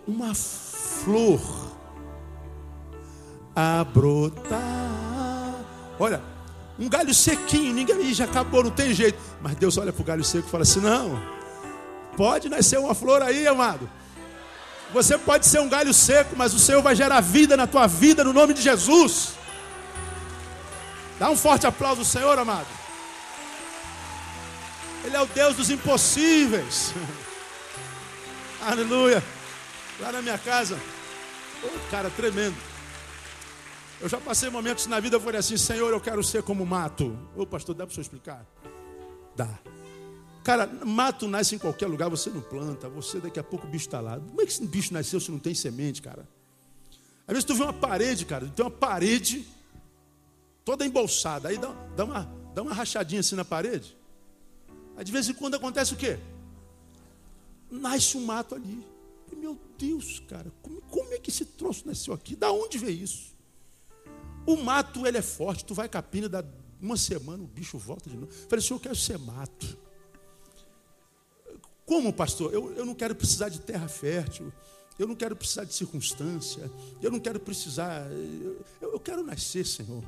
Uma 0.08 0.34
flor 0.34 1.75
a 3.56 3.84
brotar. 3.84 5.56
Olha, 5.98 6.22
um 6.78 6.90
galho 6.90 7.14
sequinho, 7.14 7.74
ninguém 7.74 8.14
já 8.14 8.26
acabou, 8.26 8.64
não 8.64 8.72
tem 8.72 8.94
jeito. 8.94 9.18
Mas 9.42 9.56
Deus 9.56 9.78
olha 9.78 9.94
para 9.94 10.02
o 10.02 10.06
galho 10.06 10.24
seco 10.24 10.48
e 10.48 10.52
fala 10.52 10.64
assim: 10.64 10.82
não, 10.82 11.22
pode 12.18 12.50
nascer 12.50 12.78
uma 12.78 12.94
flor 12.94 13.22
aí, 13.22 13.48
amado. 13.48 13.90
Você 14.94 15.18
pode 15.18 15.46
ser 15.46 15.60
um 15.60 15.70
galho 15.70 15.94
seco, 15.94 16.36
mas 16.38 16.54
o 16.54 16.60
Senhor 16.60 16.82
vai 16.82 16.96
gerar 16.96 17.22
vida 17.22 17.58
na 17.58 17.66
tua 17.66 17.88
vida, 17.88 18.24
no 18.24 18.34
nome 18.34 18.54
de 18.54 18.62
Jesus. 18.62 19.34
Dá 21.18 21.30
um 21.30 21.38
forte 21.38 21.66
aplauso 21.66 22.02
ao 22.02 22.06
Senhor, 22.06 22.38
amado. 22.38 22.68
Ele 25.06 25.16
é 25.16 25.22
o 25.22 25.26
Deus 25.28 25.56
dos 25.56 25.70
impossíveis. 25.70 26.94
Aleluia. 28.62 29.24
Lá 30.00 30.12
na 30.12 30.22
minha 30.22 30.38
casa, 30.38 30.78
oh, 31.64 31.90
cara, 31.90 32.10
tremendo. 32.10 32.56
Eu 34.02 34.10
já 34.10 34.20
passei 34.20 34.50
momentos 34.50 34.88
na 34.88 35.00
vida, 35.00 35.16
eu 35.16 35.22
falei 35.22 35.40
assim, 35.40 35.58
Senhor, 35.58 35.90
eu 35.90 36.02
quero 36.02 36.24
ser 36.24 36.44
como 36.44 36.66
mato. 36.66 37.18
Ô 37.36 37.46
pastor, 37.46 37.74
dá 37.74 37.86
para 37.86 37.92
o 37.92 37.96
senhor 37.96 38.04
explicar? 38.04 38.46
Dá. 39.36 39.60
Cara, 40.44 40.68
mato 40.86 41.28
nasce 41.28 41.56
em 41.56 41.58
qualquer 41.58 41.88
lugar, 41.88 42.10
você 42.10 42.30
não 42.30 42.42
planta, 42.42 42.88
você 42.90 43.20
daqui 43.20 43.40
a 43.40 43.44
pouco 43.44 43.66
o 43.66 43.70
bicho 43.70 43.86
está 43.88 44.00
lá. 44.00 44.20
Como 44.20 44.42
é 44.42 44.46
que 44.46 44.52
esse 44.52 44.66
bicho 44.66 44.94
nasceu 44.94 45.20
se 45.20 45.32
não 45.32 45.40
tem 45.40 45.56
semente, 45.56 46.02
cara? 46.02 46.28
Às 47.28 47.34
vezes 47.34 47.46
tu 47.46 47.56
vê 47.56 47.64
uma 47.64 47.74
parede, 47.74 48.26
cara, 48.26 48.48
tem 48.48 48.64
uma 48.64 48.72
parede 48.72 49.48
toda 50.64 50.86
embolsada, 50.86 51.50
aí 51.50 51.58
dá, 51.58 51.70
dá, 51.96 52.06
uma, 52.06 52.32
dá 52.54 52.62
uma 52.62 52.74
rachadinha 52.74 53.22
assim 53.22 53.36
na 53.36 53.46
parede. 53.46 53.98
Aí 54.96 55.04
de 55.04 55.12
vez 55.12 55.28
em 55.30 55.34
quando 55.34 55.56
acontece 55.56 55.94
o 55.94 55.98
quê? 55.98 56.20
Nasce 57.72 58.18
um 58.18 58.26
mato 58.26 58.56
ali. 58.56 58.86
Meu 59.36 59.60
Deus, 59.78 60.22
cara, 60.30 60.52
como, 60.62 60.80
como 60.82 61.14
é 61.14 61.18
que 61.18 61.30
esse 61.30 61.44
troço 61.44 61.86
nasceu 61.86 62.14
aqui? 62.14 62.36
Da 62.36 62.52
onde 62.52 62.78
veio 62.78 63.04
isso? 63.04 63.35
O 64.46 64.56
mato, 64.58 65.06
ele 65.06 65.18
é 65.18 65.22
forte. 65.22 65.66
Tu 65.66 65.74
vai 65.74 65.90
capina, 65.90 66.30
dá 66.30 66.44
uma 66.82 66.98
semana, 66.98 67.44
o 67.44 67.48
bicho 67.48 67.78
volta 67.78 68.10
de 68.10 68.16
novo. 68.16 68.32
Eu 68.32 68.50
falei, 68.50 68.64
senhor, 68.64 68.78
eu 68.78 68.82
quero 68.82 68.96
ser 68.96 69.18
mato. 69.18 69.78
Como, 71.86 72.12
pastor? 72.12 72.54
Eu, 72.54 72.74
eu 72.74 72.86
não 72.86 72.96
quero 72.96 73.16
precisar 73.16 73.50
de 73.50 73.60
terra 73.60 73.88
fértil. 73.88 74.52
Eu 74.98 75.08
não 75.08 75.16
quero 75.16 75.36
precisar 75.36 75.66
de 75.66 75.74
circunstância. 75.74 76.72
Eu 77.02 77.12
não 77.12 77.20
quero 77.20 77.40
precisar. 77.40 78.08
Eu, 78.12 78.66
eu 78.82 79.00
quero 79.00 79.24
nascer, 79.24 79.66
Senhor. 79.66 80.04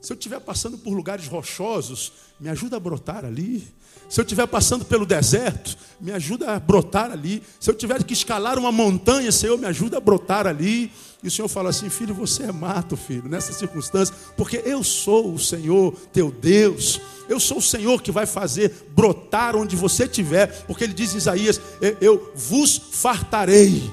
Se 0.00 0.12
eu 0.12 0.16
estiver 0.16 0.40
passando 0.40 0.78
por 0.78 0.94
lugares 0.94 1.26
rochosos, 1.26 2.12
me 2.38 2.48
ajuda 2.48 2.76
a 2.76 2.80
brotar 2.80 3.24
ali. 3.24 3.66
Se 4.08 4.20
eu 4.20 4.22
estiver 4.22 4.46
passando 4.46 4.84
pelo 4.84 5.04
deserto, 5.04 5.76
me 6.00 6.12
ajuda 6.12 6.52
a 6.54 6.60
brotar 6.60 7.10
ali. 7.10 7.42
Se 7.60 7.70
eu 7.70 7.74
tiver 7.74 8.02
que 8.04 8.14
escalar 8.14 8.58
uma 8.58 8.72
montanha, 8.72 9.30
Senhor, 9.30 9.58
me 9.58 9.66
ajuda 9.66 9.98
a 9.98 10.00
brotar 10.00 10.46
ali. 10.46 10.90
E 11.22 11.26
o 11.26 11.30
Senhor 11.30 11.48
fala 11.48 11.70
assim: 11.70 11.90
Filho, 11.90 12.14
você 12.14 12.44
é 12.44 12.52
mato, 12.52 12.96
filho, 12.96 13.28
nessa 13.28 13.52
circunstância, 13.52 14.14
porque 14.36 14.62
eu 14.64 14.84
sou 14.84 15.34
o 15.34 15.38
Senhor, 15.38 15.92
teu 16.12 16.30
Deus. 16.30 17.00
Eu 17.28 17.38
sou 17.38 17.58
o 17.58 17.62
Senhor 17.62 18.00
que 18.00 18.12
vai 18.12 18.24
fazer 18.24 18.88
brotar 18.94 19.56
onde 19.56 19.76
você 19.76 20.04
estiver, 20.04 20.64
porque 20.64 20.84
Ele 20.84 20.94
diz 20.94 21.12
em 21.12 21.18
Isaías: 21.18 21.60
Eu 22.00 22.32
vos 22.34 22.80
fartarei, 22.92 23.90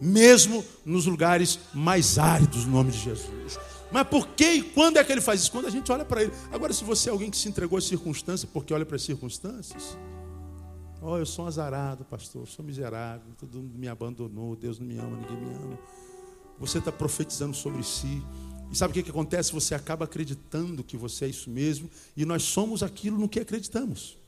mesmo 0.00 0.62
nos 0.84 1.06
lugares 1.06 1.60
mais 1.72 2.18
áridos, 2.18 2.66
no 2.66 2.72
nome 2.72 2.90
de 2.90 2.98
Jesus. 2.98 3.69
Mas 3.92 4.06
por 4.06 4.28
que 4.28 4.52
e 4.52 4.62
quando 4.62 4.98
é 4.98 5.04
que 5.04 5.10
ele 5.10 5.20
faz 5.20 5.40
isso? 5.40 5.50
Quando 5.50 5.66
a 5.66 5.70
gente 5.70 5.90
olha 5.90 6.04
para 6.04 6.22
ele. 6.22 6.32
Agora, 6.52 6.72
se 6.72 6.84
você 6.84 7.08
é 7.08 7.12
alguém 7.12 7.30
que 7.30 7.36
se 7.36 7.48
entregou 7.48 7.76
às 7.76 7.84
circunstâncias, 7.84 8.48
porque 8.50 8.72
olha 8.72 8.86
para 8.86 8.96
as 8.96 9.02
circunstâncias. 9.02 9.96
Oh, 11.02 11.16
eu 11.16 11.24
sou 11.24 11.46
um 11.46 11.48
azarado, 11.48 12.04
pastor, 12.04 12.46
sou 12.46 12.62
miserável, 12.64 13.32
todo 13.38 13.58
mundo 13.58 13.78
me 13.78 13.88
abandonou, 13.88 14.54
Deus 14.54 14.78
não 14.78 14.86
me 14.86 14.98
ama, 14.98 15.16
ninguém 15.16 15.36
me 15.36 15.54
ama. 15.54 15.78
Você 16.58 16.76
está 16.78 16.92
profetizando 16.92 17.56
sobre 17.56 17.82
si. 17.82 18.22
E 18.70 18.76
sabe 18.76 18.90
o 18.90 18.94
que, 18.94 19.02
que 19.02 19.10
acontece? 19.10 19.50
Você 19.52 19.74
acaba 19.74 20.04
acreditando 20.04 20.84
que 20.84 20.98
você 20.98 21.24
é 21.24 21.28
isso 21.28 21.48
mesmo, 21.48 21.90
e 22.14 22.26
nós 22.26 22.42
somos 22.42 22.82
aquilo 22.82 23.18
no 23.18 23.28
que 23.28 23.40
acreditamos. 23.40 24.18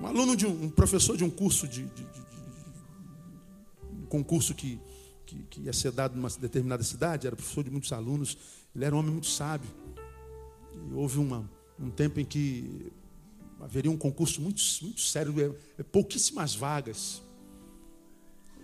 Um 0.00 0.06
aluno 0.06 0.34
de 0.34 0.46
um, 0.46 0.64
um 0.64 0.68
professor 0.68 1.16
de 1.16 1.22
um 1.22 1.30
curso 1.30 1.68
de, 1.68 1.84
de, 1.84 2.04
de 2.04 2.29
concurso 4.10 4.54
que, 4.54 4.78
que, 5.24 5.42
que 5.44 5.60
ia 5.62 5.72
ser 5.72 5.92
dado 5.92 6.16
numa 6.16 6.28
determinada 6.28 6.82
cidade, 6.82 7.26
era 7.26 7.34
professor 7.34 7.64
de 7.64 7.70
muitos 7.70 7.92
alunos, 7.92 8.36
ele 8.74 8.84
era 8.84 8.94
um 8.94 8.98
homem 8.98 9.12
muito 9.12 9.28
sábio. 9.28 9.70
E 10.90 10.92
houve 10.92 11.18
uma, 11.18 11.48
um 11.78 11.90
tempo 11.90 12.20
em 12.20 12.24
que 12.24 12.92
haveria 13.60 13.90
um 13.90 13.96
concurso 13.96 14.40
muito, 14.40 14.60
muito 14.82 15.00
sério, 15.00 15.34
é, 15.40 15.80
é, 15.80 15.82
pouquíssimas 15.82 16.54
vagas. 16.54 17.22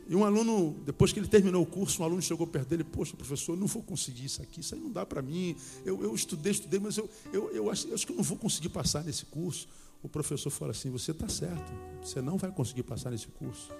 E 0.09 0.15
um 0.15 0.25
aluno, 0.25 0.77
depois 0.85 1.13
que 1.13 1.19
ele 1.19 1.27
terminou 1.27 1.63
o 1.63 1.67
curso, 1.67 2.03
um 2.03 2.05
aluno 2.05 2.23
chegou 2.23 2.47
perto 2.47 2.69
dele, 2.69 2.85
poxa, 2.85 3.17
professor, 3.17 3.53
eu 3.53 3.57
não 3.57 3.67
vou 3.67 3.83
conseguir 3.83 4.27
isso 4.27 4.41
aqui, 4.41 4.61
isso 4.61 4.75
aí 4.75 4.81
não 4.81 4.91
dá 4.91 5.05
para 5.05 5.21
mim. 5.21 5.57
Eu, 5.85 6.03
eu 6.03 6.15
estudei, 6.15 6.53
estudei, 6.53 6.79
mas 6.79 6.97
eu, 6.97 7.11
eu, 7.33 7.51
eu, 7.51 7.71
acho, 7.71 7.89
eu 7.89 7.95
acho 7.95 8.07
que 8.07 8.13
eu 8.13 8.17
não 8.17 8.23
vou 8.23 8.39
conseguir 8.39 8.69
passar 8.69 9.03
nesse 9.03 9.25
curso. 9.27 9.69
O 10.03 10.09
professor 10.09 10.51
falou 10.51 10.71
assim, 10.71 10.91
você 10.91 11.11
está 11.11 11.29
certo, 11.29 11.73
você 12.01 12.21
não 12.21 12.37
vai 12.37 12.53
conseguir 12.53 12.85
passar 12.85 13.11
nesse 13.11 13.27
curso. 13.27 13.73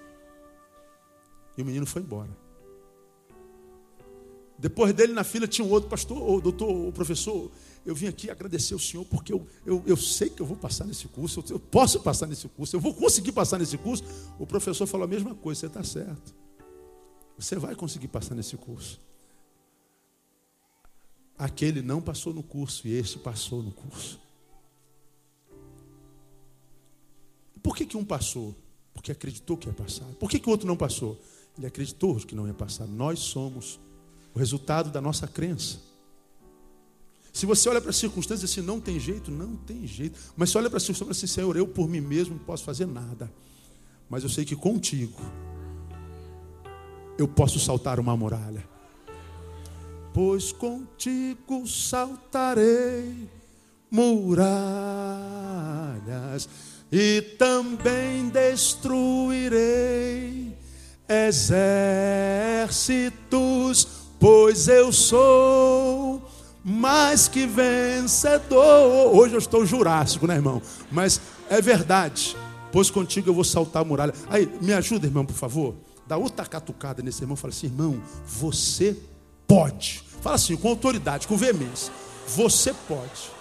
E 1.57 1.61
o 1.61 1.65
menino 1.65 1.85
foi 1.85 2.01
embora. 2.01 2.29
Depois 4.57 4.93
dele 4.93 5.13
na 5.13 5.23
fila 5.23 5.47
tinha 5.47 5.65
um 5.65 5.69
outro 5.69 5.89
pastor, 5.89 6.41
doutor, 6.41 6.69
o 6.69 6.91
professor. 6.91 7.51
Eu 7.85 7.93
vim 7.93 8.07
aqui 8.07 8.29
agradecer 8.29 8.73
o 8.75 8.79
senhor 8.79 9.05
porque 9.05 9.31
eu, 9.31 9.47
eu, 9.65 9.83
eu 9.85 9.95
sei 9.95 10.29
que 10.29 10.41
eu 10.41 10.45
vou 10.45 10.57
passar 10.57 10.85
nesse 10.85 11.07
curso, 11.07 11.39
eu, 11.39 11.55
eu 11.55 11.59
posso 11.59 11.99
passar 12.01 12.27
nesse 12.27 12.47
curso, 12.49 12.75
eu 12.75 12.79
vou 12.79 12.93
conseguir 12.93 13.31
passar 13.31 13.59
nesse 13.59 13.77
curso. 13.77 14.03
O 14.39 14.47
professor 14.47 14.87
falou 14.87 15.05
a 15.05 15.07
mesma 15.07 15.35
coisa, 15.35 15.61
você 15.61 15.67
está 15.67 15.83
certo. 15.83 16.35
Você 17.37 17.55
vai 17.55 17.75
conseguir 17.75 18.07
passar 18.07 18.33
nesse 18.33 18.57
curso. 18.57 18.99
Aquele 21.37 21.83
não 21.83 22.01
passou 22.01 22.33
no 22.33 22.41
curso 22.41 22.87
e 22.87 22.93
este 22.93 23.19
passou 23.19 23.61
no 23.61 23.71
curso. 23.71 24.19
Por 27.61 27.75
que, 27.75 27.85
que 27.85 27.95
um 27.95 28.03
passou? 28.03 28.55
Porque 28.91 29.11
acreditou 29.11 29.55
que 29.55 29.67
ia 29.67 29.73
passar. 29.73 30.05
Por 30.19 30.29
que, 30.29 30.39
que 30.39 30.47
o 30.47 30.51
outro 30.51 30.67
não 30.67 30.75
passou? 30.75 31.21
Ele 31.57 31.67
acreditou 31.67 32.15
que 32.17 32.35
não 32.35 32.47
ia 32.47 32.53
passar. 32.53 32.85
Nós 32.87 33.19
somos 33.19 33.79
o 34.33 34.39
resultado 34.39 34.91
da 34.91 35.01
nossa 35.01 35.27
crença. 35.27 35.79
Se 37.33 37.45
você 37.45 37.69
olha 37.69 37.79
para 37.79 37.91
as 37.91 37.97
circunstâncias 37.97 38.49
assim, 38.49 38.61
não 38.61 38.79
tem 38.79 38.99
jeito, 38.99 39.29
não 39.29 39.55
tem 39.55 39.85
jeito. 39.85 40.19
Mas 40.35 40.49
se 40.49 40.57
olha 40.57 40.69
para 40.69 40.77
as 40.77 40.83
circunstâncias 40.83 41.17
assim, 41.17 41.27
Senhor, 41.27 41.55
eu 41.55 41.67
por 41.67 41.87
mim 41.87 42.01
mesmo 42.01 42.35
não 42.35 42.43
posso 42.43 42.63
fazer 42.63 42.87
nada. 42.87 43.31
Mas 44.09 44.23
eu 44.23 44.29
sei 44.29 44.43
que 44.43 44.55
contigo 44.55 45.21
eu 47.17 47.27
posso 47.27 47.59
saltar 47.59 47.99
uma 47.99 48.15
muralha. 48.17 48.67
Pois 50.13 50.51
contigo 50.51 51.67
saltarei 51.67 53.29
muralhas 53.91 54.37
e 56.91 57.21
também 57.37 58.29
destruirei 58.29 59.47
exércitos, 61.07 63.87
pois 64.19 64.67
eu 64.67 64.91
sou 64.91 66.21
mais 66.63 67.27
que 67.27 67.45
vencedor. 67.47 69.15
Hoje 69.15 69.35
eu 69.35 69.39
estou 69.39 69.63
jurássico, 69.65 70.27
né, 70.27 70.35
irmão? 70.35 70.61
Mas 70.91 71.19
é 71.49 71.59
verdade. 71.61 72.35
Pois 72.71 72.91
contigo 72.91 73.29
eu 73.29 73.33
vou 73.33 73.45
saltar 73.45 73.83
a 73.83 73.85
muralha. 73.85 74.13
Aí, 74.29 74.51
me 74.61 74.73
ajuda, 74.73 75.07
irmão, 75.07 75.25
por 75.25 75.35
favor. 75.35 75.75
Dá 76.05 76.17
outra 76.17 76.45
catucada 76.45 77.01
nesse 77.01 77.23
irmão. 77.23 77.37
Fala 77.37 77.53
assim, 77.53 77.67
irmão, 77.67 78.01
você 78.25 78.97
pode. 79.47 80.03
Fala 80.21 80.35
assim, 80.35 80.57
com 80.57 80.67
autoridade, 80.67 81.27
com 81.27 81.37
veemência. 81.37 81.93
Você 82.27 82.73
pode. 82.87 83.36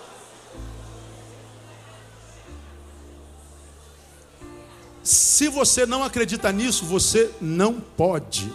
Se 5.06 5.48
você 5.48 5.86
não 5.86 6.02
acredita 6.02 6.50
nisso, 6.50 6.84
você 6.84 7.32
não 7.40 7.80
pode. 7.80 8.52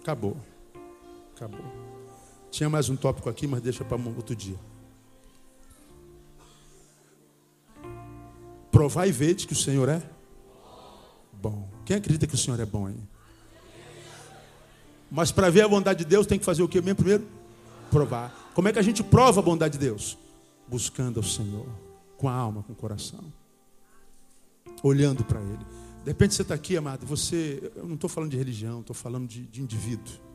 Acabou. 0.00 0.36
Acabou. 1.34 1.64
Tinha 2.52 2.70
mais 2.70 2.88
um 2.88 2.94
tópico 2.94 3.28
aqui, 3.28 3.48
mas 3.48 3.60
deixa 3.60 3.84
para 3.84 3.96
outro 3.96 4.36
dia. 4.36 4.56
Provar 8.70 9.08
e 9.08 9.10
ver 9.10 9.34
que 9.34 9.52
o 9.52 9.56
Senhor 9.56 9.88
é 9.88 10.00
bom. 11.32 11.68
Quem 11.84 11.96
acredita 11.96 12.28
que 12.28 12.34
o 12.36 12.38
Senhor 12.38 12.60
é 12.60 12.64
bom 12.64 12.86
aí? 12.86 13.00
Mas 15.10 15.32
para 15.32 15.50
ver 15.50 15.62
a 15.62 15.68
bondade 15.68 16.04
de 16.04 16.04
Deus 16.04 16.28
tem 16.28 16.38
que 16.38 16.44
fazer 16.44 16.62
o 16.62 16.68
que 16.68 16.80
mesmo 16.80 16.98
primeiro? 16.98 17.26
Provar. 17.90 18.52
Como 18.54 18.68
é 18.68 18.72
que 18.72 18.78
a 18.78 18.82
gente 18.82 19.02
prova 19.02 19.40
a 19.40 19.42
bondade 19.42 19.76
de 19.76 19.84
Deus? 19.84 20.16
Buscando 20.68 21.18
ao 21.18 21.24
Senhor, 21.24 21.66
com 22.16 22.28
a 22.28 22.34
alma, 22.34 22.62
com 22.62 22.72
o 22.72 22.76
coração, 22.76 23.32
olhando 24.82 25.24
para 25.24 25.40
Ele. 25.40 25.64
De 26.04 26.10
repente 26.10 26.34
você 26.34 26.42
está 26.42 26.54
aqui, 26.54 26.76
amado, 26.76 27.04
você, 27.04 27.72
eu 27.74 27.86
não 27.86 27.94
estou 27.94 28.08
falando 28.08 28.30
de 28.30 28.36
religião, 28.36 28.80
estou 28.80 28.94
falando 28.94 29.26
de, 29.26 29.42
de 29.46 29.60
indivíduo. 29.60 30.26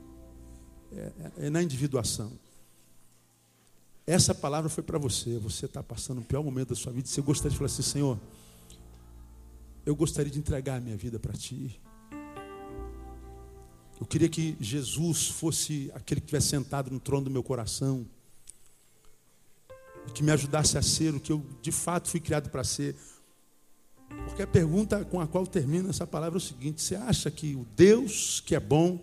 É, 0.92 0.98
é, 0.98 1.32
é, 1.46 1.50
na 1.50 1.64
individuação. 1.64 2.32
Essa 4.06 4.36
palavra 4.36 4.70
foi 4.70 4.84
para 4.84 4.98
você. 4.98 5.38
Você 5.40 5.66
está 5.66 5.82
passando 5.82 6.20
o 6.20 6.24
pior 6.24 6.44
momento 6.44 6.70
da 6.70 6.76
sua 6.76 6.92
vida. 6.92 7.08
Você 7.08 7.22
gostaria 7.22 7.52
de 7.52 7.58
falar 7.58 7.68
assim, 7.68 7.82
Senhor, 7.82 8.20
eu 9.86 9.96
gostaria 9.96 10.32
de 10.32 10.38
entregar 10.38 10.76
a 10.76 10.80
minha 10.82 10.98
vida 10.98 11.18
para 11.18 11.34
Ti. 11.34 11.80
Eu 14.00 14.06
queria 14.06 14.28
que 14.28 14.58
Jesus 14.60 15.28
fosse 15.28 15.90
aquele 15.94 16.20
que 16.20 16.26
estivesse 16.26 16.48
sentado 16.48 16.92
no 16.92 17.00
trono 17.00 17.26
do 17.26 17.32
meu 17.32 17.44
coração 17.44 18.06
que 20.14 20.24
me 20.24 20.32
ajudasse 20.32 20.78
a 20.78 20.82
ser 20.82 21.16
o 21.16 21.20
que 21.20 21.32
eu 21.32 21.43
de 21.62 21.72
fato 21.72 22.10
fui 22.10 22.20
criado 22.20 22.49
para 22.49 22.64
ser. 22.64 22.95
Porque 24.26 24.41
a 24.41 24.47
pergunta 24.47 25.04
com 25.06 25.22
a 25.22 25.28
qual 25.28 25.47
termina 25.47 25.89
essa 25.89 26.06
palavra 26.06 26.38
é 26.38 26.41
o 26.41 26.41
seguinte: 26.41 26.82
você 26.82 26.95
acha 26.95 27.32
que 27.32 27.56
o 27.56 27.66
Deus 27.76 28.41
que 28.41 28.56
é 28.56 28.60
bom, 28.60 28.99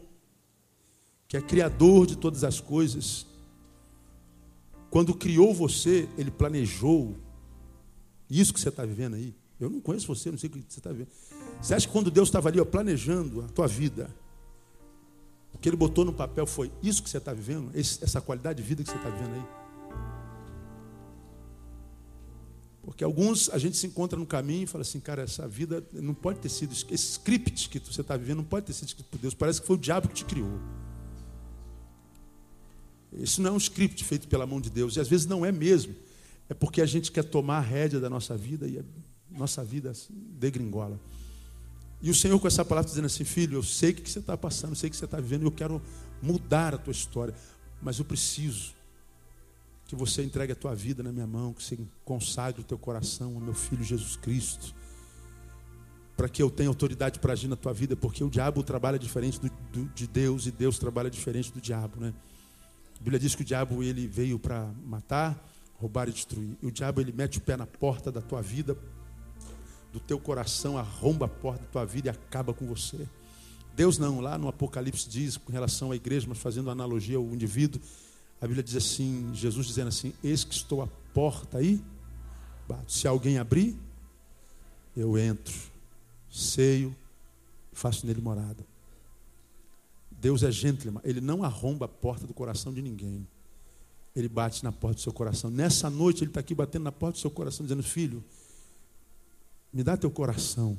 que 1.27 1.37
é 1.37 1.41
criador 1.41 2.07
de 2.07 2.17
todas 2.17 2.45
as 2.45 2.61
coisas, 2.61 3.27
quando 4.91 5.15
criou 5.15 5.55
você, 5.55 6.09
ele 6.17 6.31
planejou 6.31 7.17
isso 8.29 8.53
que 8.53 8.61
você 8.61 8.69
está 8.69 8.85
vivendo 8.85 9.15
aí? 9.15 9.35
Eu 9.59 9.71
não 9.71 9.81
conheço 9.81 10.07
você, 10.07 10.31
não 10.31 10.39
sei 10.39 10.49
o 10.49 10.53
que 10.53 10.65
você 10.69 10.79
está 10.79 10.91
vivendo. 10.91 11.09
Você 11.61 11.75
acha 11.75 11.87
que 11.87 11.93
quando 11.93 12.11
Deus 12.11 12.29
estava 12.29 12.49
ali 12.49 12.61
ó, 12.61 12.65
planejando 12.65 13.43
a 13.43 13.49
tua 13.49 13.67
vida, 13.67 14.15
o 15.53 15.59
que 15.59 15.69
ele 15.69 15.77
botou 15.77 16.05
no 16.05 16.13
papel 16.13 16.47
foi 16.47 16.71
isso 16.83 17.03
que 17.03 17.11
você 17.11 17.19
está 17.19 17.33
vivendo, 17.33 17.71
essa 17.75 18.21
qualidade 18.21 18.63
de 18.63 18.69
vida 18.69 18.83
que 18.83 18.91
você 18.91 18.97
está 18.97 19.11
vivendo 19.11 19.35
aí? 19.35 19.68
Porque 22.89 23.05
alguns 23.05 23.51
a 23.51 23.59
gente 23.59 23.77
se 23.77 23.87
encontra 23.87 24.19
no 24.19 24.25
caminho 24.25 24.63
e 24.63 24.67
fala 24.67 24.81
assim, 24.81 24.99
cara, 24.99 25.21
essa 25.21 25.47
vida 25.47 25.85
não 25.93 26.15
pode 26.15 26.39
ter 26.39 26.49
sido, 26.49 26.73
esse 26.73 26.95
script 26.95 27.69
que 27.69 27.79
você 27.79 28.01
está 28.01 28.17
vivendo 28.17 28.39
não 28.39 28.45
pode 28.45 28.65
ter 28.65 28.73
sido 28.73 28.89
escrito 28.89 29.09
por 29.11 29.19
Deus. 29.19 29.35
Parece 29.35 29.61
que 29.61 29.67
foi 29.67 29.77
o 29.77 29.79
diabo 29.79 30.09
que 30.09 30.15
te 30.15 30.25
criou. 30.25 30.59
Isso 33.13 33.43
não 33.43 33.51
é 33.51 33.53
um 33.53 33.59
script 33.59 34.03
feito 34.05 34.27
pela 34.27 34.47
mão 34.47 34.59
de 34.59 34.71
Deus. 34.71 34.97
E 34.97 35.01
às 35.01 35.07
vezes 35.07 35.27
não 35.27 35.45
é 35.45 35.53
mesmo. 35.53 35.95
É 36.49 36.55
porque 36.55 36.81
a 36.81 36.87
gente 36.87 37.13
quer 37.13 37.25
tomar 37.25 37.59
a 37.59 37.61
rédea 37.61 38.01
da 38.01 38.09
nossa 38.09 38.35
vida 38.39 38.67
e 38.67 38.79
a 38.79 38.83
nossa 39.31 39.63
vida 39.63 39.93
degringola. 40.11 40.99
E 42.01 42.11
o 42.11 42.15
Senhor 42.15 42.41
com 42.41 42.47
essa 42.47 42.65
palavra 42.65 42.89
dizendo 42.89 43.05
assim, 43.05 43.23
filho, 43.23 43.59
eu 43.59 43.63
sei 43.63 43.91
o 43.91 43.97
que 43.97 44.11
você 44.11 44.19
está 44.19 44.35
passando, 44.35 44.71
eu 44.71 44.77
sei 44.77 44.89
o 44.89 44.91
que 44.91 44.97
você 44.97 45.05
está 45.05 45.21
vivendo, 45.21 45.43
eu 45.43 45.53
quero 45.53 45.83
mudar 46.23 46.75
a 46.75 46.79
tua 46.79 46.93
história. 46.93 47.35
Mas 47.83 47.99
eu 47.99 48.07
preciso 48.07 48.78
que 49.89 49.97
você 49.97 50.23
entregue 50.23 50.53
a 50.53 50.55
tua 50.55 50.75
vida 50.75 51.03
na 51.03 51.11
minha 51.11 51.27
mão, 51.27 51.55
que 51.55 51.65
você 51.65 51.79
consagre 52.05 52.61
o 52.61 52.65
teu 52.65 52.79
coração 52.79 53.35
ao 53.35 53.41
meu 53.41 53.55
filho 53.55 53.83
Jesus 53.83 54.17
Cristo. 54.17 54.75
para 56.15 56.29
que 56.29 56.43
eu 56.43 56.51
tenha 56.51 56.69
autoridade 56.69 57.21
para 57.21 57.33
agir 57.33 57.47
na 57.47 57.55
tua 57.55 57.73
vida, 57.73 57.95
porque 57.95 58.25
o 58.25 58.29
diabo 58.29 58.65
trabalha 58.65 58.99
diferente 58.99 59.41
do, 59.41 59.49
do, 59.73 59.85
de 59.95 60.05
Deus 60.07 60.47
e 60.47 60.51
Deus 60.51 60.77
trabalha 60.77 61.09
diferente 61.09 61.53
do 61.53 61.61
diabo, 61.61 62.01
né? 62.01 62.13
A 62.97 62.99
Bíblia 62.99 63.21
diz 63.21 63.37
que 63.37 63.43
o 63.43 63.45
diabo 63.45 63.85
ele 63.85 64.09
veio 64.09 64.37
para 64.37 64.69
matar, 64.85 65.49
roubar 65.75 66.09
e 66.09 66.13
destruir. 66.13 66.59
E 66.61 66.67
o 66.67 66.73
diabo 66.73 67.01
ele 67.01 67.13
mete 67.13 67.39
o 67.39 67.41
pé 67.41 67.57
na 67.57 67.67
porta 67.67 68.11
da 68.11 68.21
tua 68.21 68.43
vida, 68.43 68.77
do 69.93 70.01
teu 70.01 70.19
coração, 70.19 70.77
arromba 70.77 71.27
a 71.27 71.29
porta 71.29 71.63
da 71.63 71.71
tua 71.71 71.85
vida 71.87 72.09
e 72.09 72.11
acaba 72.11 72.53
com 72.53 72.67
você. 72.67 73.07
Deus 73.77 73.97
não, 73.97 74.21
lá 74.21 74.37
no 74.37 74.49
Apocalipse 74.49 75.09
diz 75.09 75.37
com 75.37 75.53
relação 75.53 75.93
à 75.93 75.97
igreja, 75.97 76.27
mas 76.29 76.39
fazendo 76.39 76.69
analogia 76.69 77.17
ao 77.17 77.33
indivíduo, 77.33 77.81
a 78.41 78.47
Bíblia 78.47 78.63
diz 78.63 78.77
assim, 78.77 79.31
Jesus 79.35 79.67
dizendo 79.67 79.89
assim: 79.89 80.13
Eis 80.23 80.45
que 80.45 80.55
estou 80.55 80.83
à 80.83 80.87
porta 81.13 81.59
aí, 81.59 81.83
se 82.87 83.09
alguém 83.09 83.39
abrir, 83.39 83.77
eu 84.97 85.19
entro 85.19 85.55
ceio, 86.31 86.95
faço 87.73 88.07
nele 88.07 88.21
morada. 88.21 88.65
Deus 90.11 90.43
é 90.43 90.51
gentleman, 90.51 91.01
ele 91.05 91.21
não 91.21 91.43
arromba 91.43 91.87
a 91.87 91.89
porta 91.89 92.27
do 92.27 92.35
coração 92.35 92.73
de 92.73 92.83
ninguém. 92.83 93.27
Ele 94.15 94.29
bate 94.29 94.65
na 94.65 94.73
porta 94.73 94.97
do 94.97 95.01
seu 95.01 95.13
coração. 95.13 95.51
Nessa 95.51 95.89
noite 95.89 96.25
ele 96.25 96.31
está 96.31 96.41
aqui 96.41 96.55
batendo 96.55 96.83
na 96.83 96.93
porta 96.93 97.19
do 97.19 97.21
seu 97.21 97.31
coração, 97.31 97.65
dizendo: 97.65 97.83
Filho, 97.83 98.25
me 99.73 99.83
dá 99.83 99.97
teu 99.97 100.11
coração. 100.11 100.77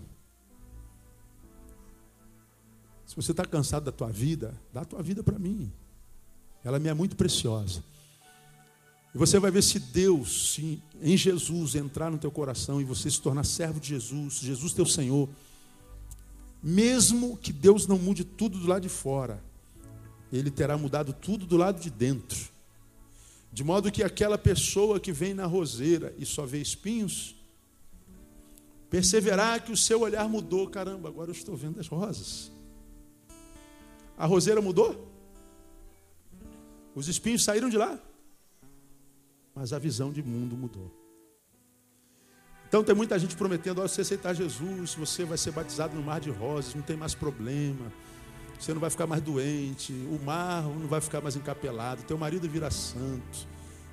Se 3.06 3.16
você 3.16 3.32
está 3.32 3.46
cansado 3.46 3.86
da 3.86 3.92
tua 3.92 4.12
vida, 4.12 4.54
dá 4.74 4.82
a 4.82 4.86
tua 4.86 5.02
vida 5.02 5.24
para 5.24 5.40
mim. 5.40 5.72
Ela 6.64 6.80
me 6.80 6.90
é 6.90 6.94
muito 6.94 7.16
preciosa. 7.16 7.84
E 9.14 9.18
você 9.18 9.40
vai 9.40 9.50
ver 9.50 9.64
se 9.64 9.80
Deus, 9.80 10.54
se 10.54 10.82
em 11.02 11.18
Jesus 11.18 11.76
entrar 11.76 12.12
no 12.12 12.18
teu 12.18 12.30
coração 12.30 12.80
e 12.80 12.84
você 12.84 13.10
se 13.10 13.22
tornar 13.22 13.44
servo 13.44 13.80
de 13.80 13.90
Jesus, 13.90 14.36
Jesus 14.40 14.74
teu 14.74 14.86
Senhor, 14.86 15.28
mesmo 16.62 17.38
que 17.38 17.52
Deus 17.52 17.88
não 17.88 17.98
mude 17.98 18.24
tudo 18.24 18.60
do 18.60 18.68
lado 18.68 18.84
de 18.84 18.90
fora, 18.90 19.42
Ele 20.32 20.52
terá 20.52 20.78
mudado 20.78 21.12
tudo 21.14 21.46
do 21.46 21.58
lado 21.58 21.82
de 21.82 21.90
dentro. 21.90 22.50
De 23.52 23.64
modo 23.64 23.92
que 23.92 24.04
aquela 24.04 24.38
pessoa 24.38 25.00
que 25.00 25.12
vem 25.12 25.34
na 25.34 25.48
roseira 25.48 26.14
e 26.20 26.26
só 26.26 26.46
vê 26.46 26.62
espinhos, 26.62 27.36
perceberá 28.92 29.60
que 29.60 29.72
o 29.72 29.78
seu 29.78 30.02
olhar 30.02 30.30
mudou. 30.30 30.68
Caramba, 30.70 31.10
agora 31.10 31.32
eu 31.32 31.36
estou 31.36 31.56
vendo 31.56 31.80
as 31.80 31.88
rosas. 31.88 32.52
A 34.16 34.28
roseira 34.28 34.62
mudou? 34.62 35.09
Os 37.00 37.08
espinhos 37.08 37.44
saíram 37.44 37.70
de 37.70 37.78
lá? 37.78 37.98
mas 39.60 39.74
a 39.74 39.78
visão 39.78 40.10
de 40.10 40.24
mundo 40.24 40.56
mudou. 40.56 40.90
Então 42.68 42.82
tem 42.82 42.96
muita 42.96 43.20
gente 43.20 43.36
prometendo, 43.36 43.80
olha, 43.80 43.90
se 43.90 43.96
você 43.96 44.02
aceitar 44.02 44.34
Jesus, 44.34 44.96
você 44.96 45.26
vai 45.26 45.38
ser 45.38 45.52
batizado 45.52 45.94
no 45.96 46.02
mar 46.02 46.22
de 46.22 46.30
rosas, 46.30 46.74
não 46.74 46.82
tem 46.82 46.96
mais 46.96 47.14
problema, 47.14 47.92
você 48.58 48.74
não 48.74 48.80
vai 48.80 48.90
ficar 48.90 49.06
mais 49.06 49.22
doente, 49.22 49.92
o 49.92 50.18
mar 50.24 50.64
não 50.64 50.88
vai 50.88 51.02
ficar 51.02 51.20
mais 51.20 51.36
encapelado, 51.36 52.04
teu 52.04 52.18
marido 52.18 52.48
vira 52.48 52.72
santo, 52.72 53.46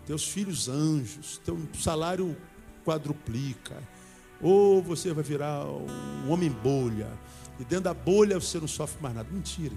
teus 0.07 0.29
filhos 0.29 0.69
anjos, 0.69 1.39
teu 1.45 1.59
salário 1.75 2.37
quadruplica, 2.85 3.77
ou 4.41 4.81
você 4.81 5.13
vai 5.13 5.25
virar 5.25 5.65
um 5.67 6.31
homem 6.31 6.51
bolha, 6.51 7.11
e 7.59 7.65
dentro 7.65 7.85
da 7.85 7.95
bolha 7.95 8.39
você 8.39 8.61
não 8.61 8.69
sofre 8.69 9.03
mais 9.03 9.17
nada. 9.17 9.29
Mentira. 9.33 9.75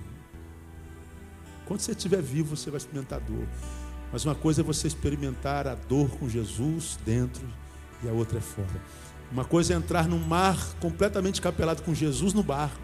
Quando 1.70 1.82
você 1.82 1.92
estiver 1.92 2.20
vivo, 2.20 2.58
você 2.58 2.72
vai 2.72 2.80
experimentar 2.80 3.20
dor. 3.20 3.48
Mas 4.12 4.26
uma 4.26 4.34
coisa 4.34 4.62
é 4.62 4.64
você 4.64 4.88
experimentar 4.88 5.68
a 5.68 5.76
dor 5.76 6.10
com 6.18 6.28
Jesus 6.28 6.98
dentro 7.06 7.48
e 8.04 8.10
a 8.10 8.12
outra 8.12 8.40
é 8.40 8.42
fora. 8.42 8.82
Uma 9.32 9.46
coisa 9.46 9.76
é 9.76 9.78
entrar 9.78 10.08
num 10.08 10.18
mar 10.18 10.58
completamente 10.80 11.40
capelado 11.40 11.84
com 11.84 11.94
Jesus 11.94 12.34
no 12.34 12.42
barco. 12.42 12.82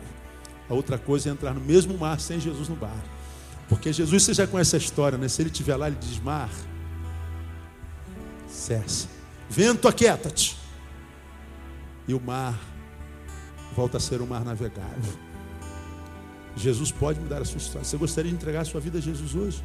A 0.69 0.75
outra 0.75 0.99
coisa 0.99 1.29
é 1.29 1.31
entrar 1.31 1.55
no 1.55 1.61
mesmo 1.61 1.97
mar 1.97 2.19
sem 2.19 2.39
Jesus 2.39 2.69
no 2.69 2.75
barco. 2.75 3.09
Porque 3.67 3.91
Jesus, 3.91 4.21
você 4.21 4.35
já 4.35 4.45
conhece 4.45 4.75
a 4.75 4.79
história, 4.79 5.17
né? 5.17 5.27
Se 5.27 5.41
ele 5.41 5.49
estiver 5.49 5.75
lá, 5.75 5.87
ele 5.87 5.97
diz: 5.99 6.19
Mar, 6.19 6.51
cessa. 8.47 9.07
Vento, 9.49 9.87
aquieta-te. 9.87 10.55
E 12.07 12.13
o 12.13 12.21
mar 12.21 12.55
volta 13.75 13.97
a 13.97 13.99
ser 13.99 14.21
um 14.21 14.27
mar 14.27 14.45
navegável. 14.45 15.24
Jesus 16.55 16.91
pode 16.91 17.19
mudar 17.19 17.41
a 17.41 17.45
sua 17.45 17.57
história. 17.57 17.83
Você 17.83 17.97
gostaria 17.97 18.31
de 18.31 18.37
entregar 18.37 18.61
a 18.61 18.65
sua 18.65 18.79
vida 18.79 18.97
a 18.97 19.01
Jesus 19.01 19.35
hoje? 19.35 19.63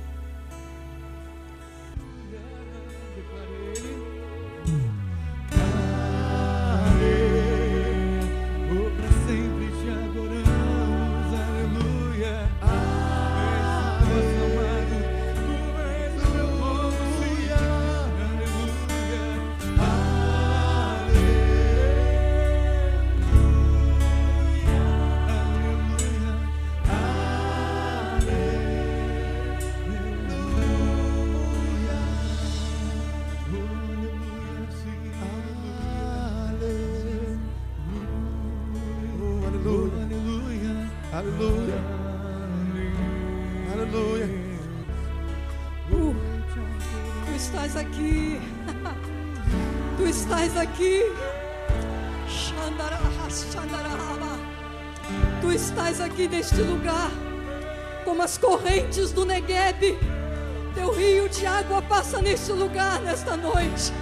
Nesta 63.20 63.36
noite, 63.36 63.92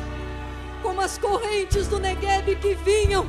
como 0.80 1.00
as 1.00 1.18
correntes 1.18 1.88
do 1.88 1.98
Negueb 1.98 2.54
que 2.56 2.74
vinham 2.74 3.26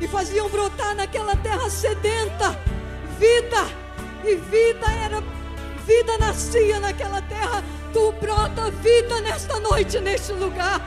e 0.00 0.08
faziam 0.08 0.48
brotar 0.48 0.96
naquela 0.96 1.36
terra 1.36 1.70
sedenta 1.70 2.58
vida, 3.20 3.68
e 4.24 4.34
vida 4.34 4.86
era 4.90 5.22
vida 5.86 6.18
nascia 6.18 6.80
naquela 6.80 7.22
terra. 7.22 7.62
Tu 7.92 8.12
brota 8.12 8.70
vida 8.70 9.20
nesta 9.20 9.60
noite, 9.60 10.00
neste 10.00 10.32
lugar. 10.32 10.80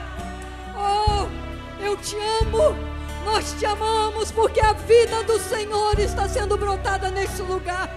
Oh, 0.76 1.26
eu 1.82 1.96
te 1.96 2.16
amo. 2.42 2.76
Nós 3.24 3.54
te 3.58 3.64
amamos 3.64 4.30
porque 4.32 4.60
a 4.60 4.74
vida 4.74 5.22
do 5.22 5.38
Senhor 5.38 5.98
está 5.98 6.28
sendo 6.28 6.58
brotada 6.58 7.10
neste 7.10 7.40
lugar. 7.40 7.88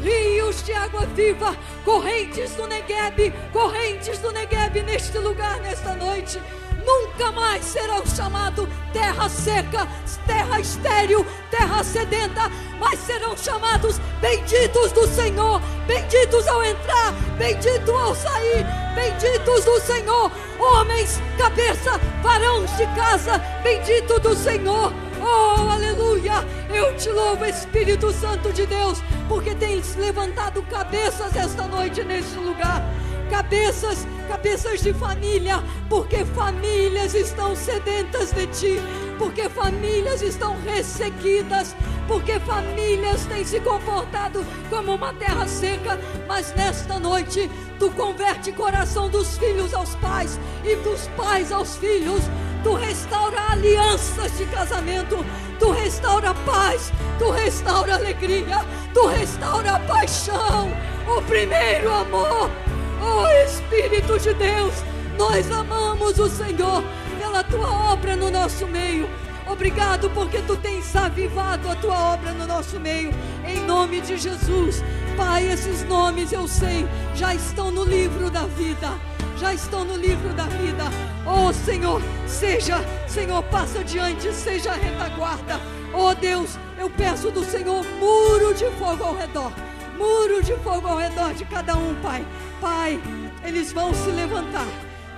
Rios 0.00 0.62
de 0.62 0.72
água 0.72 1.04
viva, 1.06 1.56
correntes 1.90 2.54
do 2.54 2.68
Negueb, 2.68 3.34
correntes 3.52 4.18
do 4.20 4.30
Negueb 4.30 4.80
neste 4.84 5.18
lugar, 5.18 5.58
nesta 5.58 5.92
noite 5.96 6.40
nunca 6.86 7.32
mais 7.32 7.64
serão 7.64 8.06
chamados 8.06 8.68
terra 8.92 9.28
seca, 9.28 9.88
terra 10.24 10.60
estéril, 10.60 11.26
terra 11.50 11.82
sedenta, 11.82 12.48
mas 12.78 12.96
serão 13.00 13.36
chamados 13.36 13.98
benditos 14.20 14.92
do 14.92 15.04
Senhor, 15.08 15.60
benditos 15.88 16.46
ao 16.46 16.64
entrar, 16.64 17.12
benditos 17.36 17.90
ao 17.90 18.14
sair, 18.14 18.64
benditos 18.94 19.64
do 19.64 19.80
Senhor, 19.80 20.30
homens, 20.60 21.20
cabeça, 21.36 22.00
varões 22.22 22.70
de 22.76 22.86
casa, 22.94 23.36
bendito 23.64 24.20
do 24.20 24.36
Senhor. 24.36 25.09
Oh, 25.20 25.70
aleluia! 25.70 26.44
Eu 26.72 26.96
te 26.96 27.10
louvo, 27.10 27.44
Espírito 27.44 28.12
Santo 28.12 28.52
de 28.52 28.66
Deus, 28.66 29.02
porque 29.28 29.54
tens 29.54 29.96
levantado 29.96 30.62
cabeças 30.62 31.34
esta 31.36 31.66
noite 31.66 32.02
neste 32.04 32.36
lugar 32.36 32.82
cabeças, 33.30 34.06
cabeças 34.28 34.80
de 34.80 34.92
família, 34.92 35.62
porque 35.88 36.24
famílias 36.24 37.14
estão 37.14 37.54
sedentas 37.54 38.32
de 38.32 38.46
ti, 38.48 38.80
porque 39.18 39.48
famílias 39.48 40.20
estão 40.20 40.60
ressequidas, 40.62 41.74
porque 42.08 42.40
famílias 42.40 43.24
têm 43.26 43.44
se 43.44 43.60
comportado 43.60 44.44
como 44.68 44.94
uma 44.94 45.14
terra 45.14 45.46
seca, 45.46 45.98
mas 46.26 46.52
nesta 46.54 46.98
noite 46.98 47.48
tu 47.78 47.88
converte 47.90 48.50
o 48.50 48.54
coração 48.54 49.08
dos 49.08 49.38
filhos 49.38 49.72
aos 49.72 49.94
pais 49.96 50.38
e 50.64 50.74
dos 50.76 51.06
pais 51.16 51.52
aos 51.52 51.76
filhos. 51.76 52.22
Tu 52.62 52.74
restaura 52.74 53.52
alianças 53.52 54.36
de 54.36 54.44
casamento, 54.46 55.24
tu 55.58 55.70
restaura 55.70 56.34
paz, 56.46 56.92
tu 57.18 57.30
restaura 57.30 57.94
alegria, 57.94 58.64
tu 58.92 59.06
restaura 59.06 59.80
paixão, 59.80 60.70
o 61.08 61.22
primeiro 61.22 61.90
amor. 61.90 62.50
Oh 63.02 63.26
Espírito 63.46 64.18
de 64.18 64.34
Deus, 64.34 64.74
nós 65.16 65.50
amamos 65.50 66.18
o 66.18 66.28
Senhor 66.28 66.84
pela 67.18 67.42
tua 67.42 67.92
obra 67.92 68.14
no 68.14 68.30
nosso 68.30 68.66
meio. 68.66 69.08
Obrigado 69.46 70.10
porque 70.10 70.38
tu 70.42 70.56
tens 70.56 70.94
avivado 70.94 71.68
a 71.68 71.74
tua 71.74 72.14
obra 72.14 72.32
no 72.32 72.46
nosso 72.46 72.78
meio, 72.78 73.10
em 73.46 73.60
nome 73.60 74.00
de 74.00 74.18
Jesus. 74.18 74.84
Pai, 75.16 75.50
esses 75.50 75.82
nomes 75.84 76.30
eu 76.30 76.46
sei 76.46 76.86
já 77.14 77.34
estão 77.34 77.70
no 77.70 77.84
livro 77.84 78.30
da 78.30 78.46
vida. 78.46 79.09
Já 79.40 79.54
estão 79.54 79.86
no 79.86 79.96
livro 79.96 80.34
da 80.34 80.44
vida. 80.44 80.84
Oh 81.26 81.50
Senhor, 81.50 82.02
seja, 82.26 82.76
Senhor, 83.08 83.42
passa 83.44 83.80
adiante, 83.80 84.30
seja 84.34 84.72
a 84.72 84.74
retaguarda. 84.74 85.58
Oh 85.94 86.14
Deus, 86.14 86.58
eu 86.78 86.90
peço 86.90 87.30
do 87.30 87.42
Senhor 87.42 87.82
muro 87.98 88.52
de 88.52 88.66
fogo 88.72 89.02
ao 89.02 89.16
redor. 89.16 89.50
Muro 89.96 90.42
de 90.42 90.54
fogo 90.56 90.86
ao 90.86 90.98
redor 90.98 91.32
de 91.32 91.46
cada 91.46 91.74
um, 91.74 91.94
Pai. 92.02 92.22
Pai, 92.60 93.00
eles 93.42 93.72
vão 93.72 93.94
se 93.94 94.10
levantar 94.10 94.66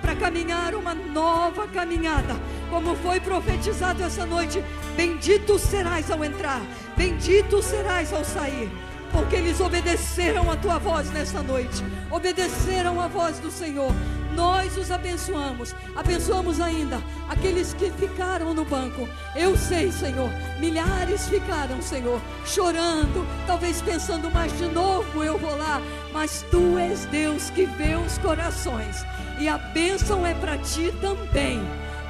para 0.01 0.15
caminhar 0.15 0.73
uma 0.73 0.95
nova 0.95 1.67
caminhada, 1.67 2.35
como 2.69 2.95
foi 2.95 3.19
profetizado 3.19 4.03
essa 4.03 4.25
noite. 4.25 4.63
Bendito 4.95 5.59
serás 5.59 6.09
ao 6.09 6.23
entrar, 6.23 6.61
bendito 6.95 7.61
serás 7.61 8.13
ao 8.13 8.23
sair, 8.23 8.71
porque 9.13 9.35
eles 9.35 9.61
obedeceram 9.61 10.51
a 10.51 10.57
tua 10.57 10.79
voz 10.79 11.09
nessa 11.11 11.43
noite, 11.43 11.83
obedeceram 12.09 12.99
a 12.99 13.07
voz 13.07 13.39
do 13.39 13.51
Senhor. 13.51 13.93
Nós 14.35 14.75
os 14.77 14.89
abençoamos, 14.89 15.75
abençoamos 15.95 16.59
ainda 16.59 16.99
aqueles 17.29 17.75
que 17.75 17.91
ficaram 17.91 18.51
no 18.51 18.65
banco. 18.65 19.07
Eu 19.35 19.55
sei, 19.55 19.91
Senhor, 19.91 20.29
milhares 20.59 21.29
ficaram, 21.29 21.79
Senhor, 21.83 22.19
chorando, 22.43 23.27
talvez 23.45 23.79
pensando, 23.83 24.31
mas 24.31 24.51
de 24.57 24.65
novo 24.65 25.23
eu 25.23 25.37
vou 25.37 25.55
lá. 25.55 25.79
Mas 26.11 26.43
tu 26.49 26.79
és 26.79 27.05
Deus 27.05 27.51
que 27.51 27.65
vê 27.65 27.95
os 27.95 28.17
corações 28.17 29.05
e 29.39 29.47
a 29.47 29.57
bênção 29.59 30.25
é 30.25 30.33
para 30.33 30.57
ti 30.57 30.91
também. 30.99 31.61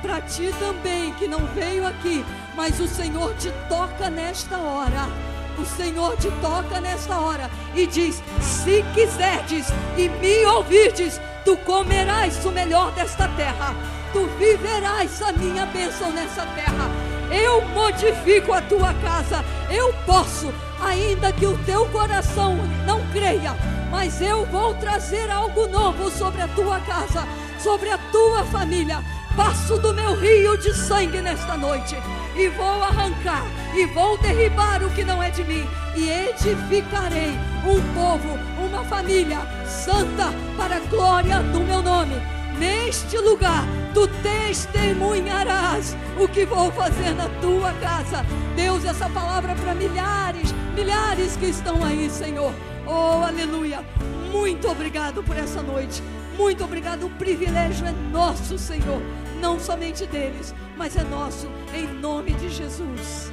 Para 0.02 0.22
ti 0.22 0.54
também, 0.60 1.14
que 1.14 1.28
não 1.28 1.46
veio 1.48 1.86
aqui, 1.86 2.24
mas 2.56 2.80
o 2.80 2.88
Senhor 2.88 3.34
te 3.36 3.52
toca 3.68 4.10
nesta 4.10 4.58
hora. 4.58 5.33
O 5.58 5.66
Senhor 5.66 6.18
te 6.18 6.32
toca 6.42 6.82
nesta 6.82 7.20
hora 7.20 7.50
e 7.76 7.86
diz: 7.86 8.22
Se 8.42 8.84
quiserdes 8.94 9.68
e 9.98 10.10
me 10.10 10.46
ouvirdes, 10.46 11.20
tu 11.46 11.56
comerás 11.58 12.44
o 12.46 12.52
melhor 12.52 12.92
desta 12.92 13.28
terra, 13.30 13.76
tu 14.12 14.28
viverás 14.40 15.22
a 15.22 15.32
minha 15.34 15.66
bênção 15.68 16.12
nessa 16.12 16.46
terra. 16.48 16.90
Eu 17.32 17.62
modifico 17.70 18.54
a 18.54 18.62
tua 18.62 18.94
casa, 18.96 19.44
eu 19.70 19.94
posso, 20.06 20.54
ainda 20.82 21.32
que 21.32 21.46
o 21.46 21.58
teu 21.66 21.88
coração 21.90 22.58
não 22.86 23.02
creia, 23.12 23.56
mas 23.90 24.22
eu 24.22 24.46
vou 24.46 24.74
trazer 24.76 25.30
algo 25.30 25.68
novo 25.68 26.10
sobre 26.12 26.42
a 26.42 26.48
tua 26.50 26.80
casa, 26.82 27.28
sobre 27.60 27.90
a 27.90 27.98
tua 28.12 28.44
família. 28.46 29.04
Passo 29.36 29.80
do 29.80 29.94
meu 29.94 30.16
rio 30.16 30.56
de 30.58 30.74
sangue 30.76 31.20
nesta 31.20 31.58
noite 31.58 31.96
e 32.36 32.50
vou 32.50 32.84
arrancar 32.84 33.44
e 33.74 33.86
vou 33.88 34.16
derribar 34.20 34.84
o 34.84 34.90
que 34.92 35.04
não 35.04 35.24
é 35.24 35.32
de 35.32 35.44
mim 35.44 35.68
e 35.96 36.08
edificarei 36.08 37.32
um 37.66 37.82
povo, 37.96 38.38
uma 38.64 38.84
família 38.84 39.40
santa 39.66 40.32
para 40.56 40.76
a 40.76 40.80
glória 40.82 41.40
do 41.42 41.62
meu 41.62 41.82
nome. 41.82 42.16
Neste 42.60 43.18
lugar 43.18 43.64
tu 43.94 44.08
testemunharás 44.22 45.98
o 46.20 46.28
que 46.28 46.46
vou 46.46 46.72
fazer 46.72 47.16
na 47.16 47.28
tua 47.42 47.74
casa. 47.74 48.24
Deus, 48.56 48.86
essa 48.86 49.10
palavra 49.10 49.56
para 49.56 49.74
milhares, 49.74 50.54
milhares 50.76 51.36
que 51.38 51.48
estão 51.48 51.84
aí, 51.84 52.08
Senhor. 52.08 52.54
Oh, 52.86 53.24
aleluia. 53.26 53.84
Muito 54.32 54.70
obrigado 54.70 55.24
por 55.24 55.36
essa 55.36 55.62
noite. 55.64 56.04
Muito 56.38 56.64
obrigado. 56.64 57.06
O 57.06 57.10
privilégio 57.12 57.86
é 57.86 57.92
nosso, 58.12 58.58
Senhor. 58.58 59.02
Não 59.42 59.60
somente 59.60 60.06
deles, 60.06 60.54
mas 60.78 60.96
é 60.96 61.04
nosso. 61.04 61.48
Em 61.74 61.88
nome 61.88 62.34
de 62.34 62.50
Jesus. 62.50 63.33